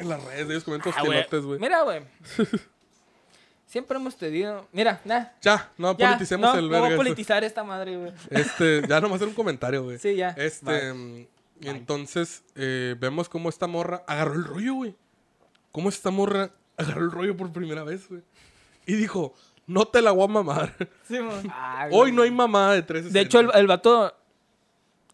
[0.00, 0.48] en las redes.
[0.48, 1.58] Ellos comentan Ah, los güey.
[1.60, 2.02] Mira, güey.
[3.66, 4.66] Siempre hemos tenido.
[4.72, 5.26] Mira, nah.
[5.42, 6.94] Ya, no Ya, politicemos no, el no voy verga.
[6.94, 8.12] a politizar esta madre, güey.
[8.30, 9.98] Este, ya nomás era un comentario, güey.
[9.98, 10.30] Sí, ya.
[10.30, 11.26] Este, mm,
[11.62, 14.94] entonces, eh, vemos cómo esta morra agarró el rollo, güey.
[15.70, 18.22] Cómo esta morra agarró el rollo por primera vez, güey.
[18.86, 19.34] Y dijo,
[19.66, 20.74] no te la voy a mamar.
[21.06, 21.52] Sí, mon.
[21.92, 24.14] Hoy no hay mamada de tres De hecho, el, el vato.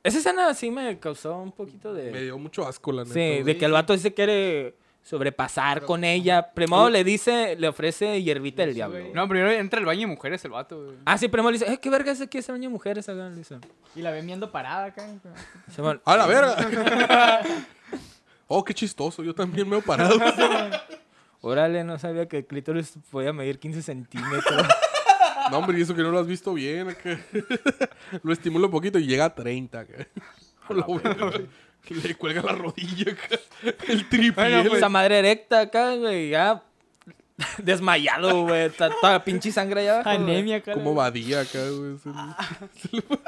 [0.04, 2.22] Esa escena sí me causó un poquito Me de.
[2.24, 3.14] dio mucho asco, la neta.
[3.14, 3.42] Sí, güey.
[3.42, 6.52] de que el vato sí se quiere sobrepasar con ella.
[6.54, 9.00] Primero le dice, le ofrece hierbita del diablo.
[9.00, 9.12] güey.
[9.12, 10.96] No, primero entra al baño de mujeres el vato, güey.
[11.06, 13.28] Ah, sí, primero le dice, eh, ¿qué verga es aquí ese baño de mujeres acá?
[13.30, 13.56] Le dice.
[13.96, 15.06] Y la ven viendo parada acá.
[15.74, 17.40] Simón, ¡A la verga!
[18.46, 19.22] oh, qué chistoso.
[19.22, 20.18] Yo también me he parado.
[21.40, 24.66] Órale, no sabía que el clítoris podía medir 15 centímetros.
[25.50, 26.88] no, hombre, y eso que no lo has visto bien.
[26.88, 27.18] acá.
[28.22, 29.78] lo estimulo un poquito y llega a 30.
[29.80, 30.06] acá.
[30.70, 31.48] Lo veo.
[31.90, 33.38] Le cuelga la rodilla acá.
[33.88, 34.30] El triple.
[34.48, 36.62] Bueno, pues, Esa madre erecta acá, güey, ya.
[37.58, 38.62] Desmayado, güey.
[38.66, 40.18] Está toda la pinche sangre allá abajo.
[40.18, 40.30] güey.
[40.36, 40.74] Anemia, cara.
[40.78, 41.98] Como vadía acá, güey.
[41.98, 43.18] Se le- se le-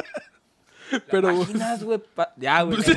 [1.10, 1.98] Pero, güey, Imaginas, güey.
[2.14, 2.78] pa- Ya, güey.
[2.78, 2.96] No, güey.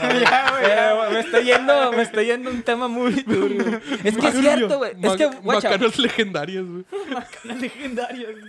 [0.64, 3.56] Eh, güey, Me estoy yendo, me estoy yendo a un tema muy duro.
[3.66, 3.80] güey.
[4.04, 4.92] Es que es cierto, güey.
[5.02, 6.86] Es que, macanas legendarias, güey.
[7.60, 8.28] legendaria.
[8.32, 8.44] güey.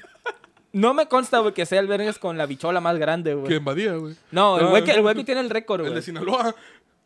[0.73, 3.57] No me consta, güey, que sea el vergas con la bichola más grande, Que güey.
[3.57, 4.15] invadía, güey.
[4.31, 4.71] No, el Ah.
[4.71, 6.03] güey que, el güey que tiene el récord, El de güey.
[6.03, 6.55] Sinaloa.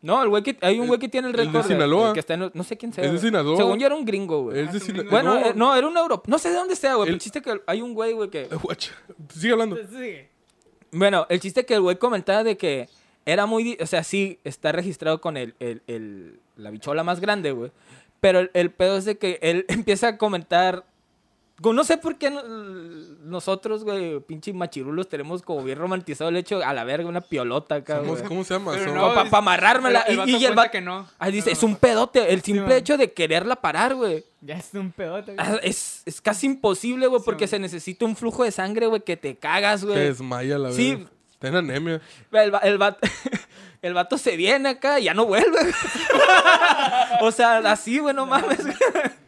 [0.01, 1.63] No, el güey que, hay un güey que tiene el El de récord.
[1.65, 2.13] güey, Sinaloa.
[2.13, 3.03] que está en- no sé quién sea.
[3.03, 3.27] Es de güey.
[3.27, 3.57] Sinaloa.
[3.57, 4.59] Según yo era un gringo, güey.
[4.59, 5.09] Es de un Sinaloa.
[5.11, 6.21] Bueno, no, eh, no, era un euro.
[6.27, 7.05] No sé de dónde sea, güey.
[7.05, 8.47] pero El- El chiste que hay un güey, güey, que.
[9.33, 9.77] Sigue hablando.
[9.77, 10.17] Sí.
[10.91, 12.87] Bueno, el chiste que el güey comentaba de que
[13.25, 13.77] era muy.
[13.81, 17.71] O sea, sí, está registrado con el, el, el- la bichola más grande, güey.
[18.21, 20.85] Pero el, el pedo es de que él empieza a comentar.
[21.61, 22.43] No sé por qué no-
[23.23, 27.75] nosotros, güey, pinche machirulos, tenemos como bien romantizado el hecho a la verga, una piolota
[27.75, 28.23] acá, Somos- güey.
[28.27, 28.73] ¿Cómo se llama?
[28.73, 30.01] Pero no, para es- amarrármela.
[30.01, 30.71] El y, y el vato.
[30.71, 31.07] que no.
[31.17, 32.33] Ah, dice, No, es un pedote.
[32.33, 34.25] El simple hecho de quererla parar, güey.
[34.41, 35.33] Ya es un pedote.
[35.33, 35.37] güey.
[35.47, 37.49] Ah, Es, es casi imposible, güey, porque man.
[37.49, 39.99] se necesita un flujo de sangre, güey, que te cagas, Te güey.
[39.99, 40.95] desmaya la Sí.
[40.95, 41.11] verdad.
[41.39, 42.01] Ten anemia.
[42.31, 42.99] El, el, vato,
[43.81, 45.59] el vato se viene acá y ya no vuelve.
[47.21, 48.59] o sea, así, güey, no mames.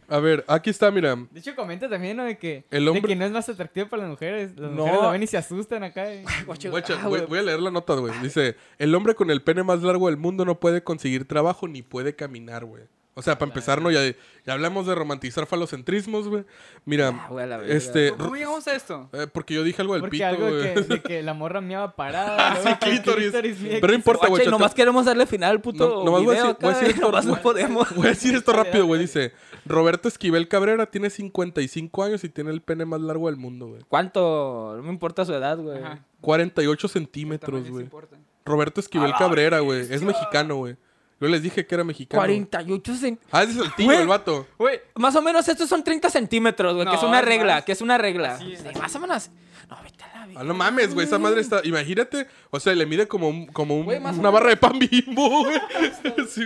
[0.08, 1.14] A ver, aquí está, mira.
[1.30, 2.24] De hecho, comenta también, ¿no?
[2.24, 4.52] De que, El de hombre- que no es más atractivo para las mujeres.
[4.58, 4.78] Las No.
[4.78, 6.12] mujeres lo ven y se asustan acá.
[6.14, 7.28] y- Guacho, Guacha, ah, voy, güey.
[7.28, 8.14] voy a leer la nota, güey.
[8.22, 11.82] Dice, el hombre con el pene más largo del mundo no puede conseguir trabajo ni
[11.82, 12.84] puede caminar, güey.
[13.14, 13.90] O sea, para empezar, ¿no?
[13.90, 14.00] Ya,
[14.46, 16.44] ya hablamos de romantizar falocentrismos, güey.
[16.84, 17.74] Mira, Ah, güey, a la verga.
[17.74, 18.12] este...
[18.12, 19.10] ¿Cómo llegamos a esto?
[19.12, 20.74] eh, porque yo dije algo del Porque pito, algo de güey.
[20.74, 22.54] que, de que la morra miaba parada.
[22.62, 23.56] Sí, que el clítoris.
[23.60, 24.46] Pero no importa, güey.
[24.46, 26.88] nomás queremos darle final al puto No- nomás voy a video decir- voy a decir
[26.94, 27.94] esto- nomás no podemos.
[27.96, 29.00] Voy a decir esto rápido, güey.
[29.00, 29.32] Dice,
[29.68, 33.82] Roberto Esquivel Cabrera tiene 55 años y tiene el pene más largo del mundo, güey.
[33.88, 34.74] ¿Cuánto?
[34.76, 35.78] No me importa su edad, güey.
[35.82, 36.04] Ajá.
[36.20, 37.84] 48 El centímetros, sí güey.
[37.84, 38.16] importa.
[38.44, 39.80] Roberto Esquivel Cabrera, güey.
[39.92, 40.76] Es mexicano, güey.
[41.20, 42.20] Yo les dije que era mexicano.
[42.20, 43.28] 48 centímetros.
[43.32, 44.46] Ah, ese es el tío, el vato.
[44.56, 47.64] Güey, Más o menos estos son 30 centímetros, güey, que es una regla, más.
[47.64, 48.38] que es una regla.
[48.38, 49.30] Sí, así más o menos.
[49.68, 50.40] No, vete a la verga.
[50.40, 51.06] Ah, no mames, güey.
[51.06, 51.60] Esa madre está.
[51.64, 52.28] Imagínate.
[52.50, 55.60] O sea, le mide como, un- como un- una barra de pan bimbo, güey.
[56.28, 56.44] Sí,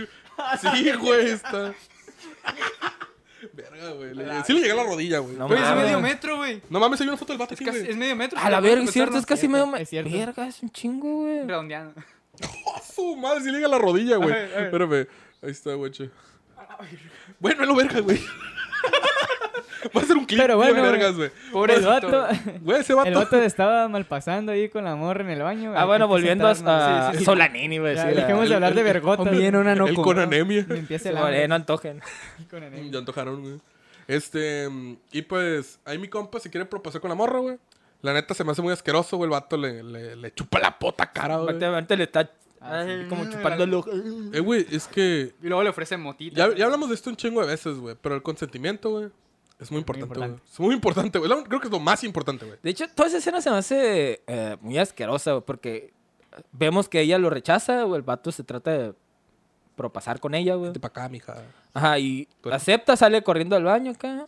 [0.59, 1.73] sí, güey, está.
[3.83, 4.15] Verga, güey.
[4.15, 5.35] Le- Sí le llega a la rodilla, güey.
[5.35, 5.83] No güey, es mames.
[5.85, 6.61] medio metro, güey.
[6.69, 7.91] No mames, hay una foto del vato Es, aquí, casi- güey.
[7.91, 8.39] es medio metro.
[8.39, 9.75] A la verga, es cierto, es casi medio.
[9.75, 10.11] es cierto.
[10.11, 11.47] Verga, es un chingo, güey.
[11.47, 11.93] Redondeando.
[12.65, 13.41] ¡Oh, su madre!
[13.41, 14.31] Sí le llega a la rodilla, güey.
[14.31, 14.65] A ver, a ver.
[14.65, 15.07] Espérame.
[15.43, 15.91] Ahí está, güey.
[15.91, 16.09] che.
[17.39, 18.19] Bueno, es lo verga, güey.
[19.95, 21.27] Va a ser un clip Pero bueno, vergas, güey.
[21.45, 21.87] El Pobrecito.
[21.89, 22.27] vato,
[22.61, 23.11] Güey, ese el vato.
[23.19, 25.73] vato estaba mal pasando ahí con la morra en el baño.
[25.75, 27.25] Ah, bueno, volviendo a, a sí, sí.
[27.25, 27.95] Solanini, güey.
[27.95, 29.27] Ya, sí, dejemos de hablar de el- el- vergotas.
[29.27, 30.65] Comí una no El con anemia.
[30.69, 31.47] El Sí, hambre.
[31.49, 32.01] no antojen.
[32.49, 32.91] Con anemia.
[32.93, 33.59] Ya antojaron, güey.
[34.07, 34.69] Este,
[35.11, 37.57] y pues, ahí mi compa se quiere propasar con la morra, güey.
[38.01, 39.27] La neta se me hace muy asqueroso, güey.
[39.27, 41.47] El vato le, le, le chupa la pota cara, güey.
[41.47, 42.29] Prácticamente le está
[42.65, 43.89] Ah, ay, como chupando el ojo.
[44.31, 45.33] Eh, güey, es que.
[45.41, 46.47] Y luego le ofrece motita.
[46.47, 47.95] Ya, ya hablamos de esto un chingo de veces, güey.
[48.01, 49.09] Pero el consentimiento, güey,
[49.59, 50.31] es muy importante, güey.
[50.49, 51.29] Es muy importante, güey.
[51.43, 52.57] Creo que es lo más importante, güey.
[52.63, 55.93] De hecho, toda esa escena se me hace eh, muy asquerosa, güey, porque
[56.53, 58.93] vemos que ella lo rechaza, o el vato se trata de
[59.75, 60.69] propasar con ella, güey.
[60.69, 61.35] Vete pa' acá, mija.
[61.73, 64.27] Ajá, y Tú- acepta, sale corriendo al baño acá.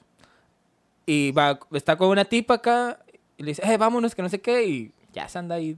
[1.06, 3.00] Y va, está con una tipa acá.
[3.38, 4.66] Y le dice, eh, vámonos, que no sé qué.
[4.66, 5.78] Y ya se anda ahí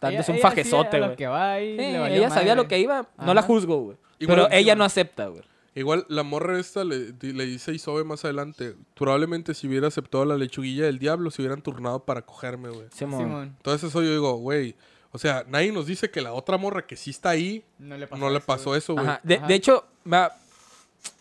[0.00, 1.16] dándose Ella- un fajezote, güey.
[1.16, 3.08] que va ahí, Sí, ella sabía lo que iba.
[3.18, 3.46] No la Ajá.
[3.46, 3.96] juzgo, güey.
[4.18, 5.42] Igual- Pero ella no acepta, güey.
[5.74, 8.74] Igual la morra esta le, di- le dice a Isobe más adelante.
[8.94, 12.86] Probablemente si hubiera aceptado la lechuguilla del diablo, se hubieran turnado para cogerme, güey.
[12.92, 13.20] Simón.
[13.20, 14.74] Simón, Entonces eso yo digo, güey.
[15.12, 18.06] O sea, nadie nos dice que la otra morra que sí está ahí, no le
[18.06, 18.78] pasó, no le eso, pasó güey.
[18.78, 19.06] eso, güey.
[19.06, 19.20] Ajá.
[19.24, 20.36] De, hecho, me da,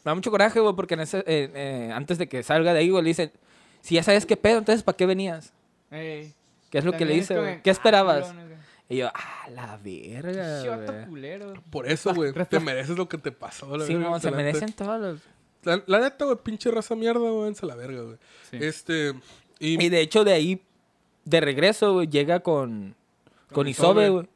[0.03, 2.79] me da mucho coraje, güey, porque en ese, eh, eh, antes de que salga de
[2.79, 3.31] ahí, güey, le dicen,
[3.81, 5.53] si ya sabes qué pedo, entonces ¿para qué venías?
[5.89, 6.33] Ey,
[6.69, 7.61] ¿Qué es lo que le como güey?
[7.63, 8.33] ¿Qué ah, esperabas?
[8.87, 11.05] Y yo, ah, la verga, güey.
[11.07, 11.53] culero.
[11.69, 12.33] Por eso, güey.
[12.33, 15.19] Te mereces lo que te pasó, la Sí, verga, no, se merecen todos los...
[15.63, 18.17] La, la neta, güey, pinche raza mierda, güey, la verga, güey.
[18.49, 18.57] Sí.
[18.61, 19.13] Este.
[19.59, 20.61] Y, Y de hecho, de ahí,
[21.25, 22.95] de regreso, güey, llega con,
[23.51, 24.27] con, Isobe, güey.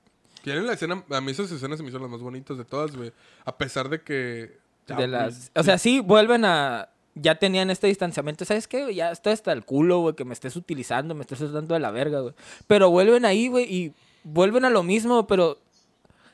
[0.43, 1.03] tienen la escena.
[1.09, 3.11] A mí esas escenas se me hicieron las más bonitas de todas, güey.
[3.45, 4.57] A pesar de que.
[4.87, 5.51] ya, De güey, las...
[5.55, 6.89] O sea, sí, vuelven a...
[7.15, 8.43] Ya tenían este distanciamiento.
[8.43, 8.83] ¿Sabes qué?
[8.83, 8.95] güey?
[8.95, 11.91] Ya estoy hasta el culo, güey, que me estés utilizando, me estés tratando de la
[11.91, 12.33] verga, güey.
[12.65, 15.59] Pero vuelven ahí, güey, y vuelven a lo mismo, pero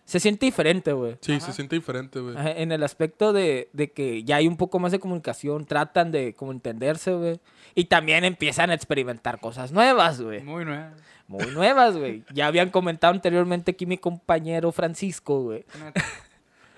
[0.05, 1.17] se siente diferente, güey.
[1.21, 2.33] Sí, se siente diferente, güey.
[2.37, 6.33] En el aspecto de, de que ya hay un poco más de comunicación, tratan de
[6.33, 7.39] como entenderse, güey.
[7.75, 10.41] Y también empiezan a experimentar cosas nuevas, güey.
[10.41, 10.93] Muy nueva.
[11.29, 12.23] Muy nuevas, güey.
[12.33, 15.63] Ya habían comentado anteriormente aquí mi compañero Francisco, güey.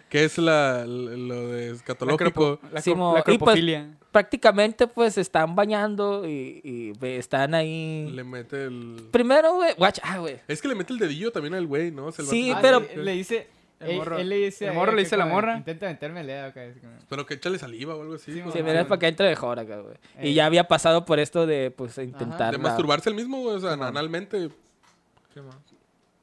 [0.09, 2.59] ¿Qué es la, lo de escatológico?
[2.63, 2.81] la,
[3.13, 3.85] la pues-.
[4.11, 8.11] Prácticamente, pues, están bañando y, están ahí...
[8.11, 9.07] Le mete el.
[9.09, 10.39] Primero, güey, watch, ah, güey.
[10.49, 12.11] Es que le mete el dedillo también al güey, ¿no?
[12.11, 13.47] Se Sí, Ah, pero- le, le dice,
[13.81, 15.25] El Él, morro- él le dice el a morro ella le que dice a la
[15.25, 15.57] morra.
[15.57, 16.61] Intenta meterme el dedo acá.
[17.09, 18.31] Pero que échale saliva o algo así.
[18.31, 18.51] Sí, ¿no?
[18.51, 19.95] Sí, mira, es para que entre mejor acá, güey.
[20.21, 22.51] Y ya había pasado por esto de, pues, intentar.
[22.51, 23.55] De masturbarse el mismo, güey.
[23.55, 24.49] O sea, analmente.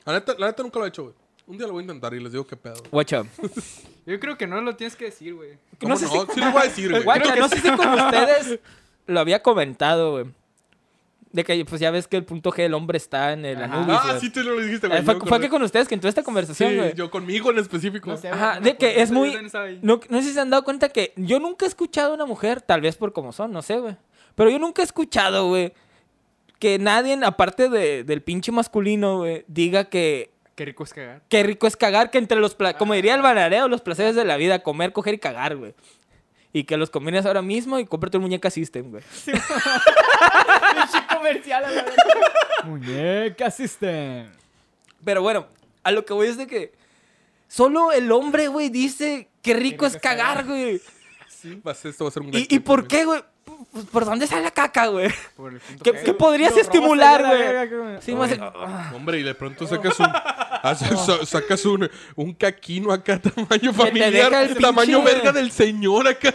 [0.04, 1.14] La neta, la neta nunca lo he hecho, güey.
[1.46, 2.82] Un día lo voy a intentar y les digo qué pedo.
[2.90, 3.24] Guacha.
[4.06, 5.52] Yo creo que no lo tienes que decir, güey.
[5.80, 6.06] ¿Cómo No no?
[6.06, 7.02] sé si- Sí les voy a decir, güey.
[7.04, 8.60] Guacha, no sé si con ustedes
[9.06, 10.26] lo había comentado, güey.
[11.30, 13.74] De que, pues, ya ves que el punto G del hombre está en el Ajá.
[13.82, 15.00] Anubis, Ah, sí te lo dijiste, güey.
[15.00, 16.94] Eh, fue, fue que con ustedes que entró esta conversación, Sí, güey.
[16.94, 18.08] yo conmigo en específico.
[18.10, 19.36] No sé, Ajá, de que es muy...
[19.82, 22.24] No, no sé si se han dado cuenta que yo nunca he escuchado a una
[22.24, 23.96] mujer, tal vez por como son, no sé, güey.
[24.34, 25.74] Pero yo nunca he escuchado, güey,
[26.58, 31.22] que nadie, aparte de- del pinche masculino, güey, diga que Qué rico es cagar.
[31.28, 34.24] qué rico es cagar, que entre los, pla- como diría el banareo, los placeres de
[34.24, 35.74] la vida, comer, coger y cagar, güey.
[36.52, 39.02] Y que los combines ahora mismo y cómprate un muñeca system, güey.
[39.26, 39.38] Pinche
[41.18, 41.64] comercial.
[42.64, 44.30] Muñeca System.
[45.04, 45.46] Pero bueno,
[45.82, 46.72] a lo que voy es de que
[47.46, 50.80] solo el hombre, güey, dice qué rico es cagar, güey.
[51.66, 53.22] Va a ser- esto va a ser un gran ¿Y, ¿Y clip, por qué, güey?
[53.92, 55.08] ¿Por dónde sale la caca, güey?
[55.36, 58.00] Por el punto ¿Qué, podrías estimular, güey?
[58.02, 58.30] Sí, más...
[58.94, 60.06] Hombre, y de pronto sacas un.
[61.26, 64.30] sacas un, un caquino acá, tamaño familiar.
[64.60, 66.34] tamaño pinche- verga del señor acá.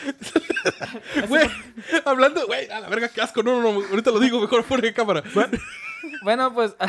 [2.10, 3.42] Hablando, güey, a la verga, qué asco.
[3.42, 5.22] No, no, no, ahorita lo digo, mejor fuera de cámara.
[6.22, 6.74] Bueno, pues...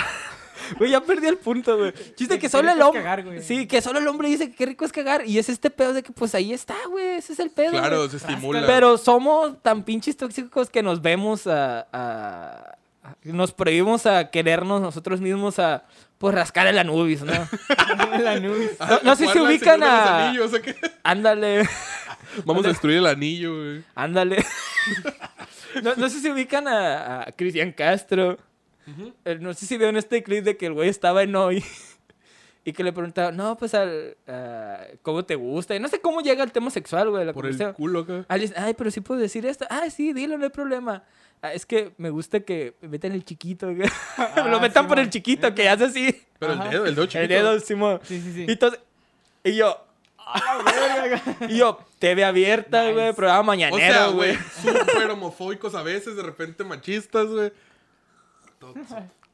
[0.78, 1.94] Güey, ya perdí el punto, güey.
[2.16, 3.42] Chiste que solo el hombre...
[3.42, 5.26] Sí, que solo el hombre dice que qué rico es cagar.
[5.26, 7.18] Y es este pedo de que, pues, ahí está, güey.
[7.18, 8.10] Ese es el pedo, Claro, güey.
[8.10, 8.66] se estimula.
[8.66, 12.78] Pero somos tan pinches tóxicos que nos vemos a,
[13.24, 15.84] Nos prohibimos a querernos nosotros mismos a...
[16.18, 17.34] Pues rascar el Anubis, ¿no?
[18.20, 18.80] La nubes.
[18.80, 20.28] No, no sé si ubican a...
[20.28, 20.52] Anillos,
[21.02, 21.68] Ándale,
[22.46, 23.84] Vamos a destruir el anillo, güey.
[23.96, 24.44] ándale.
[25.84, 28.38] No, no sé si ubican a, a Cristian Castro.
[29.24, 31.64] Eh, No sé si vieron este clip de que el güey estaba en hoy
[32.66, 35.74] y que le preguntaba, no, pues, al, a- ¿cómo te gusta?
[35.74, 37.24] Y no sé cómo llega el tema sexual, güey.
[37.26, 38.26] la Por el culo acá.
[38.28, 39.66] Ah, Ay, pero sí puedo decir esto.
[39.70, 41.04] Ah, sí, dilo, no hay problema.
[41.42, 43.74] "Ah, es que me gusta que me metan el chiquito.
[43.74, 43.88] güey".
[44.50, 46.22] Lo metan por el chiquito, que hace así.
[46.38, 46.66] Pero Ajá.
[46.66, 47.22] el dedo, el dedo chiquito.
[47.22, 48.00] El dedo, Simón.
[48.04, 48.46] Sí, sí, sí.
[48.46, 48.82] Y, entonces-
[49.46, 49.86] y yo,
[51.48, 52.94] y yo, TV abierta, Nice.
[52.94, 54.36] güey, programa O mañanero, sea, güey.
[54.36, 57.54] güey, súper homofóbicos a veces, de repente machistas, güey.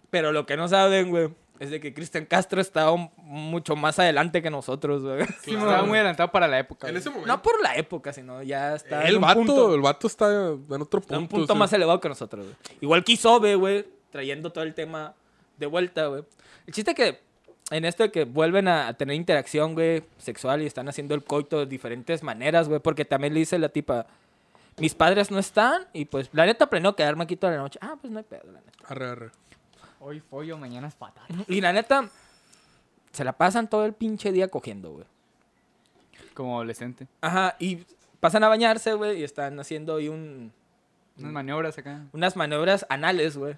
[0.10, 1.30] Pero lo que no saben, güey,
[1.60, 5.26] es de que Cristian Castro está un- mucho más adelante que nosotros, güey.
[5.44, 6.88] Sí, estaba muy adelantado para la época.
[6.88, 7.02] En güey.
[7.02, 7.27] ese momento.
[7.27, 10.27] No por la época, sino ya está en el un vato, punto, el vato está
[10.30, 11.35] en otro está en punto.
[11.35, 12.56] un punto más elevado que nosotros, güey.
[12.81, 15.14] Igual que Isobe, güey, trayendo todo el tema
[15.57, 16.23] de vuelta, güey.
[16.68, 17.19] El chiste que
[17.72, 21.23] en esto de que vuelven a, a tener interacción, güey, sexual y están haciendo el
[21.23, 24.07] coito de diferentes maneras, güey, porque también le dice la tipa,
[24.77, 27.80] mis padres no están y pues la neta planeo quedarme aquí toda la noche.
[27.81, 28.72] Ah, pues no hay pedo, la neta.
[28.88, 29.31] Arre, arre.
[29.99, 31.26] Hoy follo, mañana es patata.
[31.48, 32.07] Y la neta,
[33.11, 35.06] se la pasan todo el pinche día cogiendo, güey.
[36.34, 37.07] Como adolescente.
[37.19, 37.84] Ajá, y
[38.19, 40.53] pasan a bañarse, güey, y están haciendo ahí un,
[41.18, 42.03] Unas maniobras acá.
[42.14, 43.56] unas maniobras anales, güey.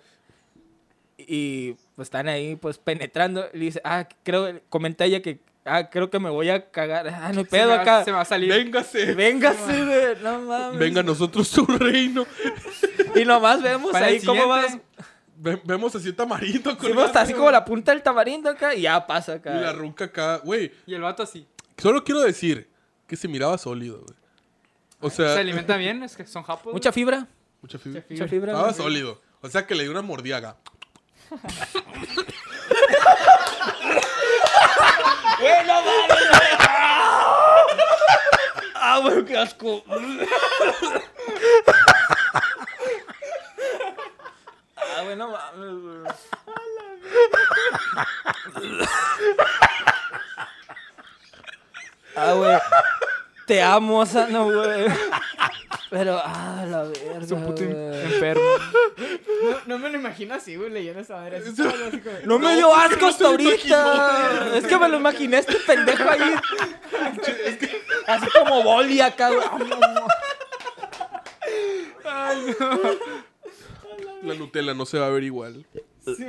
[1.27, 3.45] Y pues están ahí, pues penetrando.
[3.53, 7.07] Y dice, ah, creo, comenta ella que, ah, creo que me voy a cagar.
[7.09, 8.03] Ah, no hay Se pedo me va- acá.
[8.05, 8.49] Se va a salir.
[8.49, 9.13] Véngase.
[9.15, 10.79] Véngase, güey, no mames.
[10.79, 12.25] Venga a nosotros tu reino.
[13.15, 14.61] Y nomás vemos Para el ahí cómo va.
[14.63, 14.85] siguiente.
[15.41, 18.75] Ve- vemos así un tamarindo con Sí, vemos así como la punta del tamarindo acá
[18.75, 19.55] y ya pasa acá.
[19.57, 20.37] Y la ruca acá.
[20.43, 21.47] Güey, Y el vato así.
[21.77, 22.69] solo quiero decir
[23.07, 24.17] que se miraba sólido, güey.
[24.99, 26.73] O sea, Se alimenta bien, es que son japos.
[26.73, 27.25] Mucha fibra.
[27.61, 28.03] mucha fibra.
[28.09, 28.51] Mucha fibra.
[28.51, 29.21] Estaba sólido.
[29.41, 30.57] O sea que le dio una mordiaga.
[35.39, 35.83] ¡Güey, no!
[38.75, 39.37] ¡Ah, güey, qué!
[39.37, 39.45] ¡Ah,
[45.15, 45.35] no!
[52.15, 52.57] ¡Ah, güey!
[53.49, 54.85] Te amo, Sano, güey.
[55.89, 58.43] Pero, ah, la verga, Es un puto enfermo.
[59.43, 61.37] No, no me lo imagino así, güey, leyendo esa madre.
[61.37, 63.51] Así, solo así como- No me No, dio asco no hasta ahorita.
[63.51, 64.53] imaginó.
[64.53, 66.35] Es que me lo imaginé este pendejo ahí.
[68.05, 69.47] Así como boli acá, güey.
[74.21, 75.65] La Nutella no se va a ver igual.
[76.05, 76.23] Sí,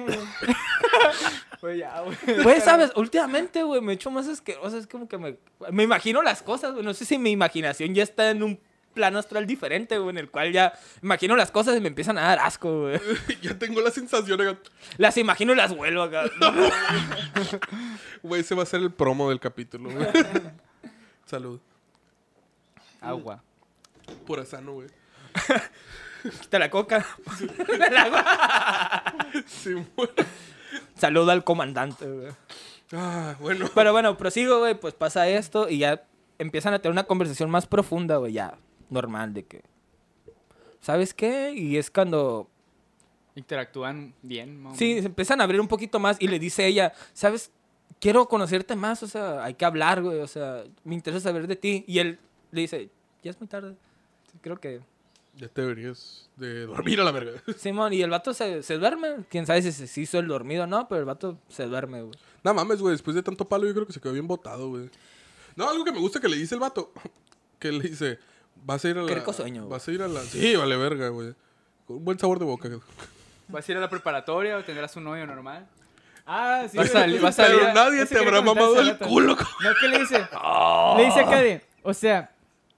[1.61, 1.78] güey.
[1.78, 2.43] Pues ya, güey.
[2.43, 2.93] Güey, ¿sabes?
[2.97, 4.78] Últimamente, güey, me he hecho más asqueroso.
[4.78, 5.37] Es como que me...
[5.70, 6.85] Me imagino las cosas, güey.
[6.85, 8.61] No sé si mi imaginación ya está en un
[8.95, 10.73] plano astral diferente, güey, en el cual ya
[11.03, 13.01] imagino las cosas y me empiezan a dar asco, güey.
[13.43, 14.41] ya tengo la sensación.
[14.41, 14.59] acá.
[14.97, 16.24] Las imagino y las vuelvo acá.
[18.23, 20.07] Güey, ese va a ser el promo del capítulo, güey.
[21.24, 21.59] Salud.
[23.01, 23.43] Agua.
[24.27, 24.89] Pura sano, güey.
[26.43, 27.07] Quita la coca.
[29.47, 29.87] Sí, güey.
[30.97, 32.33] Saluda al comandante, güey.
[32.93, 33.67] Ah, bueno.
[33.75, 36.05] Pero bueno, prosigo, güey, pues pasa esto y ya
[36.39, 39.63] empiezan a tener una conversación más profunda, güey, ya normal de que
[40.81, 41.53] ¿Sabes qué?
[41.55, 42.49] Y es cuando
[43.37, 44.67] Interactúan bien.
[44.75, 47.53] sí, se empiezan a abrir un poquito más y le dice ella, "¿Sabes?
[48.01, 51.57] Quiero conocerte más, o sea, hay que hablar, güey, o sea, me interesa saber de
[51.57, 52.19] ti." Y él
[52.51, 52.89] le dice,
[53.23, 53.77] "Ya es muy tarde."
[54.41, 54.81] Creo que
[55.41, 57.33] Ya te deberías de dormir a la verga.
[57.57, 59.25] Simón, y el vato se, se duerme.
[59.31, 62.15] Quién sabe si se hizo el dormido o no, pero el vato se duerme, güey.
[62.45, 62.93] No mames, güey.
[62.93, 64.91] Después de tanto palo, yo creo que se quedó bien botado, güey.
[65.57, 66.93] No, algo que me gusta que le dice el vato.
[67.59, 68.19] Que le dice,
[68.65, 69.09] vas a ir a la...
[69.09, 69.69] Qué rico sueño.
[69.69, 70.23] Vas a ir a la...
[70.23, 71.35] Sí, vale verga, güey.
[71.87, 72.71] Con un buen sabor de boca.
[73.49, 75.67] ¿Vas a ir a la preparatoria o tendrás un novio normal?
[76.25, 76.79] Ah, sí.
[76.79, 79.07] Vas a vas a Pero salir- nadie te habrá mamado el rato.
[79.07, 79.37] culo.
[79.37, 80.27] co- No, ¿qué le dice?
[80.97, 82.31] Le dice acá de, o sea,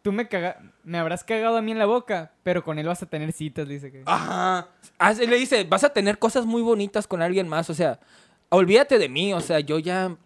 [0.03, 3.03] tú me caga me habrás cagado a mí en la boca, pero con él vas
[3.03, 4.03] a tener citas, dice que.
[4.05, 4.69] Ajá.
[4.99, 8.01] Ah, le dice, vas a tener cosas muy bonitas con alguien más, o sea,
[8.49, 10.17] olvídate de mí, o sea, yo ya,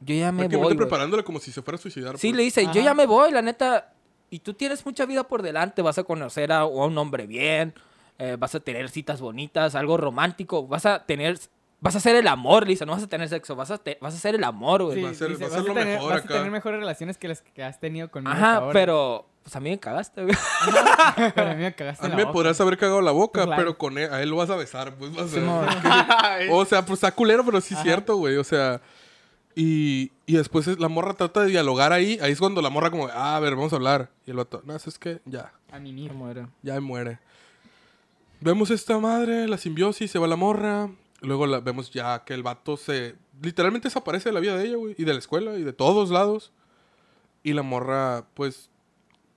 [0.00, 0.64] yo ya me Porque voy.
[0.66, 0.76] güey".
[0.76, 2.18] preparándola como si se fuera a suicidar.
[2.18, 2.36] Sí, pues.
[2.36, 3.92] le dice, yo ya me voy, la neta,
[4.30, 7.74] y tú tienes mucha vida por delante, vas a conocer a, a un hombre bien,
[8.18, 11.38] eh, vas a tener citas bonitas, algo romántico, vas a tener,
[11.80, 14.14] vas a hacer el amor, dice, no vas a tener sexo, vas a, te- vas
[14.14, 14.96] a hacer el amor, güey.
[14.96, 16.34] Sí, va a ser- dice, va a vas, ser lo tener, mejor vas a acá.
[16.34, 18.32] tener mejores relaciones que las que has tenido conmigo.
[18.32, 18.72] hasta Ajá, ahora.
[18.72, 20.36] pero, pues a mí me cagaste, güey.
[21.34, 22.32] Pero a mí me cagaste A mí me boca.
[22.32, 23.60] podrás haber cagado la boca, Claro.
[23.60, 26.38] pero con él, a él lo vas a besar, pues vas a.
[26.50, 28.36] O sea, pues está culero, pero sí es cierto, güey.
[28.38, 28.80] O sea,
[29.54, 32.18] y, y después es- la morra trata de dialogar ahí.
[32.22, 34.10] Ahí es cuando la morra como, ah, a ver, vamos a hablar.
[34.26, 36.12] Y el vato, no, es que ya, A mimir.
[36.12, 36.46] muere.
[36.62, 37.18] ya muere.
[38.40, 40.88] Vemos esta madre, la simbiosis, se va la morra.
[41.22, 43.14] Luego la, vemos ya que el vato se...
[43.42, 44.94] Literalmente desaparece de la vida de ella, güey.
[44.98, 46.52] Y de la escuela, y de todos lados.
[47.42, 48.70] Y la morra, pues...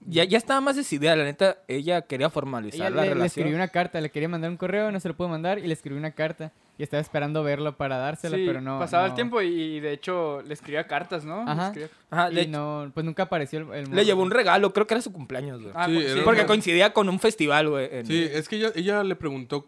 [0.05, 3.25] Ya, ya estaba más decidida, la neta, ella quería formalizar Ella la le, le relación.
[3.25, 5.73] escribió una carta, le quería mandar un correo, no se lo pudo mandar y le
[5.73, 6.53] escribió una carta.
[6.77, 8.79] Y estaba esperando verlo para dársela, Sí, pero no.
[8.79, 11.41] pasaba el tiempo y, y de hecho le escribía cartas, ¿no?
[11.45, 11.67] Ajá.
[11.67, 14.87] escribía- Ajá, Y le, no, pues nunca apareció el, el le llevó un regalo, creo
[14.87, 15.73] que era su cumpleaños, güey.
[15.75, 17.89] Ah, Sí, cu- era Porque coincidía con un festival, güey.
[17.91, 19.67] en- Sí, es que ella, ella le preguntó...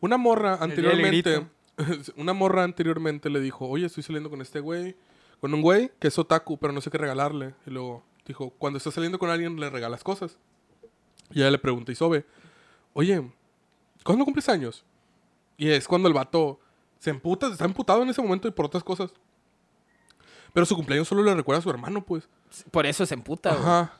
[0.00, 1.46] Una morra anteriormente...
[2.16, 4.96] Una morra anteriormente le dijo, oye, estoy saliendo con este güey.
[5.40, 7.54] Con un güey que es otaku, pero no sé qué regalarle.
[7.66, 10.38] Y luego dijo, cuando estás saliendo con alguien, le regalas cosas.
[11.32, 12.24] Y ella le pregunta a Isobe,
[12.92, 13.28] oye,
[14.04, 14.84] ¿cuándo cumples años?
[15.56, 16.60] Y es cuando el vato
[16.98, 19.12] se emputa, está emputado en ese momento y por otras cosas.
[20.52, 22.28] Pero su cumpleaños solo le recuerda a su hermano, pues.
[22.70, 23.62] Por eso se emputa, güey.
[23.62, 23.98] Ajá.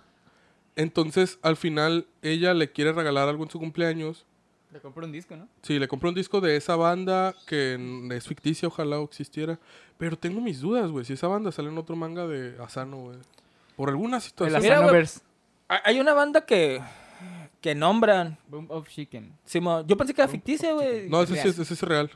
[0.76, 4.24] Entonces, al final, ella le quiere regalar algo en su cumpleaños.
[4.74, 5.48] Le compró un disco, ¿no?
[5.62, 7.78] Sí, le compré un disco de esa banda que
[8.10, 9.60] es ficticia, ojalá o existiera.
[9.98, 11.04] Pero tengo mis dudas, güey.
[11.04, 13.18] Si esa banda sale en otro manga de Asano, güey.
[13.76, 14.60] Por alguna El situación.
[14.60, 14.84] Mira, güey.
[14.86, 15.20] Asanoverse.
[15.68, 16.82] Hay hay una banda que,
[17.60, 18.36] que nombran.
[18.48, 19.32] Boom of Chicken.
[19.44, 21.08] Simón, yo pensé que era ficticia, güey.
[21.08, 22.10] No, ese sí es, ese es real.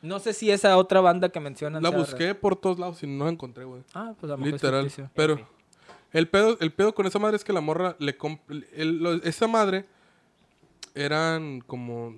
[0.00, 1.82] No sé si esa otra banda que mencionan.
[1.82, 2.36] La busqué real.
[2.36, 3.82] por todos lados y no la encontré, güey.
[3.94, 4.82] Ah, pues a lo mejor es Literal.
[4.84, 5.10] ficticio.
[5.14, 5.48] Pero
[6.12, 8.38] el pedo, el pedo con esa madre es que la morra le comp-
[8.74, 9.86] el- lo- esa madre
[10.94, 12.14] eran como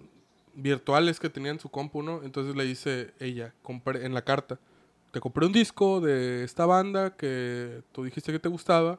[0.54, 2.22] virtuales que tenían su compu, ¿no?
[2.22, 4.58] Entonces le dice ella, compré, en la carta,
[5.12, 8.98] te compré un disco de esta banda que tú dijiste que te gustaba,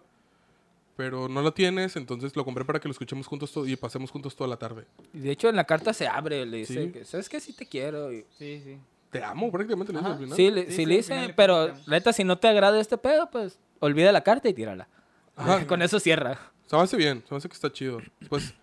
[0.95, 4.10] pero no lo tienes, entonces lo compré para que lo escuchemos juntos to- y pasemos
[4.10, 4.86] juntos toda la tarde.
[5.14, 6.91] Y de hecho, en la carta se abre, le dice Sí.
[6.91, 7.40] que, ¿sabes qué?
[7.40, 8.12] Sí te quiero.
[8.12, 8.78] y- Sí, sí.
[9.12, 10.36] Te amo, prácticamente le dice al final.
[10.36, 13.30] Sí, le, Sí, sí sí, le dice, pero neta, si no te agrada este pedo,
[13.32, 14.88] pues olvida la carta y tírala.
[15.36, 15.66] Ajá.
[15.68, 16.40] Con eso cierra.
[16.66, 17.99] Se me hace bien, se me hace que está chido.
[18.28, 18.54] Pues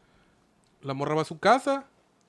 [0.85, 1.87] la morra va a su casa,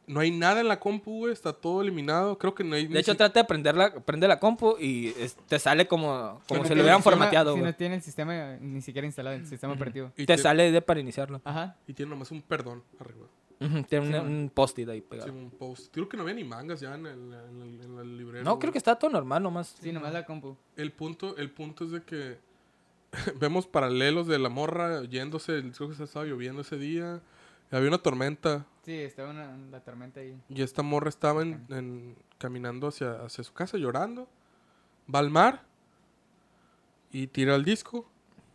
[0.08, 2.38] no hay nada en la compu, güey, está todo eliminado.
[2.38, 2.88] Creo que no hay.
[2.88, 6.42] De hecho, si- trata de prender la, prende la compu y es- te sale como,
[6.48, 9.74] como si lo hubieran formateado, Si no tiene el sistema ni siquiera instalado, el sistema
[9.74, 10.12] operativo.
[10.18, 11.42] y Te sale de para iniciarlo.
[11.44, 11.76] Ajá.
[11.88, 13.26] Y tiene nomás un perdón arriba.
[13.88, 15.32] Tiene un, Sí, un post-it ahí Sí, pegado.
[15.34, 15.92] un post.
[15.94, 18.44] Creo que no había ni mangas ya en el, en el- en el librero.
[18.44, 19.76] No, creo que está todo normal nomás.
[19.82, 20.56] Sí, nomás la compu.
[20.76, 22.38] El punto, el punto es de que
[23.40, 25.64] vemos paralelos de la morra yéndose.
[25.76, 27.22] Creo que se estaba lloviendo ese día.
[27.72, 28.66] Había una tormenta.
[28.84, 30.40] Sí, estaba una, la tormenta ahí.
[30.50, 34.28] Y esta morra estaba en- en- caminando hacia, hacia su casa llorando.
[35.14, 35.64] Va al mar.
[37.12, 38.06] Y tira el disco.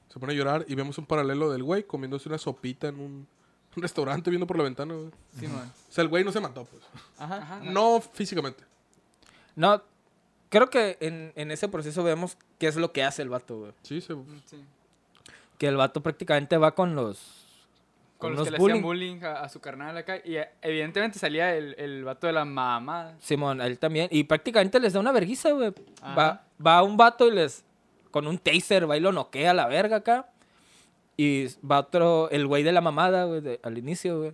[0.08, 0.64] Se pone a llorar.
[0.68, 3.26] Y vemos un paralelo del güey comiéndose una sopita en un,
[3.76, 4.94] un restaurante viendo por la ventana.
[4.94, 5.10] güey.
[5.38, 5.72] Simón.
[5.88, 6.82] O sea, el güey no se mató, pues.
[7.18, 7.36] Ajá.
[7.36, 7.60] Ajá.
[7.64, 8.64] No físicamente.
[9.56, 9.82] No,
[10.48, 13.72] creo que en, en ese proceso vemos qué es lo que hace el vato, güey.
[13.82, 14.14] Sí, se,
[14.46, 14.64] Sí.
[15.58, 17.39] Que el vato prácticamente va con los...
[18.20, 19.22] Con los que le hacían bullying.
[19.24, 20.18] a, a su carnal acá.
[20.24, 23.14] Y eh, evidentemente salía el, el vato de la mamá.
[23.20, 24.09] Simón, él también.
[24.12, 25.72] Y prácticamente les da una verguiza, güey.
[26.02, 27.64] Va, va un vato y les...
[28.10, 30.28] Con un taser, va y lo noquea a la verga acá.
[31.16, 34.32] Y va otro, el güey de la mamada, güey, de- al inicio, güey.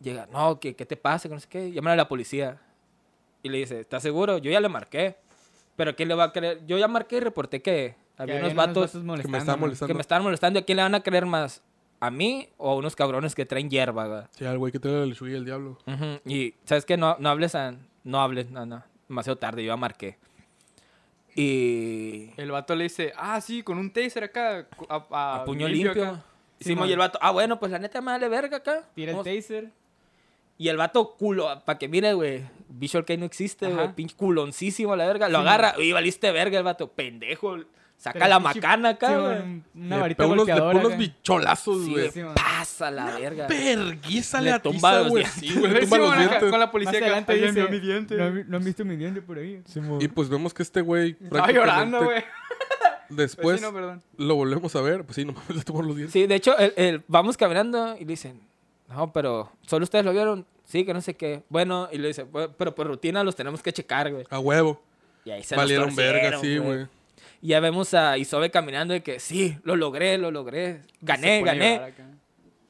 [0.00, 1.28] Llega, no, ¿qué, ¿qué te pasa?
[1.28, 1.70] Que no sé qué.
[1.72, 2.58] Llaman a la policía.
[3.42, 4.38] Y le dice, ¿estás seguro?
[4.38, 5.16] Yo ya le marqué.
[5.76, 6.60] Pero ¿quién le va a creer?
[6.66, 8.98] Yo ya marqué y reporté que había unos vatos Que
[9.28, 9.86] me estaban molestando.
[9.86, 10.58] que me estaban molestando.
[10.58, 11.62] ¿A quién le van a creer más?
[12.00, 14.22] ¿A mí o a unos cabrones que traen hierba, güey?
[14.30, 15.78] Sí, al güey que trae la lechuga y el diablo.
[16.24, 16.96] Y, ¿sabes qué?
[16.96, 18.84] No, no hables, a- no hables, no, no.
[19.08, 20.16] Demasiado tarde, yo ya marqué.
[21.34, 22.30] Y...
[22.36, 24.66] El vato le dice, ah, sí, con un taser acá.
[24.88, 25.90] A, a- A puño limpio.
[26.04, 26.24] acá".
[26.60, 26.88] Hicimos man.
[26.88, 28.82] y el vato, ah, bueno, pues la neta me vale verga acá.
[28.94, 29.70] Tira el taser.
[30.56, 32.42] Y el vato culo, para que mire, güey.
[32.68, 33.94] Visual Kei no existe, güey.
[33.94, 35.28] Pinche culoncísimo la verga.
[35.28, 36.88] Lo Sí, agarra, y valiste verga el vato.
[36.92, 37.58] Pendejo.
[37.98, 39.38] Saca Pero la macana acá, güey.
[39.42, 42.10] un- Una Le varita pega unos, le unos bicholazos, güey.
[42.12, 42.22] Sí.
[42.34, 43.48] Pasa la verga.
[43.48, 45.24] Verguízale Le a tumba tiza, los güey.
[45.24, 45.40] dientes.
[45.52, 46.38] Sí, güey, le tumba Sí, los dientes.
[46.38, 48.16] Con la Más policía acá, adelante "Ay, dice, mi diente".
[48.16, 49.62] ¿no, han- no han visto mi diente por ahí?
[50.00, 52.22] Y pues vemos que este güey Estaba llorando, güey.
[53.08, 55.04] Después Pues sí, no, lo volvemos a ver.
[55.04, 56.12] Pues sí, nomás le tomó los dientes.
[56.12, 58.40] Sí, de hecho, el- el- vamos caminando y le dicen,
[58.88, 60.46] no, pero solo ustedes lo vieron.
[60.64, 61.42] Sí, que no sé qué.
[61.48, 64.24] Bueno, y le dice, "Bueno, pero por rutina los tenemos que checar, güey.
[64.30, 64.80] A huevo.
[65.24, 66.86] Y ahí se Valieron los verga, sí, güey.
[67.40, 70.82] Y ya vemos a Isobe caminando y que sí, lo logré, lo logré.
[71.00, 71.94] Gané, gané.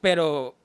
[0.01, 0.55] Pero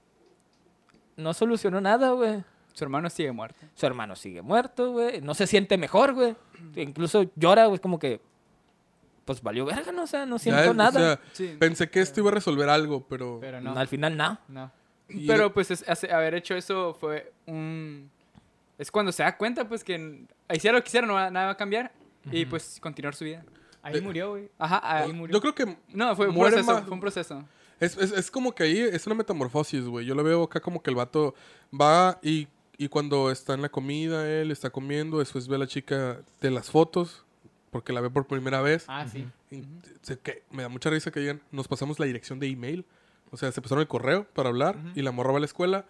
[1.17, 2.43] no solucionó nada, güey.
[2.75, 3.67] Su hermano sigue muerto.
[3.75, 5.21] Su hermano sigue muerto, güey.
[5.21, 6.35] No se siente mejor, güey.
[6.77, 7.79] Incluso llora, güey.
[7.79, 8.21] Como que,
[9.25, 11.01] pues valió verga, no, o sea, no siento Ya, o nada.
[11.01, 11.57] sea, Sí.
[11.59, 13.39] pensé que esto iba a resolver algo, pero...
[13.41, 13.75] Pero no.
[13.79, 14.39] Al final, no.
[14.49, 14.71] No.
[15.09, 18.11] y- Pero pues es- hace- haber hecho eso fue un...
[18.77, 21.53] Es cuando se da cuenta pues que hiciera lo que hiciera, no va- nada va
[21.53, 21.93] a cambiar.
[22.31, 23.45] Y pues continuar su vida.
[23.85, 24.49] Ahí Eh, murió, güey.
[24.59, 24.81] Ajá.
[24.83, 25.35] ah, ahí murió.
[25.35, 26.73] Yo creo que no, fue un proceso.
[26.73, 27.45] más- Fue un proceso.
[27.81, 30.07] Es, es, es como que ahí es una metamorfosis, güey.
[30.07, 31.35] Yo lo veo acá como que el vato
[31.79, 32.49] va y,
[32.79, 36.51] y cuando está en la comida, él está comiendo, después ve a la chica de
[36.51, 37.25] las fotos,
[37.71, 38.85] porque la ve por primera vez.
[38.89, 39.27] Ah, sí.
[39.51, 39.65] Y
[40.03, 42.85] se- que me da mucha risa que digan, nos pasamos la dirección de email.
[43.31, 45.85] O sea, se pasaron el correo para hablar y la morra va a la escuela.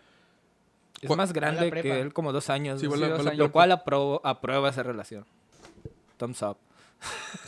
[1.03, 2.81] Es Cu- más grande que él, como dos años.
[2.81, 5.27] Sí, la- dos la años, Lo cual apruebo- aprueba esa relación.
[6.17, 6.57] Thumbs up.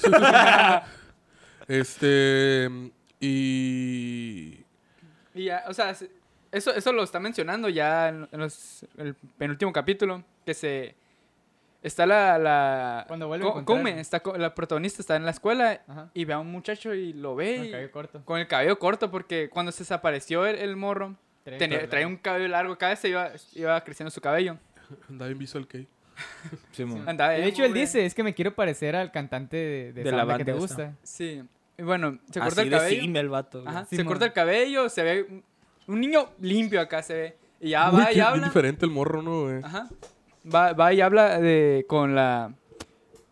[1.68, 2.68] Este.
[3.20, 4.60] Y.
[5.34, 6.10] Y ya, o sea, se-
[6.52, 8.28] eso, eso lo está mencionando ya en,
[8.98, 10.94] el penúltimo capítulo, que se...
[11.82, 12.38] Está la...
[12.38, 13.78] la Cuando vuelve a Co- encontrar.
[13.78, 16.10] Come, está, la protagonista está en la escuela Ajá.
[16.14, 18.22] y ve a un muchacho y lo ve Con el cabello corto.
[18.24, 22.16] con el cabello corto porque cuando se desapareció el, el morro, Trae tenía, traía un
[22.16, 24.56] cabello largo, cada vez se iba, iba creciendo su cabello.
[25.08, 25.66] Andaba en Visual
[26.76, 30.08] De emo, hecho, él dice, es que me quiero parecer al cantante de, de, De
[30.08, 30.94] esa la banda que te gusta.
[31.02, 31.42] Sí.
[31.78, 33.00] Y bueno, se corta Así el cabello.
[33.02, 33.62] cine el vato.
[33.62, 33.68] güey.
[33.74, 35.42] Ajá, Sí, se corta el cabello, se ve
[35.86, 37.36] un, niño limpio acá se ve.
[37.60, 38.46] Y ya Uy, va qué y habla.
[38.46, 39.60] diferente el morro, ¿no, güey?
[39.62, 39.88] Ajá.
[40.52, 42.52] Va, va y habla de, con la,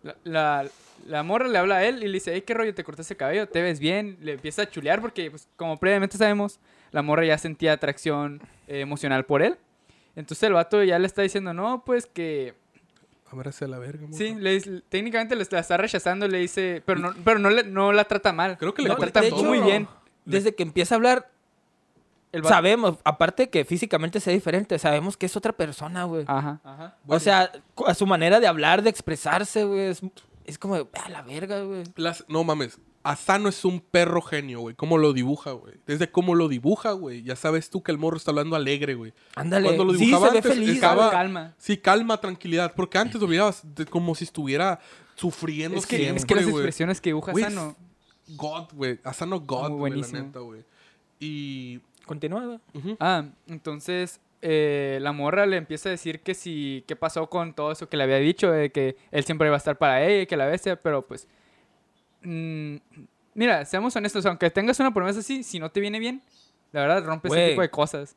[0.02, 0.66] la, la,
[1.06, 2.74] la morra, le habla a él y le dice, hey, ¿qué rollo?
[2.74, 3.48] ¿Te cortaste el cabello?
[3.48, 4.18] ¿Te ves bien?
[4.20, 6.58] Le empieza a chulear porque, pues, como previamente sabemos,
[6.90, 9.56] la morra ya sentía atracción eh, emocional por él.
[10.16, 12.54] Entonces el vato ya le está diciendo, no, pues que...
[13.40, 14.16] A la verga, morro.
[14.16, 17.64] Sí, le dice- técnicamente le- la está rechazando, le dice, pero no, pero no, le,
[17.64, 18.56] no la trata mal.
[18.58, 19.44] Creo que le la No, trata de todo.
[19.44, 19.88] muy bien.
[20.24, 21.30] Desde que empieza a hablar,
[22.32, 26.24] El sabemos, aparte que físicamente sea diferente, sabemos que es otra persona, güey.
[26.26, 26.60] Ajá.
[26.64, 26.96] Ajá.
[27.06, 27.52] o sea,
[27.86, 30.00] a su manera de hablar, de expresarse, güey, es,
[30.44, 31.84] es como, a la verga, güey.
[31.96, 32.78] Las- no mames.
[33.04, 34.74] Asano es un perro genio, güey.
[34.74, 35.74] Cómo lo dibuja, güey.
[35.86, 37.22] Desde cómo lo dibuja, güey.
[37.22, 39.12] Ya sabes tú que el morro está hablando alegre, güey.
[39.36, 40.70] Ándale, Cuando lo sí, dibujaba se ve antes, feliz.
[40.74, 41.54] estaba- Calma.
[41.58, 42.72] Sí, calma, tranquilidad.
[42.74, 44.80] Porque antes lo mirabas como si estuviera
[45.14, 47.76] sufriendo Es que, siempre, es que las expresiones que dibuja Güey, Sano...
[48.28, 48.98] God, güey.
[49.04, 50.22] Asano God, güey, la buenísimo.
[50.22, 50.62] neta, güey.
[51.20, 51.80] Y...
[52.06, 52.58] Continúa, güey.
[52.74, 52.96] ujú.
[53.00, 57.72] Ah, entonces eh, la morra le empieza a decir que si, qué pasó con todo
[57.72, 60.26] eso que le había dicho, de que él siempre iba a estar para ella y
[60.26, 61.26] que la bestia, pero pues,
[62.24, 62.76] mm,
[63.34, 66.22] mira, seamos honestos, aunque tengas una promesa así, si no te viene bien,
[66.72, 67.48] la verdad rompe ese Güey.
[67.50, 68.16] tipo de cosas.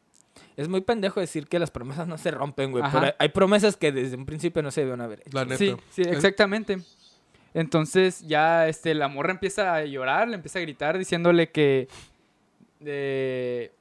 [0.55, 2.83] Es muy pendejo decir que las promesas no se rompen, güey.
[2.91, 5.31] Pero hay- promesas que desde un principio no se deben haber hecho.
[5.33, 5.57] La neta.
[5.57, 6.77] Sí, sí, exactamente.
[7.53, 11.87] Entonces ya este, la morra empieza a llorar, le empieza a gritar diciéndole que...
[12.85, 13.71] eh,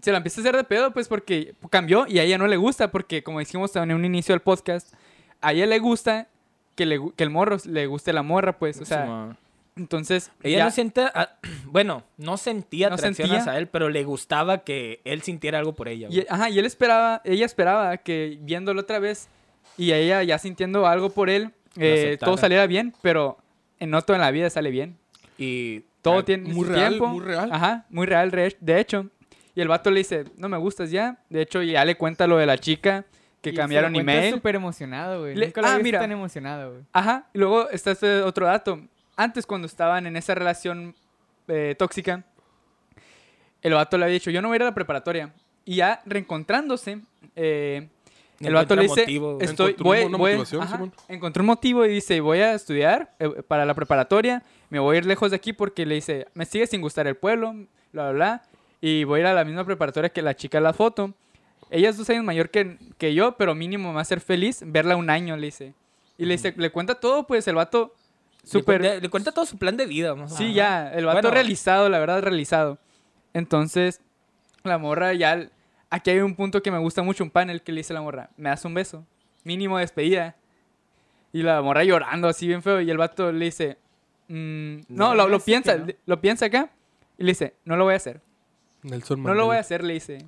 [0.00, 2.56] se la empieza a hacer de pedo, pues porque cambió y a ella no le
[2.58, 4.92] gusta, porque como dijimos en un inicio del podcast,
[5.40, 6.28] a ella le gusta
[6.74, 9.36] que, le, que el morro le guste la morra, pues, o sea, Simón.
[9.76, 10.30] entonces...
[10.42, 11.30] Ella ya- no siente, ah,
[11.66, 13.40] bueno, no sentía No atracción sentía.
[13.40, 16.08] hacia él, pero le gustaba que él sintiera algo por ella.
[16.10, 19.28] Y, ajá, y él esperaba, ella esperaba que viéndolo otra vez
[19.76, 23.38] y ella ya sintiendo algo por él, eh, todo saliera bien, pero
[23.80, 24.96] no todo en la vida sale bien.
[25.38, 27.08] Y Todo ah, tiene muy su real, tiempo.
[27.08, 27.50] muy real.
[27.52, 29.08] Ajá, muy real, re- de hecho.
[29.56, 31.18] Y el vato le dice, no me gustas ya.
[31.30, 33.04] De hecho, ya le cuenta lo de la chica,
[33.44, 34.34] que Y se cambiaron cuenta email.
[34.34, 35.34] súper emocionado, güey.
[35.36, 36.00] Le- Nunca lo ah, había visto mira.
[36.00, 36.82] tan emocionado, güey.
[36.92, 38.80] Ajá, y luego está este otro dato.
[39.16, 40.94] Antes, cuando estaban en esa relación
[41.46, 42.24] eh, tóxica,
[43.62, 45.32] el vato le había dicho, yo no voy a ir a la preparatoria.
[45.64, 47.00] Y ya reencontrándose,
[47.36, 47.88] eh,
[48.40, 51.84] El vato Encuentra le dice, motivo, estoy, voy, una voy- motivación, ajá, encontró un motivo
[51.86, 55.36] y dice, voy a estudiar eh, para la preparatoria, me voy a ir lejos de
[55.36, 57.52] aquí porque le dice, me sigue sin gustar el pueblo,
[57.92, 58.42] bla, bla, bla,
[58.80, 61.14] y voy a ir a la misma preparatoria que la chica de la foto.
[61.70, 64.62] Ella es dos años mayor que, que yo, pero mínimo me va a hacer feliz
[64.66, 65.74] verla un año, le dice.
[66.18, 67.94] Y le, dice, le cuenta todo, pues el vato
[68.44, 68.80] súper...
[68.82, 70.10] Le, le cuenta todo su plan de vida.
[70.12, 70.52] vamos a Sí, ver.
[70.54, 71.30] ya, el vato Bueno.
[71.32, 72.78] realizado, la verdad, realizado.
[73.32, 74.00] Entonces,
[74.62, 75.48] la morra ya...
[75.90, 78.02] Aquí hay un punto que me gusta mucho, un panel que le dice a la
[78.02, 79.06] morra, me das un beso,
[79.44, 80.34] mínimo despedida.
[81.32, 83.78] Y la morra llorando así bien feo y el vato le dice,
[84.28, 85.86] "Mm, no, No, lo, piensa, no.
[86.06, 86.70] lo piensa acá
[87.18, 88.20] y le dice, no lo voy a hacer,
[88.82, 90.24] Nelson no lo voy a hacer, le dice.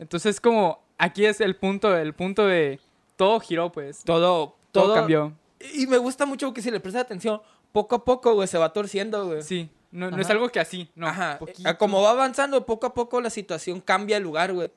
[0.00, 2.80] Entonces como, aquí es el punto, el punto de,
[3.16, 5.32] todo giró pues, Todo, todo, todo, cambió.
[5.74, 8.72] Y me gusta mucho que si le prestas atención, poco a poco, güey, se va
[8.72, 9.42] torciendo, güey.
[9.42, 11.38] Sí, no, no es algo que así, no, Ajá.
[11.38, 11.76] poquito.
[11.76, 14.70] Como va avanzando, poco a poco la situación cambia el lugar, güey.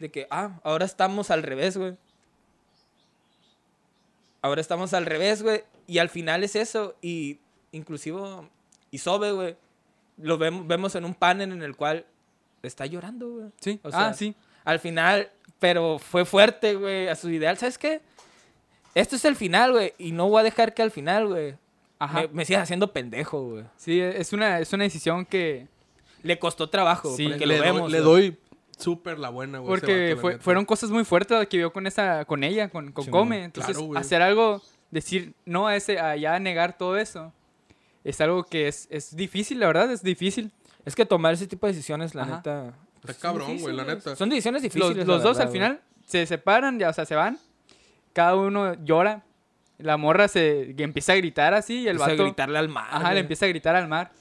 [0.00, 1.96] De que, ah, ahora estamos al revés, güey.
[4.40, 5.62] Ahora estamos al revés, güey.
[5.86, 6.96] Y al final es eso.
[7.02, 7.38] Y
[7.72, 8.20] inclusive
[8.90, 9.56] Isobe, güey.
[10.16, 12.06] Lo vemos, vemos en un panel en el cual
[12.62, 13.46] está llorando, güey.
[13.60, 14.34] Sí, O ah, sea, sí.
[14.64, 17.56] Al final, pero fue fuerte, güey, a su ideal.
[17.58, 18.00] ¿Sabes qué?
[18.94, 19.94] Esto es el final, güey.
[19.98, 21.54] Y no voy a dejar que al final, güey,
[22.14, 23.64] me, me sigas haciendo pendejo, güey.
[23.76, 25.68] Sí, es una, es una decisión que...
[26.22, 27.90] Le costó trabajo, Sí, porque le, lo vemos.
[27.90, 28.38] le doy
[28.78, 29.68] súper la buena, güey.
[29.70, 33.22] Porque fue- fueron cosas muy fuertes que vio con esa, con ella, con, con Simón,
[33.22, 33.42] Come.
[33.44, 34.62] Entonces, claro, hacer algo,
[34.92, 37.32] decir no a ese, a ya negar todo eso,
[38.04, 40.52] es algo que es, es difícil, la verdad, es difícil.
[40.84, 42.36] Es que tomar ese tipo de decisiones, la Ajá.
[42.36, 42.74] neta.
[43.02, 44.16] Está son cabrón, güey, difíciles, la neta.
[44.16, 45.06] Son decisiones Los, difíciles.
[45.06, 47.38] los dos verdad, al final se separan, ya, o sea, se van.
[48.12, 49.24] Cada uno llora.
[49.78, 52.88] La morra se empieza a gritar así y el Empieza a vato gritarle al mar.
[52.90, 54.12] Ajá, le empieza a gritar al mar.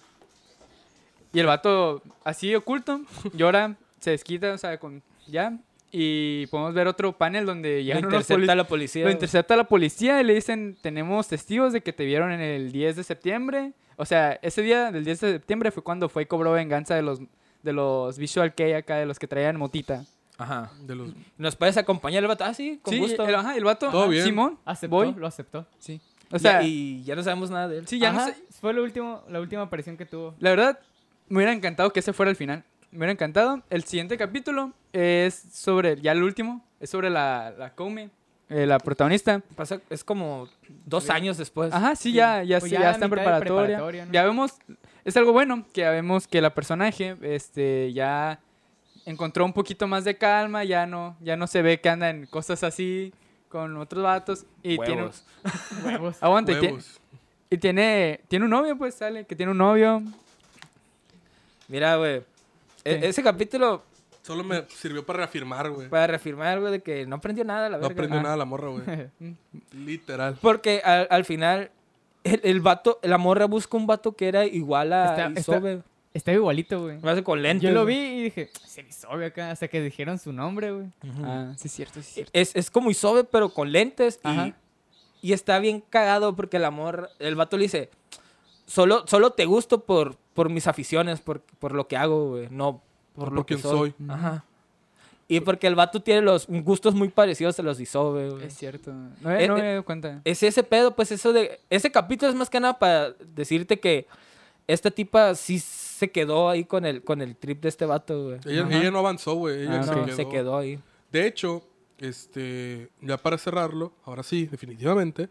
[1.33, 3.01] Y el vato, así oculto,
[3.33, 5.57] llora, se desquita, o sea, con ya.
[5.91, 9.05] Y podemos ver otro panel donde Lo llegan unos intercepta la policía.
[9.05, 12.71] Lo intercepta la policía y le dicen, tenemos testigos de que te vieron en el
[12.71, 13.73] 10 de septiembre.
[13.97, 17.01] O sea, ese día del 10 de septiembre fue cuando fue y cobró venganza de
[17.01, 17.19] los,
[17.63, 20.05] de los Visual Kei acá, de los que traían motita.
[20.38, 20.71] Ajá.
[20.81, 21.11] De los...
[21.38, 22.43] ¿Nos puedes acompañar el vato?
[22.43, 23.27] Ah, sí, con sí, gusto.
[23.27, 24.23] El, ajá, el vato, Todo ajá, bien.
[24.25, 25.13] Simón, Aceptó, voy.
[25.13, 25.67] lo aceptó.
[25.77, 26.01] Sí.
[26.31, 27.88] O sea, y ya no sabemos nada de él.
[27.88, 28.43] sí, ya Ajá, no sé.
[28.59, 30.33] Fue lo último, la última aparición que tuvo.
[30.39, 30.79] La verdad,
[31.27, 32.63] me hubiera encantado que ese fuera el final.
[32.91, 33.61] Me hubiera encantado.
[33.69, 38.09] El siguiente capítulo es sobre, ya el último, es sobre la, la Koume,
[38.49, 39.41] eh, la protagonista.
[39.55, 40.47] Pasa, es como
[40.85, 41.71] dos años después.
[41.73, 43.63] Ajá, sí, ya, ya, Pues sí, ya está en preparatoria.
[43.77, 44.11] preparatoria, ¿no?
[44.11, 44.53] Ya vemos,
[45.05, 48.39] es algo bueno, que ya vemos que la personaje este, ya
[49.05, 52.25] encontró un poquito más de calma, ya no, ya no se ve que anda en
[52.27, 53.13] cosas así
[53.49, 54.45] con otros vatos.
[54.63, 55.23] Y tiene, Huevos.
[55.83, 56.17] Huevos.
[56.23, 56.99] aguanta, y tiene, Huevos.
[57.49, 60.01] y tiene, tiene un novio, pues sale, que tiene un novio.
[61.67, 62.21] Mira, güey.
[62.83, 63.83] e- ese capítulo,
[64.23, 65.89] Solo me sirvió para reafirmar, güey.
[65.89, 67.93] para reafirmar, güey, de que no aprendió nada, la No verga.
[67.93, 68.23] aprendió Ah.
[68.23, 68.83] nada la morra, güey.
[69.73, 70.37] Literal.
[70.41, 71.71] Porque al, al final,
[72.23, 75.81] el, el vato, la morra busca un vato que era igual a Isobe.
[76.14, 76.99] Está igualito, güey.
[77.02, 77.69] Me hace con lentes.
[77.69, 80.88] Yo lo vi y dije, se hizo obvio acá, hasta que dijeron su nombre, güey.
[81.23, 82.31] Ah, sí es cierto, sí es cierto.
[82.34, 84.19] Es, es como Isobe, pero con lentes.
[84.26, 84.53] Y, Ajá.
[85.22, 87.89] y está bien cagado porque el amor, el vato le dice,
[88.65, 92.81] solo, solo te gusto por, por mis aficiones, por, por lo que hago, güey, no
[93.15, 93.93] por, Por lo que soy.
[93.98, 94.10] soy.
[94.10, 94.43] Ajá.
[95.33, 98.45] Y porque el vato tiene los gustos muy parecidos a los de Isobe, güey.
[98.45, 98.91] Es cierto.
[98.91, 100.21] No, me- Eh, no me eh, he dado cuenta.
[100.25, 101.59] Es ese pedo, pues eso de...
[101.69, 104.07] Ese capítulo es más que nada para decirte que
[104.67, 108.39] esta tipa sí se quedó ahí con el, con el trip de este vato, güey.
[108.45, 109.61] Ella, no avanzó, güey.
[109.63, 110.15] Ella Ah, se, No, quedó.
[110.15, 110.79] se quedó ahí.
[111.11, 111.63] De hecho,
[111.97, 115.29] este, ya para cerrarlo, ahora sí, definitivamente.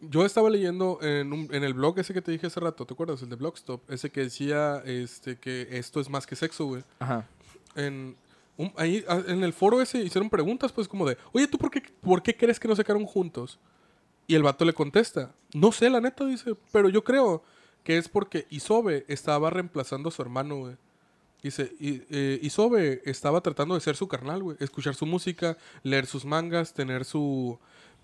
[0.00, 2.94] Yo estaba leyendo en, un- en el blog ese que te dije hace rato, ¿te
[2.94, 3.22] acuerdas?
[3.22, 6.82] El de Blogstop, ese que decía este, que esto es más que sexo, güey.
[6.98, 7.24] Ajá.
[7.76, 8.16] En,
[8.76, 12.22] ahí, en el foro ese hicieron preguntas, pues como de, oye, ¿tú por qué, por
[12.22, 13.58] qué crees que no se quedaron juntos?
[14.26, 17.42] Y el vato le contesta, no sé, la neta, dice, pero yo creo
[17.84, 20.76] que es porque Isobe estaba reemplazando a su hermano.
[21.42, 24.56] Dice, y, eh, Isobe estaba tratando de ser su carnal, güey.
[24.60, 27.58] Escuchar su música, leer sus mangas, tener su.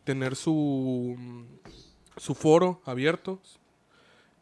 [0.04, 1.14] tener su.
[1.16, 1.44] mm,
[2.16, 3.40] su foro abierto.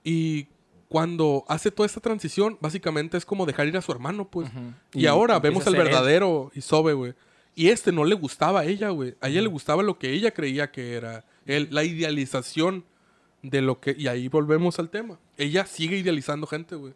[0.03, 0.49] Y
[0.89, 4.49] cuando hace toda esta transición, básicamente es como dejar ir a su hermano, pues.
[4.95, 5.89] Y, Y ahora vemos al ser él.
[5.89, 7.15] verdadero Isobe, güey.
[7.55, 9.15] Y este no le gustaba a ella, güey.
[9.21, 11.25] A ella le gustaba lo que ella creía que era.
[11.47, 12.85] él, la idealización
[13.43, 13.97] de lo que...
[13.99, 15.19] Y ahí volvemos al tema.
[15.39, 16.93] Ella sigue idealizando gente, güey.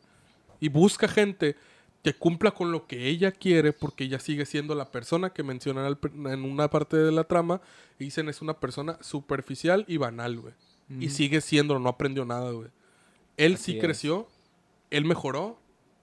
[0.60, 1.56] Y busca gente
[2.02, 5.98] que cumpla con lo que ella quiere porque ella sigue siendo la persona que mencionan
[6.26, 7.60] en una parte de la trama.
[7.98, 10.54] Y dicen es una persona superficial y banal, güey.
[10.98, 12.68] Y sigue siendo, no aprendió nada, güey.
[13.44, 13.82] Él Así sí es.
[13.84, 14.28] creció,
[14.90, 15.58] él mejoró,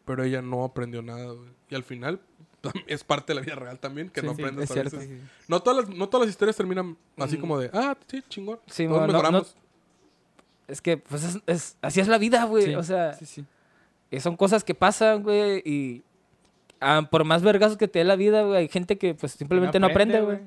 [0.06, 1.50] pero ella no aprendió nada, güey.
[1.70, 2.20] Y al final
[2.88, 4.98] es parte de la vida real también, que Sí, no sí, aprendes es a cierto.
[4.98, 5.22] veces.
[5.48, 7.42] No todas, las, no todas las historias terminan así Mm.
[7.42, 8.60] como de, ah, sí, chingón.
[8.68, 9.56] Sí, todos no, no- mejoramos.
[10.68, 12.66] Es que, pues, es, es- así es la vida, güey.
[12.66, 13.46] Sí, O sea, sí, sí.
[14.12, 16.04] eh, son cosas que pasan, güey, y
[16.82, 19.80] ah, por más vergazos que te dé la vida, güey, hay gente que, pues, simplemente
[19.80, 20.40] no aprende, güey.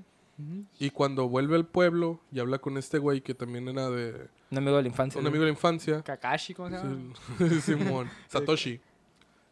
[0.78, 4.58] Y cuando vuelve al pueblo y habla con este güey que también era de Un
[4.58, 5.20] amigo de la infancia.
[5.20, 7.12] un amigo de la infancia, Kakashi, ¿cómo se llama?
[7.38, 8.80] Sí, Simón, Satoshi.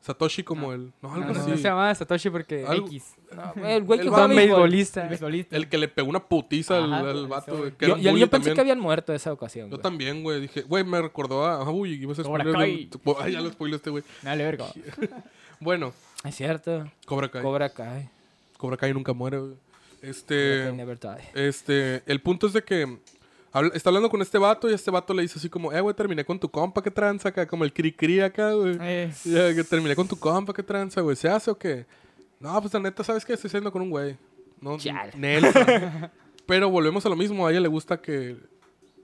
[0.01, 1.51] Satoshi como el, no, algo No, no, así.
[1.51, 2.65] no se llama Satoshi porque...
[2.65, 3.17] Algo- X.
[3.57, 4.71] El güey que béisbol.
[4.71, 5.57] beisbolista.
[5.57, 8.79] El que le pegó una putiza al, Ajá, al vato, que Yo, pensé que habían
[8.81, 9.83] muerto esa ocasión, Yo güey.
[9.83, 10.41] también, güey.
[10.43, 11.57] Dije, güey, me recordó a.
[11.63, 12.89] Ah, uy, ibas a Cobra spoiler.
[13.21, 14.05] Ay, ya lo spoiló este güey.
[14.23, 14.67] Dale, verga.
[15.61, 15.93] Bueno,
[16.25, 16.89] Es cierto.
[17.05, 17.43] Cobra Kai.
[17.43, 17.69] Cobra,
[18.57, 18.79] Cobra Kai.
[18.79, 19.55] Kai nunca muere, güey.
[20.03, 20.65] Este.
[21.35, 22.03] Este.
[22.07, 22.99] El punto es de que.
[23.53, 25.95] habla- está hablando con este vato y este vato le dice así como, eh, güey,
[25.95, 27.47] terminé con tu compa, ¿qué tranza acá?
[27.47, 28.77] Como el cri-cri acá, güey.
[28.81, 31.17] Eh, Ya, que terminé con tu compa, ¿qué tranza, güey?
[31.17, 31.87] ¿Se hace o qué?
[32.41, 33.33] No, pues la neta, ¿sabes qué?
[33.33, 34.17] Estoy saliendo con un güey.
[34.61, 34.77] No.
[35.17, 36.11] Nelson.
[36.47, 37.47] Pero volvemos a lo mismo.
[37.47, 38.37] A ella le gusta que,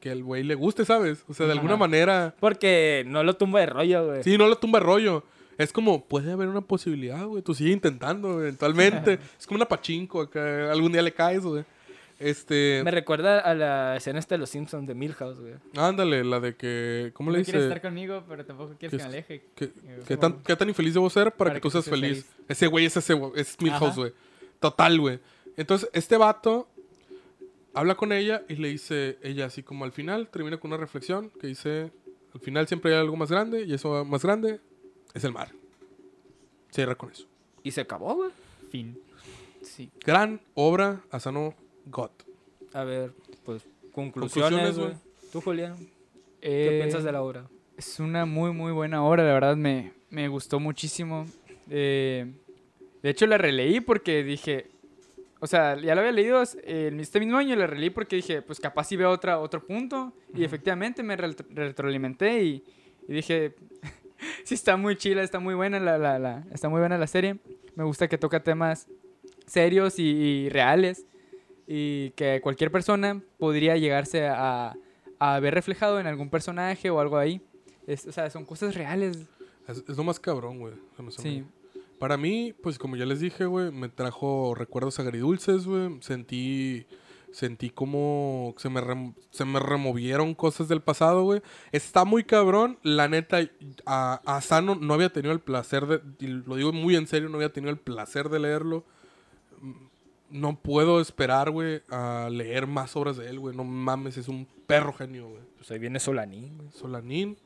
[0.01, 1.25] que el güey le guste, ¿sabes?
[1.29, 2.35] O sea, de alguna manera...
[2.41, 4.23] Porque no lo tumba de rollo, güey.
[4.23, 5.25] Sí, no le tumba rollo.
[5.59, 7.43] Es como, puede haber una posibilidad, güey.
[7.43, 9.19] Tú sigue intentando, eventualmente.
[9.39, 10.73] es como una pachinko acá.
[10.73, 11.65] Algún día le caes, güey.
[12.19, 12.81] Este...
[12.85, 15.55] Me recuerda a la escena esta de los Simpsons de Milhouse, güey.
[15.77, 17.11] Ándale, la de que...
[17.15, 17.75] ¿Cómo no le quieres dice?
[17.75, 19.45] estar conmigo, pero tampoco quieres que que me aleje.
[19.55, 22.27] ¿Qué, Eh, qué tan, qué tan infeliz debo ser para, que, tú seas feliz?
[22.49, 24.13] Ese güey es ese, es Milhouse, güey.
[24.61, 25.19] Total, güey.
[25.57, 26.69] Entonces, este vato
[27.75, 31.31] habla con ella y le dice, ella así como al final, termina con una reflexión
[31.41, 31.91] que dice,
[32.33, 34.61] al final siempre hay algo más grande y eso más grande
[35.15, 35.51] es el mar.
[36.71, 37.27] Cierra con eso.
[37.63, 38.31] Y se acabó, güey.
[38.71, 38.99] Fin.
[39.63, 39.91] Sí.
[40.05, 41.55] Gran obra, Asano
[41.87, 42.11] God.
[42.73, 43.13] A ver,
[43.45, 43.63] pues,
[43.93, 44.93] Conclusiones, güey.
[45.33, 45.77] Tú, Julián,
[46.41, 47.49] ¿qué Eh, piensas de la obra?
[47.77, 51.27] Es una muy, muy buena obra, la verdad me, me gustó muchísimo.
[51.71, 52.33] Eh,
[53.03, 54.67] de hecho, la releí porque dije,
[55.41, 58.59] o sea, ya la había leído eh, este mismo año, la releí porque dije, pues
[58.61, 60.13] capaz si veo otra, otro punto.
[60.35, 62.65] Y efectivamente me re- retroalimenté y,
[63.09, 63.55] y dije,
[64.45, 67.37] sí está muy chila, está muy buena la, la, la- está muy buena la serie.
[67.77, 68.87] Me gusta que toca temas
[69.47, 71.07] serios y, y reales
[71.67, 74.75] y que cualquier persona podría llegarse a,
[75.19, 77.41] a ver reflejado en algún personaje o algo ahí.
[77.87, 79.27] Es- o sea, son cosas reales.
[79.69, 80.75] Es, es lo más cabrón, güey.
[81.11, 81.45] Sí.
[81.99, 85.97] Para mí, pues como ya les dije, güey, me trajo recuerdos agridulces, güey.
[86.01, 86.87] Sentí,
[87.35, 91.43] sentí como se me, rem- se me removieron cosas del pasado, güey.
[91.73, 92.79] Está muy cabrón.
[92.83, 93.39] La neta,
[93.87, 97.29] a, a Sano no había tenido el placer de, y lo digo muy en serio,
[97.29, 98.85] no había tenido el placer de leerlo.
[99.61, 99.73] Mm,
[100.31, 103.57] No puedo esperar, güey, a leer más obras de él, güey.
[103.57, 105.43] No mames, es un perro genio, güey.
[105.57, 106.71] Pues ahí viene Solanín, güey.
[106.73, 107.37] Solanín.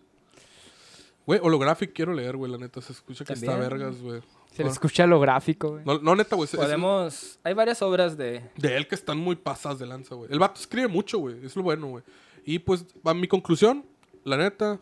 [1.27, 2.81] Güey, Holographic quiero leer, güey, la neta.
[2.81, 4.21] Se escucha que está vergas, güey.
[4.59, 5.85] Se le escucha lo gráfico, güey.
[5.85, 6.47] No, no, neta, güey.
[6.51, 7.39] es- Podemos...
[7.45, 8.43] Hay varias obras de...
[8.57, 10.31] de él que están muy pasadas de lanza, güey.
[10.31, 11.45] El vato escribe mucho, güey.
[11.45, 12.05] Es lo bueno, güey.
[12.45, 13.85] Y pues, a mi conclusión,
[14.25, 14.79] la neta,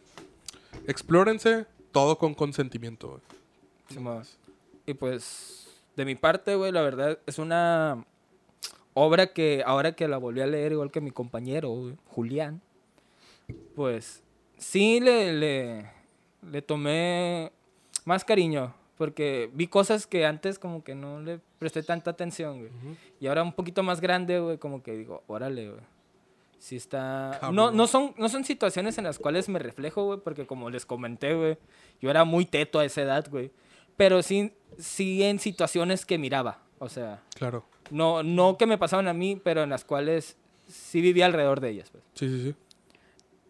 [0.86, 3.20] explórense todo con consentimiento, güey.
[3.90, 4.22] Simón.
[4.86, 8.04] Y pues, de mi parte, güey, la verdad, es una
[8.94, 12.62] obra que ahora que la volví a leer, igual que mi compañero, güey, Julián,
[13.74, 14.22] pues
[14.56, 15.90] sí le, le,
[16.50, 17.52] le tomé
[18.04, 22.70] más cariño, porque vi cosas que antes como que no le presté tanta atención, güey.
[23.20, 25.82] Y ahora un poquito más grande, güey, como que digo, órale, güey.
[26.58, 27.38] Sí está...
[27.52, 30.86] No, no, son, no son situaciones en las cuales me reflejo, güey, porque como les
[30.86, 31.58] comenté, güey,
[32.00, 33.50] yo era muy teto a esa edad, güey.
[33.96, 36.62] Pero sí, sí en situaciones que miraba.
[36.78, 37.64] O sea, Claro.
[37.90, 40.36] no, no que me pasaban a mí, pero en las cuales
[40.66, 42.02] sí vivía alrededor de ellas, pues.
[42.14, 42.54] Sí, sí, sí.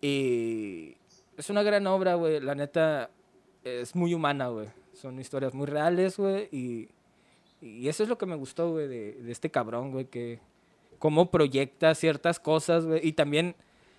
[0.03, 0.97] Y
[1.37, 2.41] es una gran obra, güey.
[2.41, 3.11] La neta
[3.65, 4.69] es muy humana, güey.
[5.01, 6.49] Son historias muy reales, güey.
[6.51, 6.89] Y,
[7.61, 10.07] y eso es lo que me gustó, güey, de, de este cabrón, güey.
[10.07, 10.41] Que
[10.99, 13.07] cómo proyecta ciertas cosas, güey.
[13.07, 13.55] Y también,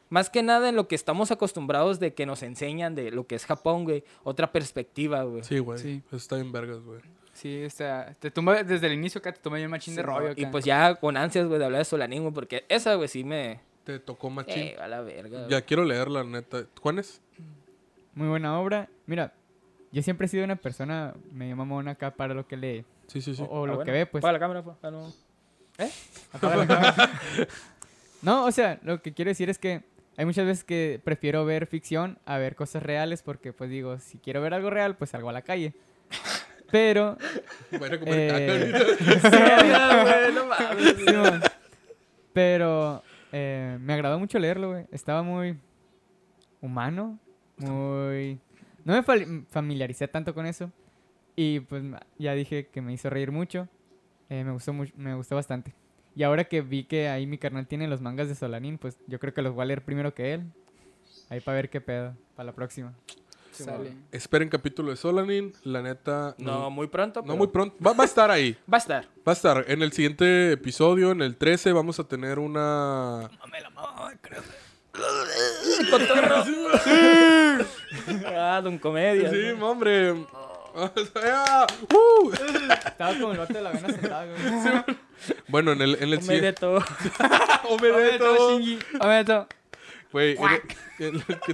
[0.09, 3.35] más que nada, en lo que estamos acostumbrados de que nos enseñan de lo que
[3.35, 4.03] es Japón, güey.
[4.23, 5.43] Otra perspectiva, güey.
[5.43, 5.79] Sí, güey.
[5.79, 6.01] Sí.
[6.11, 7.01] Está en vergas, güey.
[7.33, 10.33] Sí, o sea, te tumba desde el inicio acá, te toma bien machín de rollo
[10.35, 10.51] Y acá.
[10.51, 12.33] pues ya con ansias, güey, de hablar de Solanín, güey.
[12.33, 13.59] Porque esa, güey, sí me...
[13.83, 14.63] Te tocó machín.
[14.63, 15.47] Eh, a la verga.
[15.47, 16.65] ya quiero leerla, neta.
[16.81, 17.21] ¿Juanes?
[18.15, 18.89] Muy buena obra.
[19.05, 19.33] Mira,
[19.91, 22.85] yo siempre he sido una persona medio mamona acá para lo que lee.
[23.07, 23.41] Sí, sí, sí.
[23.41, 23.85] O, o Ah, lo bueno.
[23.85, 24.21] que ve, pues.
[24.23, 24.77] Apaga la cámara, pues.
[24.83, 25.11] Ah, no.
[26.33, 26.95] Apaga la cámara.
[28.23, 29.83] No, o sea, lo que quiero decir es que
[30.17, 34.17] hay muchas veces que prefiero ver ficción a ver cosas reales porque, pues digo, si
[34.17, 35.73] quiero ver algo real, pues salgo a la calle.
[36.71, 37.15] Pero,
[37.69, 40.03] comer caca Eh, ahorita.
[40.03, 40.95] güey, no mames.
[41.05, 41.41] Simón,
[42.33, 44.85] pero eh, me agradó mucho leerlo, güey.
[44.91, 45.55] Estaba muy
[46.59, 47.19] humano,
[47.57, 48.39] muy...
[48.87, 50.71] No me fal- familiaricé tanto con eso.
[51.35, 51.83] Y pues
[52.17, 53.67] ya dije que me hizo reír mucho.
[54.29, 55.73] Eh, me gustó mucho, me gustó bastante.
[56.15, 59.19] Y ahora que vi que ahí mi carnal tiene los mangas de Solanin, pues yo
[59.19, 60.43] creo que los voy a leer primero que él.
[61.29, 62.93] Ahí para ver qué pedo, para la próxima.
[63.51, 63.91] Sale.
[64.11, 65.51] Esperen capítulo de Solanin.
[65.63, 66.33] La neta.
[66.37, 67.19] No, muy pronto.
[67.21, 67.75] No pero muy pronto.
[67.85, 68.55] Va, va a estar ahí.
[68.71, 69.03] Va a estar.
[69.27, 69.65] Va a estar.
[69.67, 73.29] En el siguiente episodio, en el 13, vamos a tener una.
[75.91, 76.43] Cotorro.
[78.35, 79.29] ah, don comedia.
[79.29, 80.15] Sí, hombre.
[80.75, 82.31] Ah, ¡Uh!
[82.85, 84.97] Estaba como el vato de la vena sentado, güey.
[85.47, 86.83] Bueno, en el, en el todo.
[87.69, 88.55] Omedeto.
[88.99, 89.47] Omedeto.
[90.11, 90.61] Güey, en el,
[90.99, 91.53] en el que-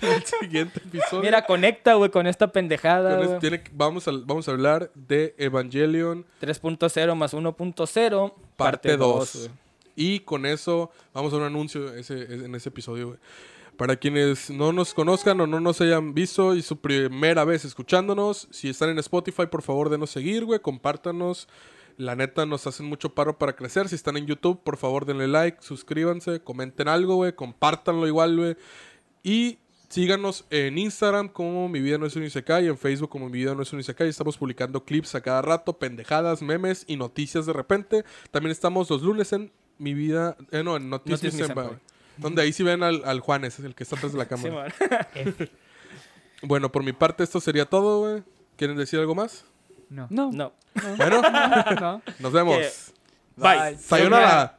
[0.00, 1.22] en el siguiente episodio.
[1.22, 3.16] Mira, conecta, güey, con esta pendejada.
[3.26, 9.50] con tiene vamos, a, vamos a hablar de Evangelion 3.0 más 1.0, parte 2.
[9.94, 13.18] Y con eso vamos a un anuncio en ese episodio, güey.
[13.76, 18.46] Para quienes no nos conozcan o no nos hayan visto y su primera vez escuchándonos,
[18.50, 21.48] si están en Spotify, por favor denos seguir, güey, compártanos.
[21.96, 23.88] La neta nos hacen mucho paro para crecer.
[23.88, 28.56] Si están en YouTube, por favor denle like, suscríbanse, comenten algo, güey, compártanlo igual, güey.
[29.22, 29.58] Y
[29.88, 33.54] síganos en Instagram como Mi Vida No Es un Isekai, en Facebook como Mi Vida
[33.54, 34.08] No Es un Isekai.
[34.08, 38.04] Estamos publicando clips a cada rato, pendejadas, memes y noticias de repente.
[38.30, 41.64] También estamos los lunes en Mi Vida, eh, no, en Noticias Noticias Senpai.
[41.66, 41.82] Senpai.
[42.18, 44.74] Donde ahí sí ven al, al Juanes, el que está atrás de la Sí, cámara.
[44.80, 45.48] man.
[46.42, 48.22] bueno, por mi parte esto sería todo, güey.
[48.56, 49.44] ¿Quieren decir algo más?
[49.88, 50.06] No.
[50.10, 50.30] No.
[50.32, 50.52] No.
[50.96, 51.22] Bueno,
[51.80, 52.02] no.
[52.18, 52.56] nos vemos.
[52.58, 52.70] Que-
[53.36, 53.78] Bye.
[53.78, 54.58] Sayonara.